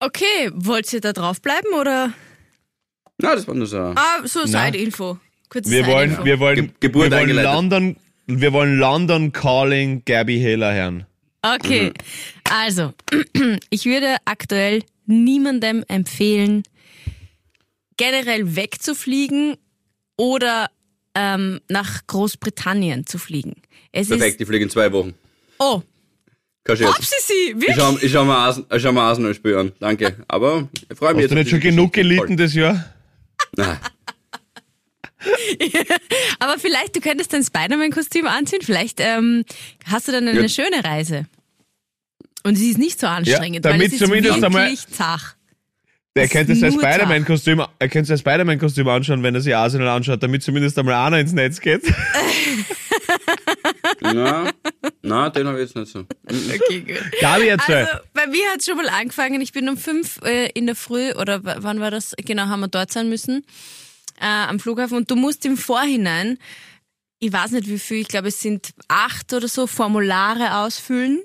Okay, 0.00 0.50
wollt 0.54 0.90
ihr 0.92 1.00
da 1.00 1.12
draufbleiben 1.12 1.72
oder? 1.78 2.12
Na, 3.18 3.34
das 3.34 3.46
war 3.46 3.54
nur 3.54 3.66
so. 3.66 3.78
Ah, 3.78 4.20
so. 4.24 4.46
Side-Info. 4.46 5.18
Wir 5.52 5.86
wollen, 5.86 6.24
wir 6.24 6.38
wollen, 6.40 6.56
Ge- 6.56 6.70
Geburt 6.80 7.10
wir 7.10 7.18
wollen. 7.18 7.36
London, 7.42 7.96
wir 8.26 8.52
wollen 8.52 8.78
London 8.78 9.32
Calling 9.32 10.02
Gabby 10.06 10.38
Hiller 10.38 10.72
hören. 10.72 11.06
Okay, 11.42 11.92
also, 12.48 12.92
ich 13.70 13.84
würde 13.84 14.16
aktuell 14.26 14.82
niemandem 15.06 15.84
empfehlen, 15.88 16.62
generell 17.96 18.56
wegzufliegen 18.56 19.56
oder 20.16 20.70
ähm, 21.14 21.60
nach 21.68 22.06
Großbritannien 22.06 23.06
zu 23.06 23.18
fliegen. 23.18 23.56
Es 23.92 24.08
Perfekt, 24.08 24.34
ist. 24.36 24.40
ich 24.42 24.46
fliege 24.46 24.64
in 24.64 24.70
zwei 24.70 24.92
Wochen. 24.92 25.14
Oh, 25.60 25.82
Scherz. 26.76 26.94
hab 26.94 27.04
sie 27.04 27.14
sie! 27.20 27.34
Ich 27.50 27.54
Wirklich? 27.60 27.76
schau, 27.76 27.96
ich 28.00 28.12
schau 28.12 28.24
ich 28.74 28.82
schau 28.82 28.92
mir 28.92 29.02
Arsenal-Spiel 29.02 29.56
an. 29.56 29.72
Danke. 29.78 30.16
Aber 30.28 30.68
ich 30.90 30.96
freue 30.98 31.14
mich 31.14 31.24
Hast 31.24 31.30
du 31.30 31.34
nicht 31.36 31.44
jetzt. 31.44 31.50
schon 31.50 31.60
genug 31.60 31.92
gelitten 31.92 32.36
das 32.36 32.54
Jahr? 32.54 32.84
Nein. 33.56 33.78
Aber 36.38 36.58
vielleicht, 36.58 36.96
du 36.96 37.00
könntest 37.00 37.32
dein 37.32 37.44
Spider-Man-Kostüm 37.44 38.26
anziehen. 38.26 38.60
Vielleicht 38.62 39.00
ähm, 39.00 39.44
hast 39.86 40.08
du 40.08 40.12
dann 40.12 40.26
eine 40.26 40.40
Ja. 40.42 40.48
schöne 40.48 40.82
Reise. 40.84 41.26
Und 42.42 42.56
sie 42.56 42.70
ist 42.70 42.78
nicht 42.78 42.98
so 42.98 43.06
anstrengend, 43.06 43.64
weil 43.64 43.72
damit 43.72 43.98
zumindest 43.98 44.42
einmal- 44.42 44.74
zach. 44.76 45.34
Er 46.14 46.22
Das 46.24 46.32
könnte 46.32 46.56
sein 46.56 46.72
Spider-Man-Kostüm, 46.72 47.62
er 47.78 47.88
Spider-Man-Kostüm 48.18 48.88
anschauen, 48.88 49.22
wenn 49.22 49.34
er 49.34 49.40
sich 49.42 49.54
Arsenal 49.54 49.88
anschaut, 49.88 50.22
damit 50.22 50.42
zumindest 50.42 50.76
einmal 50.78 50.94
einer 50.94 51.20
ins 51.20 51.32
Netz 51.32 51.60
geht. 51.60 51.82
Na, 54.00 54.50
na, 55.02 55.30
den 55.30 55.46
habe 55.46 55.58
ich 55.58 55.68
jetzt 55.68 55.76
nicht 55.76 55.92
so. 55.92 56.00
Okay, 56.26 56.80
gut. 56.80 57.20
Gabi, 57.20 57.48
erzähl. 57.48 57.76
Also, 57.76 57.98
bei 58.14 58.26
mir 58.26 58.46
hat 58.50 58.60
es 58.60 58.66
schon 58.66 58.76
mal 58.76 58.88
angefangen. 58.88 59.40
Ich 59.40 59.52
bin 59.52 59.68
um 59.68 59.76
fünf 59.76 60.20
äh, 60.22 60.48
in 60.50 60.66
der 60.66 60.76
Früh, 60.76 61.12
oder 61.12 61.40
wann 61.42 61.80
war 61.80 61.90
das? 61.90 62.14
Genau, 62.16 62.46
haben 62.46 62.60
wir 62.60 62.68
dort 62.68 62.92
sein 62.92 63.08
müssen, 63.08 63.44
äh, 64.20 64.26
am 64.26 64.58
Flughafen. 64.60 64.96
Und 64.96 65.10
du 65.10 65.16
musst 65.16 65.44
im 65.44 65.56
Vorhinein, 65.56 66.38
ich 67.18 67.32
weiß 67.32 67.52
nicht 67.52 67.68
wie 67.68 67.78
viel, 67.78 67.98
ich 67.98 68.08
glaube, 68.08 68.28
es 68.28 68.40
sind 68.40 68.70
acht 68.88 69.32
oder 69.32 69.48
so 69.48 69.66
Formulare 69.66 70.56
ausfüllen, 70.56 71.20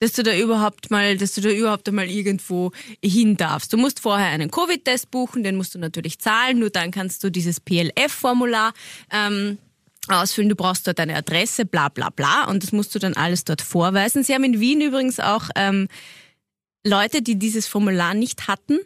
dass 0.00 0.12
du 0.12 0.22
da 0.22 0.34
überhaupt 0.34 0.90
mal, 0.90 1.16
dass 1.16 1.34
du 1.34 1.42
da 1.42 1.50
überhaupt 1.50 1.88
einmal 1.88 2.08
irgendwo 2.08 2.72
hin 3.04 3.36
darfst. 3.36 3.72
Du 3.72 3.76
musst 3.76 4.00
vorher 4.00 4.28
einen 4.28 4.50
Covid-Test 4.50 5.10
buchen, 5.10 5.42
den 5.42 5.56
musst 5.56 5.74
du 5.74 5.78
natürlich 5.78 6.18
zahlen, 6.18 6.58
nur 6.58 6.70
dann 6.70 6.90
kannst 6.90 7.22
du 7.22 7.30
dieses 7.30 7.60
PLF-Formular 7.60 8.72
ähm, 9.10 9.58
ausfüllen. 10.12 10.48
Du 10.48 10.56
brauchst 10.56 10.86
dort 10.86 11.00
eine 11.00 11.16
Adresse, 11.16 11.64
bla 11.64 11.88
bla 11.88 12.10
bla, 12.10 12.44
und 12.44 12.62
das 12.62 12.72
musst 12.72 12.94
du 12.94 12.98
dann 12.98 13.14
alles 13.14 13.44
dort 13.44 13.62
vorweisen. 13.62 14.22
Sie 14.22 14.34
haben 14.34 14.44
in 14.44 14.60
Wien 14.60 14.80
übrigens 14.80 15.20
auch 15.20 15.50
ähm, 15.56 15.88
Leute, 16.84 17.22
die 17.22 17.38
dieses 17.38 17.66
Formular 17.66 18.14
nicht 18.14 18.48
hatten, 18.48 18.78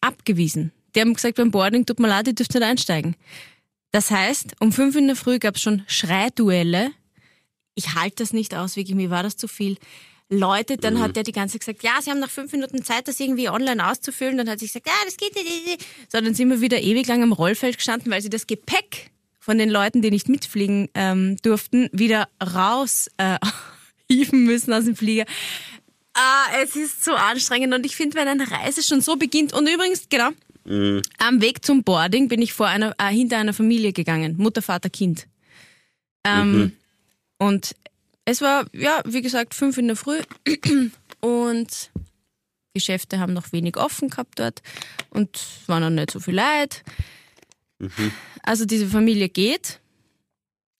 abgewiesen. 0.00 0.72
Die 0.94 1.00
haben 1.00 1.14
gesagt, 1.14 1.36
beim 1.36 1.50
Boarding, 1.50 1.86
tut 1.86 1.98
mir 1.98 2.08
leid, 2.08 2.28
ihr 2.28 2.34
dürft 2.34 2.54
nicht 2.54 2.62
einsteigen. 2.62 3.16
Das 3.90 4.10
heißt, 4.10 4.56
um 4.60 4.72
fünf 4.72 4.96
in 4.96 5.06
der 5.06 5.16
Früh 5.16 5.38
gab 5.38 5.56
es 5.56 5.62
schon 5.62 5.82
Schreiduelle 5.86 6.90
ich 7.74 7.94
halte 7.94 8.16
das 8.16 8.32
nicht 8.32 8.54
aus, 8.54 8.76
wirklich, 8.76 8.96
mir 8.96 9.10
war 9.10 9.22
das 9.22 9.36
zu 9.36 9.48
viel. 9.48 9.76
Leute, 10.30 10.78
dann 10.78 11.00
hat 11.00 11.16
der 11.16 11.22
die 11.22 11.32
ganze 11.32 11.58
Zeit 11.58 11.60
gesagt, 11.60 11.82
ja, 11.82 12.00
sie 12.00 12.10
haben 12.10 12.18
nach 12.18 12.30
fünf 12.30 12.50
Minuten 12.52 12.82
Zeit, 12.82 13.08
das 13.08 13.20
irgendwie 13.20 13.50
online 13.50 13.86
auszufüllen. 13.86 14.38
Dann 14.38 14.48
hat 14.48 14.58
sie 14.58 14.66
gesagt, 14.66 14.86
ja, 14.86 14.94
das 15.04 15.16
geht 15.16 15.34
nicht. 15.34 15.84
So, 16.10 16.20
dann 16.20 16.34
sind 16.34 16.48
wir 16.48 16.60
wieder 16.60 16.80
ewig 16.80 17.06
lang 17.06 17.22
am 17.22 17.32
Rollfeld 17.32 17.76
gestanden, 17.76 18.10
weil 18.10 18.22
sie 18.22 18.30
das 18.30 18.46
Gepäck 18.46 19.10
von 19.44 19.58
den 19.58 19.68
Leuten, 19.68 20.00
die 20.00 20.10
nicht 20.10 20.28
mitfliegen 20.30 20.88
ähm, 20.94 21.36
durften, 21.42 21.90
wieder 21.92 22.28
raus 22.42 23.10
äh, 23.18 23.38
hieven 24.10 24.44
müssen 24.44 24.72
aus 24.72 24.84
dem 24.84 24.96
Flieger. 24.96 25.26
Ah, 26.14 26.46
es 26.62 26.76
ist 26.76 27.04
so 27.04 27.12
anstrengend 27.12 27.74
und 27.74 27.84
ich 27.84 27.94
finde, 27.94 28.16
wenn 28.16 28.28
eine 28.28 28.50
Reise 28.50 28.82
schon 28.82 29.00
so 29.02 29.16
beginnt 29.16 29.52
und 29.52 29.68
übrigens, 29.68 30.08
genau, 30.08 30.30
am 31.18 31.42
Weg 31.42 31.62
zum 31.62 31.82
Boarding 31.82 32.28
bin 32.28 32.40
ich 32.40 32.54
vor 32.54 32.68
einer, 32.68 32.94
äh, 32.98 33.10
hinter 33.12 33.36
einer 33.36 33.52
Familie 33.52 33.92
gegangen, 33.92 34.36
Mutter, 34.38 34.62
Vater, 34.62 34.88
Kind. 34.88 35.26
Ähm, 36.24 36.72
Und 37.36 37.74
es 38.24 38.40
war, 38.40 38.64
ja, 38.72 39.02
wie 39.04 39.20
gesagt, 39.20 39.54
fünf 39.54 39.76
in 39.76 39.88
der 39.88 39.96
Früh 39.96 40.20
und 41.20 41.90
Geschäfte 42.72 43.18
haben 43.18 43.34
noch 43.34 43.52
wenig 43.52 43.76
offen 43.76 44.08
gehabt 44.08 44.38
dort 44.38 44.62
und 45.10 45.36
es 45.36 45.68
war 45.68 45.80
noch 45.80 45.90
nicht 45.90 46.12
so 46.12 46.20
viel 46.20 46.34
Leid. 46.34 46.82
Also 48.42 48.64
diese 48.64 48.86
Familie 48.86 49.28
geht 49.28 49.80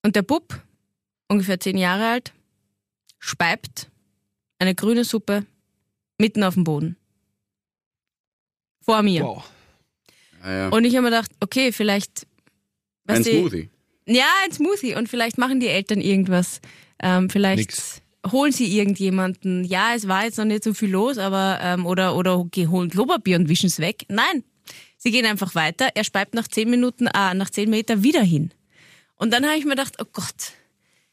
und 0.03 0.15
der 0.15 0.21
Bub, 0.21 0.61
ungefähr 1.27 1.59
zehn 1.59 1.77
Jahre 1.77 2.07
alt, 2.07 2.33
speibt 3.19 3.89
eine 4.59 4.75
grüne 4.75 5.03
Suppe 5.03 5.45
mitten 6.17 6.43
auf 6.43 6.53
dem 6.53 6.63
Boden. 6.63 6.97
Vor 8.81 9.01
mir. 9.01 9.23
Wow. 9.23 9.43
Ah, 10.41 10.51
ja. 10.51 10.69
Und 10.69 10.85
ich 10.85 10.95
habe 10.95 11.03
mir 11.03 11.09
gedacht, 11.09 11.31
okay, 11.39 11.71
vielleicht. 11.71 12.27
Ein 13.07 13.23
du, 13.23 13.31
Smoothie. 13.31 13.69
Ja, 14.07 14.27
ein 14.43 14.51
Smoothie. 14.51 14.95
Und 14.95 15.09
vielleicht 15.09 15.37
machen 15.37 15.59
die 15.59 15.67
Eltern 15.67 16.01
irgendwas. 16.01 16.61
Ähm, 17.01 17.29
vielleicht 17.29 17.71
Nix. 17.71 18.01
holen 18.31 18.51
sie 18.51 18.77
irgendjemanden. 18.77 19.63
Ja, 19.63 19.95
es 19.95 20.07
war 20.07 20.25
jetzt 20.25 20.37
noch 20.37 20.45
nicht 20.45 20.63
so 20.63 20.73
viel 20.73 20.91
los, 20.91 21.17
aber 21.17 21.59
ähm, 21.61 21.85
oder 21.85 22.15
oder 22.15 22.37
holen 22.37 22.89
Klopapier 22.89 23.37
und 23.37 23.49
wischen 23.49 23.67
es 23.67 23.79
weg. 23.79 24.05
Nein, 24.07 24.43
sie 25.05 25.11
gehen 25.11 25.25
einfach 25.27 25.53
weiter. 25.53 25.89
Er 25.93 26.03
speibt 26.03 26.33
nach 26.33 26.47
zehn 26.47 26.67
Minuten, 26.69 27.07
ah, 27.07 27.35
nach 27.35 27.51
zehn 27.51 27.69
Meter 27.69 28.01
wieder 28.01 28.23
hin. 28.23 28.51
Und 29.15 29.31
dann 29.31 29.45
habe 29.45 29.55
ich 29.55 29.63
mir 29.63 29.75
gedacht, 29.75 29.97
oh 29.99 30.05
Gott, 30.11 30.53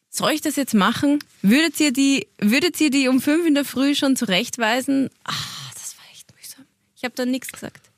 soll 0.09 0.33
ich 0.33 0.41
das 0.41 0.57
jetzt 0.57 0.73
machen? 0.73 1.19
Würdet 1.43 1.79
ihr 1.79 1.93
die, 1.93 2.27
würdet 2.39 2.81
ihr 2.81 2.91
die 2.91 3.09
um 3.09 3.21
fünf 3.21 3.47
in 3.47 3.55
der 3.55 3.67
Früh 3.67 3.95
schon 3.95 4.17
zurechtweisen? 4.17 5.11
Ah, 5.25 5.35
das 5.75 5.95
war 5.99 6.07
echt 6.11 6.27
mühsam. 6.35 6.65
Ich 6.97 7.05
habe 7.05 7.15
dann 7.15 7.31
nichts 7.31 7.53
gesagt. 7.53 7.91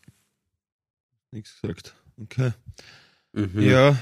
Nichts 1.30 1.60
gesagt. 1.62 1.94
Okay. 2.20 2.52
Mhm. 3.32 3.62
Ja. 3.62 3.96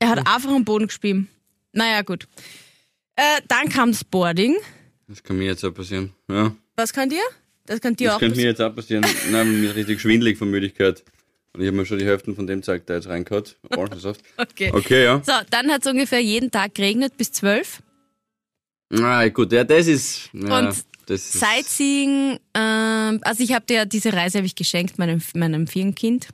Er 0.00 0.08
hat 0.10 0.18
einfach 0.18 0.50
am 0.50 0.66
Boden 0.66 0.88
gespielt. 0.88 1.28
Naja, 1.72 2.02
gut. 2.02 2.28
Äh, 3.16 3.40
dann 3.48 3.70
kam 3.70 3.90
das 3.90 4.04
Boarding. 4.04 4.56
Das 5.08 5.22
kann 5.22 5.38
mir 5.38 5.46
jetzt 5.46 5.64
auch 5.64 5.72
passieren. 5.72 6.12
Ja. 6.28 6.54
Was 6.76 6.92
kann 6.92 7.08
dir? 7.08 7.22
Das 7.66 7.80
kann 7.80 7.96
dir 7.96 8.08
Das 8.08 8.16
auch 8.16 8.20
könnte 8.20 8.36
mir 8.36 8.46
jetzt 8.46 8.60
auch 8.60 8.74
passieren. 8.74 9.04
Nein, 9.30 9.60
mir 9.60 9.70
ist 9.70 9.76
richtig 9.76 10.00
schwindelig 10.00 10.38
von 10.38 10.50
Müdigkeit. 10.50 11.02
Und 11.52 11.60
ich 11.60 11.68
habe 11.68 11.76
mir 11.76 11.86
schon 11.86 11.98
die 11.98 12.04
Hälfte 12.04 12.34
von 12.34 12.46
dem 12.46 12.62
Zeug 12.62 12.84
da 12.86 12.94
jetzt 12.94 13.08
reingehauen. 13.08 13.44
Orangensaft. 13.70 14.20
Okay. 14.36 14.70
Okay, 14.72 15.04
ja. 15.04 15.22
So, 15.24 15.32
dann 15.50 15.70
hat 15.70 15.84
es 15.84 15.90
ungefähr 15.90 16.20
jeden 16.20 16.50
Tag 16.50 16.74
geregnet 16.74 17.16
bis 17.16 17.32
zwölf. 17.32 17.80
Ah, 18.92 19.26
gut, 19.28 19.52
ja, 19.52 19.64
das 19.64 19.86
ist. 19.86 20.30
Ja, 20.32 20.58
Und 20.58 20.84
das 21.06 21.20
ist, 21.20 21.32
Sightseeing, 21.40 22.38
ähm, 22.54 23.20
also 23.22 23.42
ich 23.42 23.52
habe 23.52 23.64
dir 23.66 23.86
diese 23.86 24.12
Reise 24.12 24.38
habe 24.38 24.46
ich 24.46 24.54
geschenkt 24.54 24.98
meinem, 24.98 25.22
meinem 25.34 25.66
Kind 25.66 26.28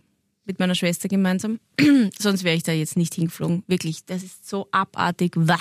mit 0.44 0.58
meiner 0.58 0.74
Schwester 0.74 1.08
gemeinsam. 1.08 1.60
Sonst 2.18 2.44
wäre 2.44 2.56
ich 2.56 2.62
da 2.62 2.72
jetzt 2.72 2.96
nicht 2.96 3.14
hingeflogen. 3.14 3.62
Wirklich, 3.66 4.04
das 4.06 4.22
ist 4.22 4.48
so 4.48 4.68
abartig. 4.72 5.32
Wah. 5.36 5.60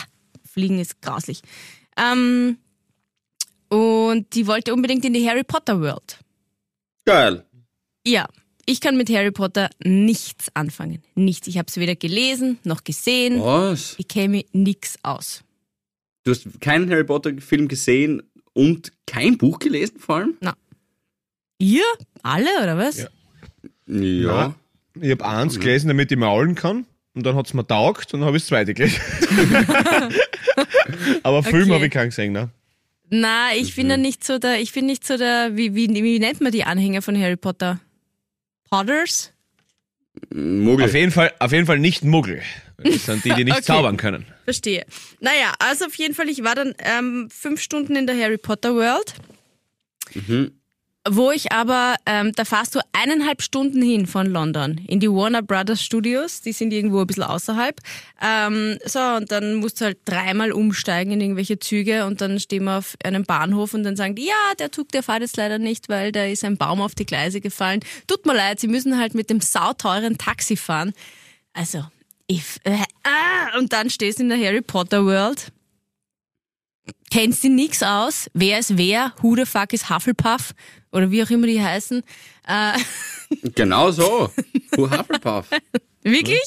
Fliegen 0.51 0.79
ist 0.79 1.01
grauslich. 1.01 1.41
Ähm, 1.97 2.57
und 3.69 4.33
die 4.33 4.47
wollte 4.47 4.73
unbedingt 4.73 5.05
in 5.05 5.13
die 5.13 5.27
Harry 5.27 5.43
Potter 5.43 5.79
World. 5.81 6.19
Geil. 7.05 7.45
Ja, 8.05 8.27
ich 8.65 8.81
kann 8.81 8.97
mit 8.97 9.09
Harry 9.09 9.31
Potter 9.31 9.69
nichts 9.83 10.47
anfangen. 10.53 11.01
Nichts. 11.15 11.47
Ich 11.47 11.57
habe 11.57 11.67
es 11.69 11.77
weder 11.77 11.95
gelesen 11.95 12.59
noch 12.63 12.83
gesehen. 12.83 13.41
Was? 13.41 13.95
Ich 13.97 14.07
käme 14.07 14.43
nix 14.51 14.97
aus. 15.03 15.43
Du 16.23 16.31
hast 16.31 16.61
keinen 16.61 16.89
Harry 16.91 17.03
Potter 17.03 17.31
Film 17.39 17.67
gesehen 17.67 18.21
und 18.53 18.91
kein 19.07 19.37
Buch 19.37 19.59
gelesen 19.59 19.99
vor 19.99 20.17
allem? 20.17 20.37
Ihr? 21.59 21.83
Alle 22.23 22.49
oder 22.61 22.77
was? 22.77 22.97
Ja. 22.97 23.07
Ja. 23.87 24.55
Ich 25.01 25.11
habe 25.11 25.25
eins 25.25 25.59
gelesen, 25.59 25.87
damit 25.87 26.11
ich 26.11 26.17
maulen 26.17 26.55
kann. 26.55 26.85
Und 27.15 27.25
dann 27.25 27.35
hat 27.35 27.47
es 27.47 27.53
mir 27.53 27.65
taugt 27.65 28.13
und 28.13 28.19
dann 28.19 28.27
habe 28.27 28.37
ich 28.37 28.43
das 28.43 28.49
zweite 28.49 28.73
gelesen. 28.73 28.99
Aber 31.23 31.43
Film 31.43 31.63
Okay. 31.63 31.73
habe 31.73 31.85
ich 31.85 31.91
keinen 31.91 32.09
gesehen, 32.09 32.33
ne? 32.33 32.49
Na, 33.09 33.55
ich 33.55 33.75
bin 33.75 33.89
da 33.89 33.97
nicht 33.97 34.23
so 34.23 34.37
der, 34.39 34.61
ich 34.61 34.71
bin 34.73 34.85
nicht 34.85 35.05
so 35.05 35.17
der, 35.17 35.55
wie, 35.57 35.73
wie, 35.75 35.87
wie 35.89 36.19
nennt 36.19 36.41
man 36.41 36.51
die 36.51 36.63
Anhänger 36.63 37.01
von 37.01 37.19
Harry 37.19 37.37
Potter? 37.37 37.79
Potters? 38.69 39.31
Muggel. 40.31 40.85
Auf 40.85 40.93
jeden 40.93 41.11
Fall, 41.11 41.31
auf 41.39 41.51
jeden 41.51 41.65
Fall 41.65 41.79
nicht 41.79 42.03
Muggel. 42.03 42.41
Das 42.77 43.05
sind 43.07 43.25
die, 43.25 43.33
die 43.33 43.43
nicht 43.45 43.53
Okay. 43.57 43.63
zaubern 43.63 43.97
können. 43.97 44.25
Verstehe. 44.43 44.85
Naja, 45.19 45.53
also 45.59 45.85
auf 45.85 45.95
jeden 45.95 46.13
Fall, 46.13 46.29
ich 46.29 46.43
war 46.43 46.55
dann 46.55 46.75
ähm, 46.79 47.29
fünf 47.31 47.61
Stunden 47.61 47.95
in 47.95 48.05
der 48.07 48.17
Harry 48.17 48.37
Potter 48.37 48.75
World, 48.75 49.13
Mhm. 50.13 50.51
Wo 51.07 51.31
ich 51.31 51.51
aber, 51.51 51.95
ähm, 52.05 52.33
da 52.35 52.43
fahrst 52.43 52.75
du 52.75 52.79
eineinhalb 52.91 53.41
Stunden 53.41 53.81
hin 53.81 54.05
von 54.05 54.27
London 54.27 54.79
in 54.87 54.99
die 54.99 55.09
Warner 55.09 55.41
Brothers 55.41 55.81
Studios, 55.81 56.41
die 56.41 56.51
sind 56.51 56.73
irgendwo 56.73 57.01
ein 57.01 57.07
bisschen 57.07 57.23
außerhalb. 57.23 57.79
Ähm, 58.21 58.77
so, 58.85 58.99
und 58.99 59.31
dann 59.31 59.55
musst 59.55 59.79
du 59.79 59.85
halt 59.85 59.99
dreimal 60.05 60.51
umsteigen 60.51 61.13
in 61.13 61.21
irgendwelche 61.21 61.57
Züge 61.59 62.05
und 62.05 62.21
dann 62.21 62.39
stehen 62.39 62.65
wir 62.65 62.77
auf 62.77 62.95
einem 63.03 63.23
Bahnhof 63.23 63.73
und 63.73 63.83
dann 63.83 63.95
sagen 63.95 64.15
die, 64.15 64.25
ja, 64.25 64.55
der 64.59 64.71
Zug, 64.71 64.89
der 64.89 65.03
fährt 65.03 65.21
jetzt 65.21 65.37
leider 65.37 65.57
nicht, 65.57 65.87
weil 65.89 66.11
da 66.11 66.25
ist 66.25 66.43
ein 66.43 66.57
Baum 66.57 66.81
auf 66.81 66.95
die 66.95 67.05
Gleise 67.05 67.39
gefallen. 67.39 67.79
Tut 68.07 68.25
mir 68.25 68.35
leid, 68.35 68.59
sie 68.59 68.67
müssen 68.67 68.97
halt 68.97 69.15
mit 69.15 69.29
dem 69.29 69.39
sauteuren 69.39 70.17
Taxi 70.17 70.57
fahren. 70.57 70.93
Also, 71.53 71.85
if, 72.29 72.59
äh, 72.65 72.77
ah, 73.03 73.57
und 73.57 73.71
dann 73.71 73.89
stehst 73.89 74.19
du 74.19 74.23
in 74.23 74.29
der 74.29 74.37
Harry 74.37 74.61
Potter 74.61 75.05
World 75.05 75.51
kennst 77.11 77.43
dir 77.43 77.49
nix 77.49 77.81
aus, 77.83 78.29
wer 78.33 78.59
ist 78.59 78.77
wer, 78.77 79.13
who 79.21 79.35
the 79.35 79.45
fuck 79.45 79.73
ist 79.73 79.89
Hufflepuff 79.89 80.51
oder 80.91 81.11
wie 81.11 81.23
auch 81.23 81.29
immer 81.29 81.47
die 81.47 81.61
heißen. 81.61 82.01
Äh, 82.47 82.73
Genau 83.55 83.91
so. 83.91 84.31
Who 84.71 84.89
Hufflepuff. 84.89 85.45
wirklich? 86.01 86.41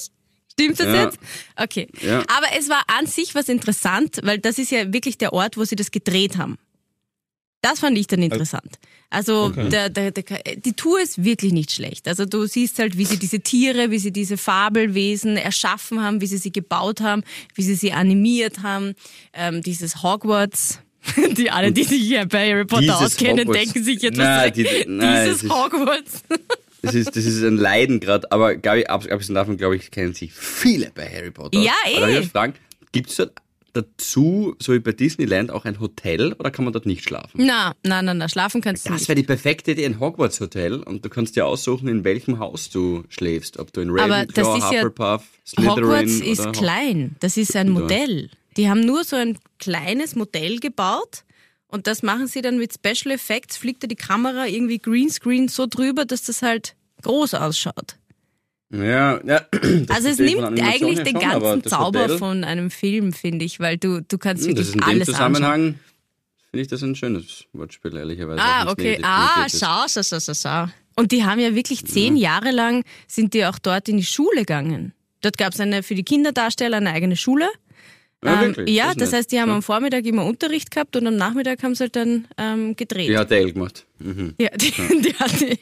Stimmt 0.52 0.80
das 0.80 0.86
Ja. 0.86 1.04
jetzt? 1.04 1.18
Okay. 1.56 1.88
Ja. 2.00 2.18
Aber 2.28 2.46
es 2.58 2.68
war 2.68 2.82
an 2.98 3.06
sich 3.06 3.34
was 3.34 3.48
interessant, 3.48 4.18
weil 4.24 4.38
das 4.38 4.58
ist 4.58 4.70
ja 4.72 4.92
wirklich 4.92 5.16
der 5.16 5.32
Ort, 5.32 5.56
wo 5.56 5.64
sie 5.64 5.76
das 5.76 5.90
gedreht 5.92 6.36
haben. 6.38 6.58
Das 7.62 7.80
fand 7.80 7.96
ich 7.96 8.06
dann 8.08 8.22
interessant. 8.22 8.78
Also 9.08 9.44
Okay. 9.44 9.68
der, 9.68 9.88
der, 9.88 10.10
der, 10.10 10.24
die 10.56 10.72
Tour 10.72 11.00
ist 11.00 11.22
wirklich 11.24 11.52
nicht 11.52 11.70
schlecht. 11.70 12.08
Also 12.08 12.24
du 12.26 12.46
siehst 12.46 12.78
halt, 12.78 12.98
wie 12.98 13.04
sie 13.04 13.18
diese 13.18 13.40
Tiere, 13.40 13.90
wie 13.90 13.98
sie 13.98 14.10
diese 14.12 14.36
Fabelwesen 14.36 15.36
erschaffen 15.36 16.02
haben, 16.02 16.20
wie 16.20 16.26
sie 16.26 16.38
sie 16.38 16.50
gebaut 16.52 17.00
haben, 17.00 17.22
wie 17.54 17.62
sie 17.62 17.74
sie 17.74 17.92
animiert 17.92 18.62
haben. 18.62 18.94
Ähm, 19.32 19.62
dieses 19.62 20.02
Hogwarts. 20.02 20.80
Die 21.36 21.50
alle, 21.50 21.72
die 21.72 21.82
sich 21.82 22.00
hier 22.00 22.26
bei 22.26 22.48
Harry 22.52 22.64
Potter 22.64 22.82
Dieses 22.82 22.96
auskennen, 23.00 23.40
Hogwarts. 23.48 23.58
denken 23.72 23.82
sich 23.84 24.02
jetzt, 24.02 24.16
Nein, 24.18 24.52
die- 24.54 24.66
nein, 24.86 25.28
dieses 25.28 25.50
Hogwarts. 25.50 26.22
Das 26.84 26.96
ist, 26.96 27.14
das 27.14 27.24
ist 27.24 27.40
ein 27.44 27.58
Leiden 27.58 28.00
gerade, 28.00 28.30
aber 28.32 28.56
Gabi, 28.56 28.86
ab- 28.86 29.06
abgesehen 29.08 29.36
davon, 29.36 29.56
glaube 29.56 29.76
ich, 29.76 29.92
kennen 29.92 30.14
sich 30.14 30.32
viele 30.32 30.90
bei 30.92 31.08
Harry 31.08 31.30
Potter. 31.30 31.56
Ja, 31.56 31.70
Aber 31.96 32.08
eh. 32.08 32.12
ich 32.14 32.18
euch 32.24 32.28
fragen, 32.28 32.54
gibt 32.90 33.08
es 33.10 33.14
dort 33.16 33.34
dazu, 33.72 34.54
so 34.60 34.72
wie 34.72 34.78
bei 34.78 34.92
Disneyland, 34.92 35.50
auch 35.50 35.64
ein 35.64 35.80
Hotel 35.80 36.32
oder 36.34 36.50
kann 36.50 36.64
man 36.64 36.72
dort 36.72 36.86
nicht 36.86 37.04
schlafen? 37.04 37.44
Na, 37.44 37.74
na, 37.82 38.02
na, 38.02 38.14
na, 38.14 38.28
schlafen 38.28 38.60
kannst 38.60 38.84
du 38.86 38.90
Das 38.90 39.00
nicht. 39.00 39.08
wäre 39.08 39.16
die 39.16 39.22
perfekte 39.26 39.72
Idee, 39.72 39.86
ein 39.86 39.98
Hogwarts-Hotel 40.00 40.82
und 40.82 41.04
du 41.04 41.08
kannst 41.08 41.36
dir 41.36 41.46
aussuchen, 41.46 41.88
in 41.88 42.04
welchem 42.04 42.38
Haus 42.38 42.70
du 42.70 43.04
schläfst. 43.08 43.58
Ob 43.58 43.72
du 43.72 43.80
in 43.80 43.90
Aber 43.90 44.00
Ravenclaw, 44.02 44.34
das 44.34 44.48
ist 44.64 44.72
ja- 44.72 44.78
Hufflepuff, 44.78 45.22
Slytherin 45.46 45.70
Hogwarts 45.84 46.16
oder 46.20 46.26
ist 46.30 46.46
Ho- 46.46 46.52
klein. 46.52 47.16
Das 47.20 47.36
ist 47.36 47.56
ein 47.56 47.70
Modell. 47.70 48.30
Die 48.56 48.68
haben 48.68 48.80
nur 48.80 49.04
so 49.04 49.16
ein 49.16 49.38
kleines 49.58 50.14
Modell 50.14 50.58
gebaut 50.60 51.24
und 51.68 51.86
das 51.86 52.02
machen 52.02 52.26
sie 52.26 52.42
dann 52.42 52.58
mit 52.58 52.72
Special 52.74 53.14
Effects, 53.14 53.56
fliegt 53.56 53.82
da 53.82 53.86
die 53.86 53.96
Kamera 53.96 54.46
irgendwie 54.46 54.78
Greenscreen 54.78 55.48
so 55.48 55.66
drüber, 55.66 56.04
dass 56.04 56.24
das 56.24 56.42
halt 56.42 56.74
groß 57.02 57.34
ausschaut. 57.34 57.96
Ja, 58.72 59.20
ja. 59.24 59.40
das 59.86 59.96
also 59.96 60.08
es 60.08 60.18
nimmt 60.18 60.42
eigentlich 60.60 61.02
den 61.02 61.20
schon, 61.20 61.30
aber 61.30 61.40
ganzen 61.40 61.62
das 61.62 61.70
Zauber 61.72 62.08
von 62.18 62.42
einem 62.44 62.70
Film, 62.70 63.12
finde 63.12 63.44
ich, 63.44 63.60
weil 63.60 63.76
du, 63.76 64.00
du 64.02 64.18
kannst 64.18 64.46
Hm, 64.46 64.54
Das 64.54 64.66
wirklich 64.66 64.68
ist 64.68 64.74
in 64.74 64.80
dem 64.80 64.88
alles 64.88 65.08
anschauen. 65.10 65.34
Zusammenhang, 65.34 65.62
finde 66.50 66.62
ich 66.62 66.68
das 66.68 66.82
ein 66.82 66.94
schönes 66.96 67.44
Wortspiel, 67.52 67.96
ehrlicherweise. 67.96 68.40
Ah, 68.42 68.70
okay. 68.70 68.98
Ah, 69.02 69.46
schau, 69.50 69.84
schau, 69.88 70.02
schau, 70.02 70.18
schau, 70.20 70.34
schau. 70.34 70.66
Und 70.96 71.12
die 71.12 71.24
haben 71.24 71.40
ja 71.40 71.54
wirklich 71.54 71.84
zehn 71.86 72.16
Jahre 72.16 72.50
lang, 72.50 72.84
sind 73.06 73.34
die 73.34 73.44
auch 73.46 73.58
dort 73.58 73.88
in 73.88 73.96
die 73.98 74.04
Schule 74.04 74.38
gegangen. 74.40 74.92
Dort 75.22 75.38
gab 75.38 75.52
es 75.54 75.60
eine, 75.60 75.82
für 75.82 75.94
die 75.94 76.02
Kinderdarsteller 76.02 76.78
eine 76.78 76.90
eigene 76.92 77.16
Schule. 77.16 77.48
Ja, 78.24 78.40
Ähm, 78.42 78.48
wirklich? 78.56 78.74
ja 78.76 78.88
das 78.94 79.10
nett. 79.10 79.18
heißt, 79.20 79.32
die 79.32 79.40
haben 79.40 79.48
Ja. 79.50 79.56
am 79.56 79.62
Vormittag 79.62 80.04
immer 80.04 80.24
Unterricht 80.24 80.70
gehabt 80.70 80.94
und 80.96 81.06
am 81.06 81.16
Nachmittag 81.16 81.62
haben 81.62 81.74
sie 81.74 81.84
halt 81.84 81.96
dann 81.96 82.26
ähm, 82.38 82.76
gedreht. 82.76 83.08
Die 83.08 83.16
hat 83.18 83.30
der 83.30 83.38
L 83.40 83.52
gemacht. 83.52 83.84
Mhm. 83.98 84.34
Ja, 84.38 84.48
die, 84.56 84.70
die 85.02 85.14
hat 85.14 85.40
die. 85.40 85.58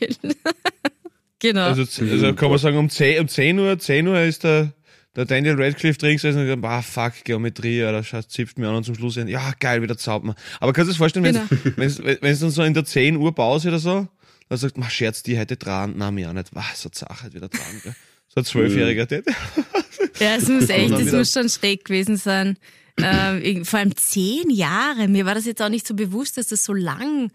Genau. 1.40 1.62
Also, 1.62 1.82
also 1.82 2.34
kann 2.34 2.50
man 2.50 2.58
sagen, 2.58 2.76
um 2.76 2.88
10, 2.88 3.20
um 3.20 3.28
10 3.28 3.58
Uhr, 3.58 3.78
10 3.78 4.06
Uhr 4.06 4.20
ist 4.20 4.44
der, 4.44 4.72
der 5.16 5.24
Daniel 5.24 5.60
Radcliffe 5.60 5.98
drin 5.98 6.12
gesessen 6.12 6.38
und 6.38 6.44
gesagt, 6.44 6.64
ah, 6.64 6.82
fuck, 6.82 7.24
Geometrie, 7.24 7.82
oder 7.82 8.04
schaut, 8.04 8.30
zipft 8.30 8.58
mir 8.58 8.68
an 8.68 8.76
und 8.76 8.84
zum 8.84 8.94
Schluss, 8.94 9.16
ja, 9.16 9.52
geil, 9.58 9.82
wieder 9.82 9.98
zaubern. 9.98 10.34
Aber 10.60 10.72
kannst 10.72 10.86
du 10.86 10.92
dir 10.92 10.92
das 10.92 10.96
vorstellen, 10.98 11.24
wenn 11.76 11.88
Genau. 11.94 12.18
wenn 12.20 12.32
es 12.32 12.40
dann 12.40 12.50
so 12.50 12.62
in 12.62 12.74
der 12.74 12.84
10 12.84 13.16
Uhr 13.16 13.34
Pause 13.34 13.68
oder 13.68 13.78
so, 13.80 14.06
dann 14.48 14.58
sagt 14.58 14.78
man, 14.78 14.88
Scherz, 14.90 15.22
die 15.22 15.38
heute 15.38 15.56
dran, 15.56 15.94
na, 15.96 16.10
mir 16.10 16.28
auch 16.28 16.32
nicht, 16.32 16.54
was, 16.54 16.82
so 16.82 16.88
zach 16.88 17.22
halt 17.22 17.34
wieder 17.34 17.48
dran, 17.48 17.80
gell. 17.82 17.94
So 18.28 18.40
ein 18.40 18.44
Zwölfjähriger, 18.44 19.06
der, 19.06 19.22
Ja, 20.20 20.36
es 20.36 20.48
muss 20.48 20.68
echt, 20.68 20.92
es 20.92 21.12
muss 21.12 21.32
schon 21.32 21.48
schräg 21.48 21.84
gewesen 21.84 22.16
sein. 22.16 22.56
Äh, 22.96 23.64
vor 23.64 23.78
allem 23.80 23.96
zehn 23.96 24.50
Jahre. 24.50 25.08
Mir 25.08 25.26
war 25.26 25.34
das 25.34 25.46
jetzt 25.46 25.60
auch 25.62 25.68
nicht 25.68 25.86
so 25.86 25.94
bewusst, 25.94 26.36
dass 26.36 26.48
das 26.48 26.64
so 26.64 26.72
lang, 26.72 27.32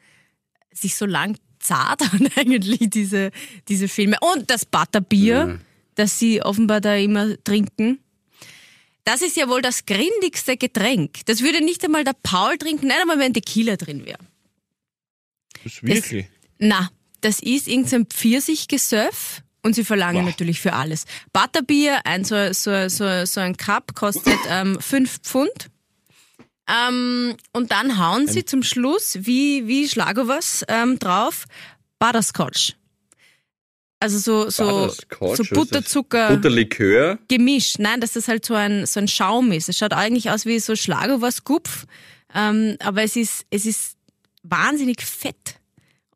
sich 0.72 0.95
so 0.95 1.06
lang 1.06 1.38
zart 1.66 2.01
an 2.13 2.30
eigentlich, 2.36 2.89
diese, 2.89 3.32
diese 3.68 3.88
Filme. 3.88 4.18
Und 4.34 4.49
das 4.49 4.66
Butterbier, 4.66 5.59
das 5.95 6.20
sie 6.20 6.41
offenbar 6.41 6.82
da 6.82 6.95
immer 6.95 7.41
trinken. 7.43 7.99
Das 9.03 9.22
ist 9.22 9.38
ja 9.38 9.47
wohl 9.47 9.61
das 9.61 9.86
grindigste 9.86 10.57
Getränk. 10.57 11.26
Das 11.26 11.41
würde 11.41 11.63
nicht 11.63 11.84
einmal 11.86 12.03
der 12.03 12.16
Paul 12.24 12.57
trinken, 12.57 12.88
nicht 12.88 12.99
einmal 12.99 13.20
wenn 13.20 13.34
Tequila 13.34 13.76
drin 13.76 14.05
wäre. 14.05 14.18
das 15.63 15.74
ist 15.74 15.84
wirklich. 15.84 16.26
Na, 16.57 16.89
das 17.22 17.39
ist 17.39 17.68
irgendein 17.68 18.05
Pfirsichgesöff 18.07 19.41
und 19.61 19.74
sie 19.74 19.84
verlangen 19.84 20.24
Boah. 20.24 20.30
natürlich 20.32 20.59
für 20.59 20.74
alles. 20.74 21.05
Butterbier, 21.34 22.05
ein 22.05 22.24
so, 22.24 22.53
so, 22.53 22.88
so, 22.88 23.26
so 23.26 23.41
ein 23.41 23.57
Cup 23.57 23.95
kostet 23.95 24.39
ähm, 24.49 24.80
5 24.80 25.20
Pfund. 25.22 25.70
Ähm, 26.68 27.36
und 27.53 27.72
dann 27.72 27.99
hauen 27.99 28.28
sie 28.28 28.43
zum 28.45 28.63
Schluss, 28.63 29.18
wie, 29.22 29.68
wie 29.68 29.88
Schlagovers, 29.88 30.63
ähm, 30.68 30.97
drauf, 30.99 31.45
Butterscotch. 31.99 32.76
Also 33.99 34.20
so, 34.20 34.49
so, 34.49 34.89
so 34.89 35.36
das? 35.36 35.49
Butterzucker. 35.49 36.30
Butterlikör. 36.36 37.18
Gemisch. 37.28 37.76
Nein, 37.80 38.01
dass 38.01 38.13
das 38.13 38.28
halt 38.28 38.45
so 38.45 38.53
ein, 38.53 38.86
so 38.86 38.99
ein 38.99 39.07
Schaum 39.07 39.51
ist. 39.51 39.70
Es 39.70 39.78
schaut 39.78 39.93
eigentlich 39.93 40.30
aus 40.30 40.45
wie 40.45 40.59
so 40.59 40.76
Schlagerwas-Gupf, 40.76 41.86
ähm, 42.34 42.76
aber 42.80 43.03
es 43.03 43.16
ist, 43.16 43.45
es 43.49 43.66
ist 43.66 43.95
wahnsinnig 44.43 45.01
fett. 45.01 45.59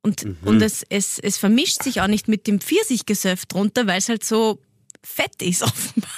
Und, 0.02 0.24
Mhm. 0.26 0.38
und 0.46 0.62
es, 0.62 0.84
es, 0.90 1.20
es 1.20 1.38
vermischt 1.38 1.84
sich 1.84 2.02
auch 2.02 2.08
nicht 2.08 2.28
mit 2.28 2.48
dem 2.48 2.60
Pfirsichgesöff 2.60 3.46
drunter, 3.46 3.86
weil 3.88 3.98
es 4.00 4.10
halt 4.10 4.24
so 4.24 4.60
fett 5.04 5.42
ist 5.42 5.62
offenbar. 5.64 6.10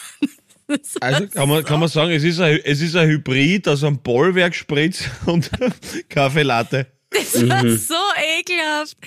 Also 1.01 1.27
kann 1.27 1.49
man, 1.49 1.63
kann 1.63 1.79
man 1.79 1.89
sagen, 1.89 2.11
es 2.11 2.23
ist 2.23 2.39
ein, 2.39 2.59
es 2.63 2.81
ist 2.81 2.95
ein 2.95 3.07
Hybrid 3.07 3.67
aus 3.67 3.83
einem 3.83 3.99
Bollwerkspritz 3.99 5.03
und 5.25 5.49
Kaffeelatte. 6.09 6.87
Das 7.11 7.47
war 7.47 7.67
so 7.69 7.93
ekelhaft. 8.39 8.97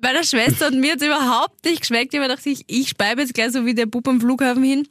Meiner 0.00 0.24
Schwester 0.24 0.66
und 0.68 0.80
mir 0.80 0.92
hat 0.92 1.00
es 1.00 1.06
überhaupt 1.06 1.64
nicht 1.64 1.80
geschmeckt. 1.80 2.12
Ich 2.12 2.18
habe 2.20 2.28
mir 2.28 2.34
gedacht, 2.34 2.46
ich, 2.46 2.64
ich 2.66 2.88
speibe 2.88 3.22
jetzt 3.22 3.34
gleich 3.34 3.52
so 3.52 3.64
wie 3.64 3.74
der 3.74 3.86
Bub 3.86 4.06
am 4.08 4.20
Flughafen 4.20 4.62
hin. 4.64 4.88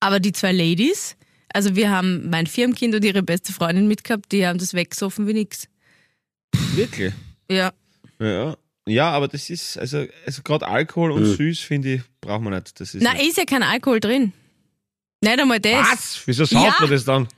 Aber 0.00 0.20
die 0.20 0.32
zwei 0.32 0.52
Ladies, 0.52 1.16
also 1.52 1.76
wir 1.76 1.90
haben 1.90 2.28
mein 2.28 2.46
Firmenkind 2.46 2.94
und 2.94 3.04
ihre 3.04 3.22
beste 3.22 3.52
Freundin 3.52 3.88
mitgehabt, 3.88 4.30
die 4.32 4.46
haben 4.46 4.58
das 4.58 4.74
weggesoffen 4.74 5.26
wie 5.26 5.32
nix. 5.32 5.68
Wirklich? 6.74 7.12
Ja. 7.50 7.72
Ja. 8.20 8.56
Ja, 8.86 9.10
aber 9.10 9.28
das 9.28 9.50
ist, 9.50 9.78
also, 9.78 10.06
also 10.24 10.42
gerade 10.42 10.66
Alkohol 10.66 11.12
und 11.12 11.24
süß, 11.26 11.60
finde 11.60 11.94
ich, 11.94 12.02
braucht 12.22 12.40
man 12.40 12.54
nicht. 12.54 12.80
Das 12.80 12.94
ist 12.94 13.02
Na, 13.02 13.12
nicht. 13.12 13.28
ist 13.28 13.36
ja 13.36 13.44
kein 13.44 13.62
Alkohol 13.62 14.00
drin. 14.00 14.32
Nicht 15.20 15.40
einmal 15.40 15.60
das. 15.60 15.86
Was? 15.92 16.22
Wieso 16.26 16.44
sauft 16.44 16.64
Ja. 16.64 16.76
man 16.80 16.90
das 16.90 17.04
dann? 17.04 17.28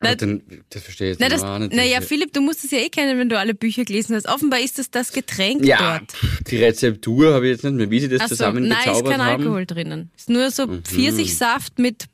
Na- 0.00 0.14
dann, 0.16 0.42
das 0.68 0.82
verstehe 0.82 1.12
ich 1.12 1.18
Na, 1.18 1.28
jetzt 1.28 1.42
das, 1.42 1.60
nicht. 1.60 1.72
naja, 1.72 2.00
Philipp, 2.02 2.32
du 2.32 2.42
musst 2.42 2.62
es 2.64 2.70
ja 2.72 2.78
eh 2.78 2.90
kennen, 2.90 3.18
wenn 3.18 3.28
du 3.28 3.38
alle 3.38 3.54
Bücher 3.54 3.84
gelesen 3.84 4.14
hast. 4.16 4.28
Offenbar 4.28 4.60
ist 4.60 4.78
das 4.78 4.90
das 4.90 5.12
Getränk 5.12 5.64
ja, 5.64 5.98
dort. 6.00 6.12
die 6.50 6.56
Rezeptur 6.56 7.32
habe 7.32 7.46
ich 7.46 7.52
jetzt 7.52 7.64
nicht 7.64 7.74
mehr, 7.74 7.90
wie 7.90 8.00
sie 8.00 8.08
das 8.08 8.20
Ach 8.22 8.28
so, 8.28 8.34
zusammen 8.34 8.68
nein, 8.68 8.78
ist 8.92 9.04
kein 9.04 9.22
haben. 9.24 9.42
Alkohol 9.42 9.64
drinnen. 9.64 10.10
Ist 10.16 10.28
nur 10.28 10.50
so 10.50 10.66
Mhm. 10.66 10.82
Pfirsichsaft 10.84 11.78
mit 11.78 12.06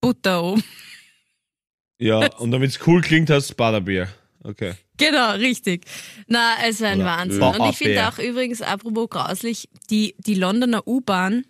Butter 0.00 0.42
oben. 0.42 0.64
Ja, 2.02 2.32
und 2.38 2.50
damit 2.50 2.70
es 2.70 2.78
cool 2.86 3.02
klingt, 3.02 3.28
hast 3.28 3.50
du 3.50 3.54
Butterbier. 3.56 4.08
Okay. 4.42 4.72
Genau, 4.96 5.32
richtig. 5.34 5.84
Na, 6.28 6.54
es 6.66 6.80
war 6.80 6.88
ein 6.88 7.00
Oder 7.02 7.10
Wahnsinn. 7.10 7.42
Und 7.42 7.68
ich 7.70 7.76
finde 7.76 8.08
auch 8.08 8.18
übrigens, 8.18 8.62
apropos 8.62 9.10
grauslich, 9.10 9.68
die, 9.90 10.14
die 10.16 10.32
Londoner 10.34 10.88
U-Bahn, 10.88 11.44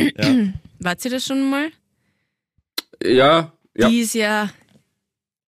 Ja. 0.00 0.06
wart 0.86 1.04
ihr 1.04 1.10
das 1.10 1.26
schon 1.26 1.50
mal? 1.50 1.70
Ja, 3.02 3.52
ja. 3.76 3.88
Die 3.90 4.00
ist 4.00 4.14
ja 4.14 4.48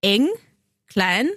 eng, 0.02 0.28
klein, 0.88 1.30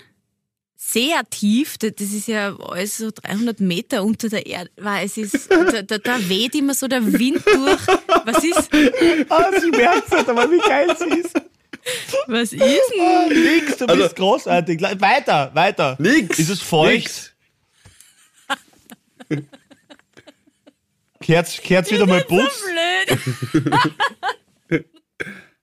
sehr 0.75 1.21
tief. 1.29 1.77
Das 1.77 1.91
ist 1.99 2.27
ja 2.27 2.53
alles 2.57 2.97
so 2.97 3.11
300 3.11 3.61
Meter 3.61 4.03
unter 4.03 4.27
der 4.27 4.45
Erde. 4.45 4.69
Es 5.01 5.15
ist, 5.17 5.49
da, 5.51 5.81
da, 5.83 5.97
da 5.99 6.29
weht 6.29 6.55
immer 6.55 6.73
so 6.73 6.87
der 6.89 7.05
Wind 7.05 7.45
durch. 7.45 7.87
Was 8.25 8.43
ist? 8.43 8.69
Ah, 9.29 9.51
sie 9.61 9.71
merkt 9.71 10.11
es 10.11 10.27
aber 10.27 10.51
wie 10.51 10.59
geil 10.59 10.93
sie 10.99 11.19
ist. 11.19 11.35
Was 12.27 12.53
ist 12.53 12.61
denn? 12.61 13.43
Nix, 13.43 13.77
du 13.77 13.87
bist 13.87 14.15
großartig. 14.15 14.81
Le- 14.81 14.99
Weiter, 14.99 15.49
weiter. 15.53 15.95
Nix. 15.99 16.37
Ist 16.39 16.49
es 16.49 16.61
feucht? 16.61 17.33
Nix. 19.29 19.45
Kehrt's, 21.21 21.57
kehrt's 21.61 21.91
wieder 21.91 22.05
mal 22.07 22.23
putz? 22.23 22.63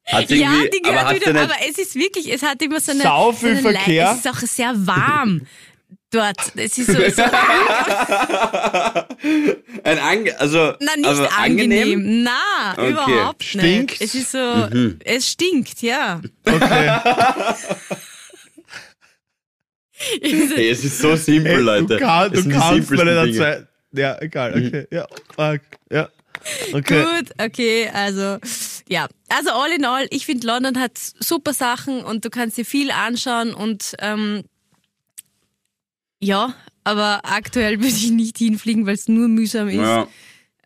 Hat's 0.06 0.30
Ja, 0.30 0.52
die 0.72 0.80
aber 0.84 0.90
gehört 0.90 1.06
hat's 1.06 1.26
wieder, 1.26 1.42
aber 1.42 1.54
es 1.68 1.76
ist 1.78 1.94
wirklich, 1.94 2.32
es 2.32 2.42
hat 2.42 2.62
immer 2.62 2.80
so 2.80 2.92
eine. 2.92 3.02
Sau 3.02 3.32
so 3.32 3.38
viel 3.38 3.50
eine 3.50 3.60
Lei- 3.60 3.72
Verkehr. 3.74 4.10
Es 4.12 4.18
ist 4.24 4.28
auch 4.28 4.38
sehr 4.40 4.72
warm 4.86 5.42
dort. 6.10 6.38
Es 6.56 6.78
ist 6.78 6.86
so, 6.86 6.94
so 7.10 7.22
ein 9.84 9.98
Ange 9.98 10.40
also, 10.40 10.72
na, 10.80 10.96
nicht 10.96 11.06
also 11.06 11.26
angenehm. 11.26 11.98
angenehm. 12.00 12.22
Na, 12.22 12.72
Okay. 12.78 12.90
überhaupt 12.90 13.54
nicht. 13.56 14.00
Es 14.00 14.14
ist 14.14 14.32
so, 14.32 14.68
es 15.04 15.28
stinkt, 15.28 15.82
ja. 15.82 16.22
Okay. 16.46 17.00
Hey, 20.00 20.70
es 20.70 20.84
ist 20.84 21.00
so 21.00 21.16
simpel, 21.16 21.58
Leute. 21.60 21.96
Du, 21.96 21.98
kann, 21.98 22.32
Es 22.32 22.44
du 22.44 22.50
kannst 22.50 22.88
meine. 22.92 23.32
Zeit. 23.32 23.66
Ja, 23.92 24.16
egal, 24.22 24.52
okay. 24.52 24.86
Ja, 24.92 25.08
fuck. 25.34 25.60
Ja. 25.90 26.08
Okay. 26.72 27.04
Gut, 27.04 27.30
okay, 27.38 27.88
also 27.92 28.38
ja. 28.88 29.08
Also 29.28 29.50
all 29.50 29.72
in 29.72 29.84
all, 29.84 30.06
ich 30.10 30.26
finde 30.26 30.46
London 30.46 30.78
hat 30.78 30.98
super 30.98 31.52
Sachen 31.52 32.02
und 32.02 32.24
du 32.24 32.30
kannst 32.30 32.56
dir 32.56 32.64
viel 32.64 32.90
anschauen 32.90 33.52
und 33.52 33.94
ähm, 33.98 34.44
ja, 36.20 36.54
aber 36.84 37.20
aktuell 37.24 37.78
würde 37.80 37.88
ich 37.88 38.10
nicht 38.10 38.38
hinfliegen, 38.38 38.86
weil 38.86 38.94
es 38.94 39.08
nur 39.08 39.28
mühsam 39.28 39.68
ist. 39.68 39.76
Ja. 39.76 40.08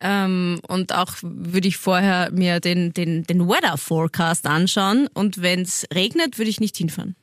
Ähm, 0.01 0.59
und 0.67 0.93
auch 0.93 1.13
würde 1.21 1.67
ich 1.67 1.77
vorher 1.77 2.29
mir 2.31 2.59
den, 2.59 2.91
den, 2.93 3.23
den 3.23 3.47
Weather 3.47 3.77
Forecast 3.77 4.45
anschauen 4.45 5.07
und 5.13 5.41
wenn 5.41 5.61
es 5.61 5.85
regnet, 5.93 6.37
würde 6.37 6.49
ich 6.49 6.59
nicht 6.59 6.75
hinfahren. 6.75 7.15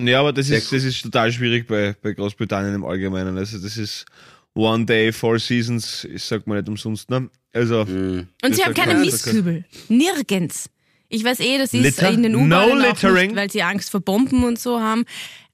Ja, 0.00 0.20
aber 0.20 0.32
das 0.32 0.48
ist, 0.48 0.72
das 0.72 0.82
ist 0.84 1.02
total 1.02 1.30
schwierig 1.30 1.66
bei, 1.66 1.94
bei 2.02 2.12
Großbritannien 2.12 2.74
im 2.74 2.84
Allgemeinen. 2.84 3.36
Also 3.36 3.58
das 3.58 3.76
ist 3.76 4.06
One 4.54 4.84
Day, 4.84 5.12
Four 5.12 5.38
Seasons, 5.38 6.04
ich 6.04 6.22
sag 6.24 6.46
mal 6.46 6.56
nicht 6.58 6.68
umsonst, 6.68 7.08
ne? 7.10 7.30
Also, 7.54 7.80
Und 7.82 8.28
Das 8.40 8.56
sie 8.56 8.62
haben 8.64 8.72
ist 8.72 8.76
keine. 8.78 8.94
Mistkübel. 9.00 9.64
Nirgends. 9.88 10.68
Ich 11.08 11.24
weiß 11.24 11.40
eh, 11.40 11.58
das 11.58 11.74
ist 11.74 11.82
Litter? 11.82 12.10
in 12.10 12.22
den 12.22 12.32
No 12.32 12.38
U-Bahnen 12.38 12.82
auch 12.82 12.88
littering? 12.88 13.28
nicht, 13.28 13.36
weil 13.36 13.50
sie 13.50 13.62
Angst 13.62 13.90
vor 13.90 14.00
Bomben 14.00 14.44
und 14.44 14.58
so 14.58 14.80
haben. 14.80 15.04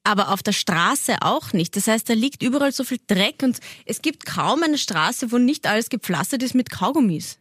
Aber 0.04 0.32
auf 0.32 0.42
der 0.42 0.52
Straße 0.52 1.16
auch 1.22 1.52
nicht. 1.52 1.74
Das 1.76 1.86
heißt, 1.88 2.08
da 2.08 2.14
liegt 2.14 2.42
überall 2.42 2.72
so 2.72 2.84
viel 2.84 2.98
Dreck 3.08 3.42
und 3.42 3.58
es 3.84 4.00
gibt 4.00 4.24
kaum 4.24 4.62
eine 4.62 4.78
Straße, 4.78 5.32
wo 5.32 5.38
nicht 5.38 5.66
alles 5.66 5.88
gepflastert 5.90 6.42
ist 6.42 6.54
mit 6.54 6.70
Kaugummis. 6.70 7.38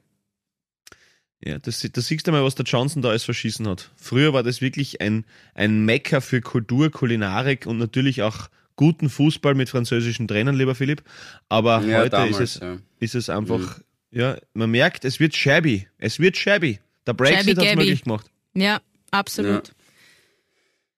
ja, 1.43 1.59
das, 1.59 1.87
das 1.93 2.07
siehst 2.07 2.25
du 2.27 2.31
mal, 2.31 2.43
was 2.43 2.55
der 2.55 2.65
Johnson 2.65 3.01
da 3.03 3.09
alles 3.09 3.23
verschissen 3.23 3.67
hat. 3.67 3.91
Früher 3.95 4.33
war 4.33 4.41
das 4.43 4.59
wirklich 4.61 4.99
ein, 5.01 5.23
ein 5.53 5.85
Mecker 5.85 6.19
für 6.21 6.41
Kultur, 6.41 6.89
Kulinarik 6.91 7.67
und 7.67 7.77
natürlich 7.77 8.23
auch 8.23 8.47
guten 8.77 9.09
Fußball 9.09 9.53
mit 9.53 9.67
französischen 9.69 10.29
Trainern, 10.29 10.55
lieber 10.55 10.75
Philipp. 10.75 11.03
Aber 11.49 11.81
Ja, 11.81 11.99
heute 11.99 12.11
damals, 12.11 12.39
ist, 12.39 12.55
es, 12.55 12.61
ja. 12.61 12.77
ist 12.99 13.15
es 13.15 13.29
einfach, 13.29 13.81
ja, 14.11 14.37
man 14.53 14.71
merkt, 14.71 15.03
es 15.03 15.19
wird 15.19 15.35
shabby. 15.35 15.87
Es 15.97 16.19
wird 16.19 16.37
shabby. 16.37 16.79
Der 17.05 17.13
Brexit 17.13 17.57
hat 17.57 17.65
es 17.65 17.75
möglich 17.75 18.03
gemacht. 18.03 18.27
Ja, 18.53 18.79
absolut. 19.11 19.73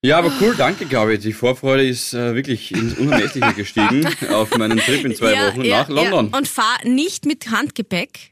Ja, 0.01 0.17
aber 0.17 0.31
cool, 0.39 0.55
danke, 0.57 0.85
Gabi. 0.85 1.17
Die 1.17 1.33
Vorfreude 1.33 1.85
ist 1.85 2.13
äh, 2.13 2.33
wirklich 2.33 2.71
ins 2.71 2.93
Unermessliche 2.93 3.53
gestiegen 3.53 4.07
auf 4.33 4.55
meinen 4.57 4.77
Trip 4.77 5.03
in 5.03 5.13
zwei 5.13 5.33
Wochen 5.33 5.67
nach 5.67 5.89
London. 5.89 6.29
Ja. 6.31 6.37
Und 6.37 6.47
fahr 6.47 6.77
nicht 6.85 7.25
mit 7.25 7.51
Handgepäck. 7.51 8.31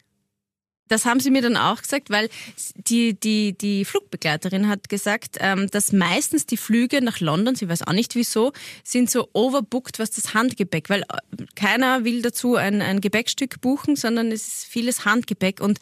Das 0.87 1.05
haben 1.05 1.19
sie 1.19 1.31
mir 1.31 1.41
dann 1.41 1.57
auch 1.57 1.81
gesagt, 1.81 2.09
weil 2.09 2.29
die, 2.75 3.19
die, 3.19 3.57
die 3.57 3.85
Flugbegleiterin 3.85 4.67
hat 4.67 4.89
gesagt, 4.89 5.37
ähm, 5.39 5.69
dass 5.71 5.91
meistens 5.91 6.45
die 6.45 6.57
Flüge 6.57 7.01
nach 7.01 7.19
London, 7.19 7.55
sie 7.55 7.69
weiß 7.69 7.83
auch 7.83 7.93
nicht 7.93 8.15
wieso, 8.15 8.53
sind 8.83 9.09
so 9.09 9.29
overbooked, 9.33 9.99
was 9.99 10.11
das 10.11 10.33
Handgepäck, 10.33 10.89
weil 10.89 11.01
äh, 11.01 11.45
keiner 11.55 12.03
will 12.03 12.21
dazu 12.21 12.55
ein, 12.55 12.81
ein 12.81 13.01
Gepäckstück 13.01 13.61
buchen, 13.61 13.95
sondern 13.95 14.31
es 14.31 14.47
ist 14.47 14.65
vieles 14.65 15.05
Handgepäck. 15.05 15.59
Und 15.59 15.79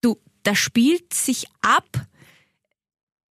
du, 0.00 0.18
da 0.42 0.54
spielt 0.54 1.12
sich 1.12 1.46
ab, 1.60 1.88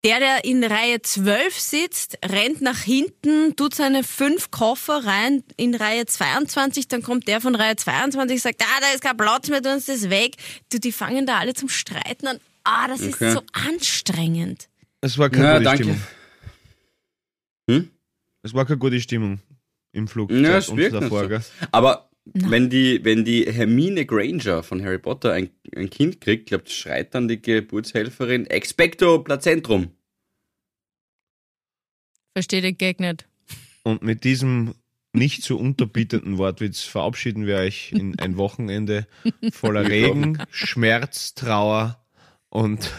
der, 0.05 0.21
der 0.21 0.45
in 0.45 0.63
Reihe 0.63 1.01
12 1.01 1.59
sitzt, 1.59 2.19
rennt 2.25 2.61
nach 2.61 2.81
hinten, 2.81 3.57
tut 3.57 3.75
seine 3.75 4.05
fünf 4.05 4.51
Koffer 4.51 5.05
rein 5.05 5.43
in 5.57 5.75
Reihe 5.75 6.05
22, 6.07 6.89
dann 6.89 7.03
kommt 7.03 7.27
der 7.27 7.41
von 7.41 7.55
Reihe 7.55 7.77
22 7.77 8.43
sagt, 8.43 8.63
ah, 8.63 8.81
da 8.81 8.89
ist 8.95 9.03
kein 9.03 9.17
Platz 9.17 9.49
mehr, 9.49 9.61
du 9.61 9.73
uns 9.73 9.87
das 9.87 10.11
weg. 10.11 10.37
Du, 10.71 10.79
die 10.79 10.93
fangen 10.93 11.25
da 11.27 11.39
alle 11.39 11.55
zum 11.55 11.69
Streiten 11.69 12.27
an. 12.27 12.39
Ah, 12.65 12.87
das 12.89 13.01
Okay. 13.03 13.29
ist 13.29 13.33
so 13.35 13.43
anstrengend. 13.53 14.69
Es 15.01 15.19
war 15.19 15.31
keine 15.31 15.45
Ja, 15.45 15.53
gute 15.55 15.65
danke. 15.65 15.83
Stimmung. 15.85 16.03
Hm? 17.71 17.91
Es 18.43 18.55
war 18.55 18.65
keine 18.67 18.79
gute 18.79 19.01
Stimmung 19.01 19.41
im 19.93 20.09
Flug. 20.09 20.31
Ja, 20.31 20.59
es 20.59 20.75
wirkt 20.75 20.95
davor, 20.95 21.29
gell? 21.29 21.41
Aber 21.73 22.11
Na. 22.35 22.51
wenn 22.51 22.69
die, 22.71 23.03
wenn 23.05 23.25
die 23.25 23.51
Hermine 23.51 24.05
Granger 24.07 24.63
von 24.63 24.83
Harry 24.85 24.99
Potter 24.99 25.33
ein, 25.33 25.51
ein 25.77 25.91
Kind 25.91 26.21
kriegt, 26.21 26.47
glaubt, 26.47 26.71
schreit 26.71 27.15
dann 27.15 27.29
die 27.29 27.41
Geburtshelferin 27.41 28.47
Expecto 28.47 29.19
Placentrum. 29.21 29.91
Verstehe 32.33 32.63
den 32.63 32.77
Gag 32.77 33.01
nicht. 33.01 33.27
Und 33.83 34.03
mit 34.03 34.25
diesem 34.25 34.75
nicht 35.13 35.43
zu 35.43 35.59
unterbietenden 35.59 36.39
Wortwitz 36.39 36.83
verabschieden 36.83 37.47
wir 37.47 37.57
euch 37.57 37.93
in 37.93 38.19
ein 38.19 38.37
Wochenende 38.37 39.07
voller 39.53 39.89
Regen, 39.89 40.39
Schmerz, 40.51 41.35
Trauer 41.35 42.05
und 42.49 42.91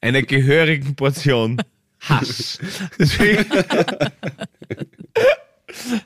einer 0.00 0.22
gehörigen 0.22 0.96
Portion 0.96 1.62
Hass. 2.00 2.58
Deswegen 2.98 3.46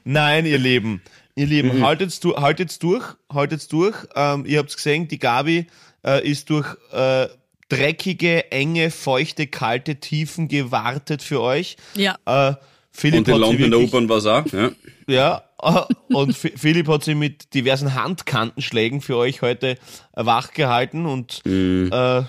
Nein, 0.04 0.46
ihr 0.46 0.58
Lieben, 0.58 1.02
ihr 1.34 1.46
Lieben, 1.46 1.82
haltet's, 1.84 2.20
du, 2.20 2.36
haltet's 2.36 2.78
durch, 2.78 3.04
haltet's 3.32 3.68
durch. 3.68 3.96
Ähm, 4.14 4.44
ihr 4.46 4.58
habt's 4.58 4.76
gesehen, 4.76 5.08
die 5.08 5.18
Gabi 5.18 5.66
äh, 6.08 6.26
ist 6.28 6.48
durch 6.50 6.66
äh, 6.92 7.28
dreckige, 7.68 8.50
enge, 8.50 8.90
feuchte, 8.90 9.46
kalte 9.46 9.96
Tiefen 9.96 10.48
gewartet 10.48 11.22
für 11.22 11.40
euch. 11.42 11.76
Ja. 11.94 12.16
Äh, 12.24 12.54
Philipp 12.90 13.18
Und 13.20 13.28
in 13.28 13.34
hat 13.34 13.40
sie 13.40 13.46
London 13.56 13.70
wirklich- 13.72 13.92
Opern 13.92 14.08
war's 14.08 14.26
auch. 14.26 14.46
Ja. 14.52 14.70
ja, 15.06 15.42
äh, 15.62 16.14
und 16.14 16.30
F- 16.30 16.52
Philipp 16.56 16.88
hat 16.88 17.04
sich 17.04 17.14
mit 17.14 17.52
diversen 17.54 17.94
Handkantenschlägen 17.94 19.00
für 19.00 19.16
euch 19.16 19.42
heute 19.42 19.70
äh, 19.72 19.76
wach 20.24 20.52
gehalten 20.52 21.06
und 21.06 21.42
Mhm. 21.44 21.90
äh, 21.92 22.22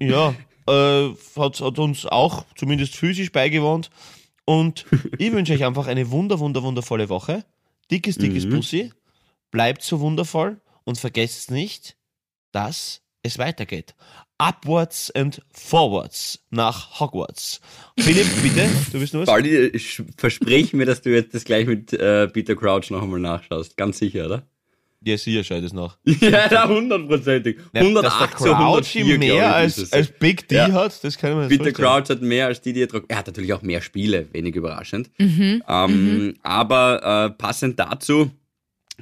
ja, 0.00 0.34
äh, 0.68 1.08
hat, 1.36 1.60
hat 1.60 1.78
uns 1.78 2.06
auch 2.06 2.44
zumindest 2.56 2.96
physisch 2.96 3.32
beigewohnt. 3.32 3.90
Und 4.44 4.84
ich 5.18 5.32
wünsche 5.32 5.52
euch 5.54 5.64
einfach 5.64 5.86
eine 5.88 6.10
wunder, 6.10 6.38
wunder, 6.38 6.62
wundervolle 6.62 7.08
Woche. 7.08 7.44
Dickes, 7.90 8.16
dickes 8.18 8.44
Mhm. 8.46 8.50
Bussi. 8.50 8.92
Bleibt 9.50 9.82
so 9.82 10.00
wundervoll 10.00 10.60
und 10.84 10.98
vergesst 10.98 11.50
nicht, 11.50 11.96
dass 12.56 13.02
es 13.22 13.38
weitergeht. 13.38 13.94
Upwards 14.38 15.10
and 15.12 15.40
forwards 15.52 16.38
nach 16.50 17.00
Hogwarts. 17.00 17.60
Philipp, 17.98 18.26
bitte, 18.42 18.68
du 18.92 18.98
bist 18.98 19.12
nur 19.14 19.22
was? 19.22 19.26
Baldi, 19.26 19.56
ich 19.68 20.02
verspreche 20.16 20.76
mir, 20.76 20.86
dass 20.86 21.02
du 21.02 21.10
jetzt 21.10 21.34
das 21.34 21.44
gleich 21.44 21.66
mit 21.66 21.92
äh, 21.92 22.28
Peter 22.28 22.54
Crouch 22.56 22.90
noch 22.90 23.02
einmal 23.02 23.20
nachschaust. 23.20 23.76
Ganz 23.76 23.98
sicher, 23.98 24.26
oder? 24.26 24.42
Ja, 25.02 25.16
sicher, 25.16 25.44
schau 25.44 25.60
das 25.60 25.72
nach. 25.72 25.98
Ja, 26.20 26.48
da 26.48 26.68
hundertprozentig. 26.68 27.58
Ja, 27.72 27.82
108 27.82 28.32
dass 28.32 28.38
zu 28.38 28.44
der 28.44 28.54
Crouch 28.54 28.96
104, 28.96 29.00
ihm 29.00 29.06
glaub 29.06 29.12
ich, 29.22 29.28
mehr 29.28 29.54
als, 29.54 29.92
als 29.92 30.08
Big 30.12 30.48
D 30.48 30.56
Ja. 30.56 30.72
hat, 30.72 31.04
das 31.04 31.18
kann 31.18 31.30
ich 31.30 31.36
mir 31.36 31.46
nicht 31.48 31.62
Peter. 31.62 31.72
Crouch 31.72 32.08
hat 32.10 32.22
mehr 32.22 32.46
als 32.46 32.60
die, 32.60 32.72
die 32.72 32.82
er 32.82 32.86
druckt. 32.88 33.10
Er 33.10 33.18
hat 33.18 33.26
natürlich 33.26 33.52
auch 33.52 33.62
mehr 33.62 33.80
Spiele, 33.82 34.26
wenig 34.32 34.54
überraschend. 34.56 35.10
Mhm. 35.18 35.62
Ähm, 35.68 36.34
Aber 36.42 37.26
äh, 37.26 37.30
passend 37.38 37.78
dazu, 37.78 38.30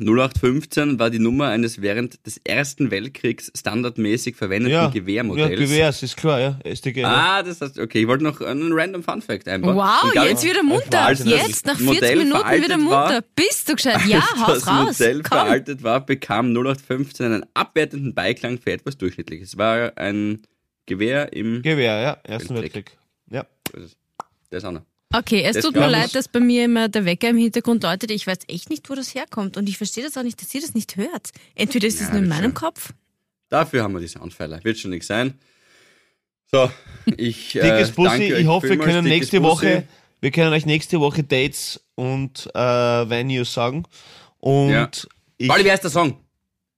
0815 0.00 0.98
war 0.98 1.10
die 1.10 1.18
Nummer 1.20 1.48
eines 1.48 1.80
während 1.80 2.26
des 2.26 2.38
Ersten 2.44 2.90
Weltkriegs 2.90 3.52
standardmäßig 3.56 4.34
verwendeten 4.34 4.72
Ja, 4.74 4.84
ja, 4.84 4.90
Gewehrmodells. 4.90 5.58
Gewehrs, 5.60 6.02
ist 6.02 6.16
klar, 6.16 6.40
ja. 6.40 6.58
STG. 6.64 7.00
ja. 7.02 7.08
Ah, 7.08 7.42
das 7.42 7.60
heißt, 7.60 7.78
okay, 7.78 8.00
ich 8.02 8.08
wollte 8.08 8.24
noch 8.24 8.40
einen 8.40 8.72
random 8.72 9.02
Fun 9.04 9.22
Fact 9.22 9.46
einbauen. 9.48 9.76
Wow, 9.76 10.12
gar 10.12 10.28
jetzt 10.28 10.44
wieder 10.44 10.62
munter. 10.62 11.06
Das 11.10 11.24
Jetzt 11.24 11.66
nach 11.66 11.76
40 11.76 11.86
Modell 11.94 12.16
Minuten 12.16 12.62
wieder 12.62 12.76
munter. 12.78 12.90
war, 12.96 13.20
Bist 13.36 13.68
du 13.68 13.74
gescheit? 13.76 14.00
Ja, 14.06 14.18
Als 14.18 14.40
haus 14.46 14.54
das 14.64 14.66
raus. 14.66 14.98
Modell 14.98 15.22
Komm. 15.22 15.38
veraltet 15.38 15.82
war, 15.82 16.04
bekam 16.04 16.46
0815 16.52 17.26
einen 17.26 17.46
abwertenden 17.54 18.14
Beiklang 18.14 18.58
für 18.58 18.72
etwas 18.72 18.98
Durchschnittliches. 18.98 19.50
Es 19.50 19.58
war 19.58 19.96
ein 19.96 20.42
Gewehr 20.86 21.32
im... 21.32 21.62
Gewehr, 21.62 22.00
ja. 22.00 22.18
Ersten 22.24 22.54
Weltkrieg. 22.56 22.74
Weltkrieg. 22.74 22.98
Ja. 23.30 23.46
Der 24.50 24.58
ist 24.58 24.64
auch 24.64 24.72
noch. 24.72 24.82
Okay, 25.18 25.42
es 25.44 25.54
Das 25.54 25.64
tut 25.64 25.74
mir 25.76 25.88
leid, 25.88 26.14
dass 26.14 26.28
bei 26.28 26.40
mir 26.40 26.64
immer 26.64 26.88
der 26.88 27.04
Wecker 27.04 27.28
im 27.28 27.36
Hintergrund 27.36 27.82
läutet. 27.82 28.10
Ich 28.10 28.26
weiß 28.26 28.38
echt 28.48 28.70
nicht, 28.70 28.88
wo 28.90 28.94
das 28.94 29.14
herkommt. 29.14 29.56
Und 29.56 29.68
ich 29.68 29.76
verstehe 29.76 30.02
das 30.04 30.16
auch 30.16 30.22
nicht, 30.22 30.40
dass 30.40 30.54
ihr 30.54 30.60
das 30.60 30.74
nicht 30.74 30.96
hört. 30.96 31.30
Entweder 31.54 31.86
ist 31.86 32.00
es 32.00 32.08
Ja, 32.08 32.14
nur 32.14 32.22
in 32.22 32.28
meinem 32.28 32.42
schon. 32.44 32.54
Kopf. 32.54 32.92
Dafür 33.48 33.82
haben 33.84 33.94
wir 33.94 34.00
die 34.00 34.08
Soundpfeiler. 34.08 34.62
Wird 34.64 34.78
schon 34.78 34.90
nichts 34.90 35.06
sein. 35.06 35.34
So, 36.50 36.70
ich 37.16 37.54
äh, 37.56 37.62
Dickes 37.62 37.92
Bussi, 37.92 38.08
danke 38.10 38.38
ich 38.38 38.46
hoffe, 38.46 38.68
wir 38.68 38.78
können 38.78 39.04
nächste 39.04 39.40
Bussi. 39.40 39.66
Woche, 39.66 39.84
wir 40.20 40.30
können 40.30 40.52
euch 40.52 40.66
nächste 40.66 41.00
Woche 41.00 41.22
Dates 41.22 41.80
und 41.94 42.48
äh, 42.54 42.58
Venues 42.58 43.52
sagen. 43.52 43.84
Und 44.38 44.70
Ja. 44.70 44.88
ich, 45.36 45.48
Wally, 45.48 45.64
wie 45.64 45.70
heißt 45.70 45.84
der 45.84 45.90
Song? 45.90 46.18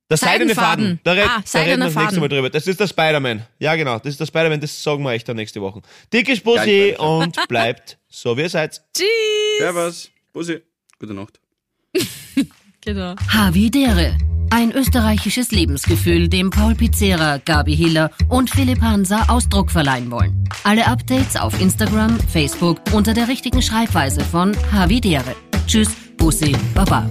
Der 0.08 0.16
seidene 0.16 0.54
Seidenfaden. 0.54 0.84
Faden. 0.84 1.00
Da, 1.04 1.12
red, 1.12 1.24
Ah, 1.28 1.42
da 1.52 1.58
reden 1.60 1.80
wir 1.80 1.86
das 1.86 1.94
nächste. 1.96 2.20
Mal 2.20 2.28
drüber. 2.28 2.50
Das 2.50 2.66
ist 2.66 2.78
der 2.80 2.86
Spider-Man. 2.86 3.42
Ja, 3.58 3.74
genau. 3.76 3.98
Das 3.98 4.06
ist 4.06 4.20
der 4.20 4.26
Spider-Man, 4.26 4.60
das 4.60 4.82
sagen 4.82 5.02
wir 5.02 5.10
euch 5.10 5.24
dann 5.24 5.36
nächste 5.36 5.60
Woche. 5.60 5.82
Dickes 6.12 6.40
Bussi 6.40 6.94
Freunde. 6.96 6.98
und 7.34 7.38
bleibt 7.48 7.98
so, 8.08 8.36
wie 8.36 8.42
ihr 8.42 8.48
seid. 8.50 8.80
Tschüss. 8.96 9.06
Servus. 9.58 10.10
Bussi. 10.32 10.60
Gute 10.98 11.14
Nacht. 11.14 11.40
Genau. 12.82 13.16
Havidere. 13.28 14.16
Ein 14.50 14.70
österreichisches 14.70 15.50
Lebensgefühl, 15.50 16.28
dem 16.28 16.50
Paul 16.50 16.76
Pizzera, 16.76 17.38
Gabi 17.38 17.74
Hiller 17.76 18.12
und 18.28 18.48
Philipp 18.48 18.80
Hansa 18.80 19.24
Ausdruck 19.26 19.72
verleihen 19.72 20.08
wollen. 20.12 20.48
Alle 20.62 20.86
Updates 20.86 21.34
auf 21.34 21.60
Instagram, 21.60 22.16
Facebook 22.32 22.80
unter 22.92 23.12
der 23.12 23.26
richtigen 23.26 23.60
Schreibweise 23.60 24.20
von 24.20 24.56
Havidere. 24.70 25.34
Tschüss, 25.66 25.88
Bussi, 26.16 26.54
Baba. 26.74 27.10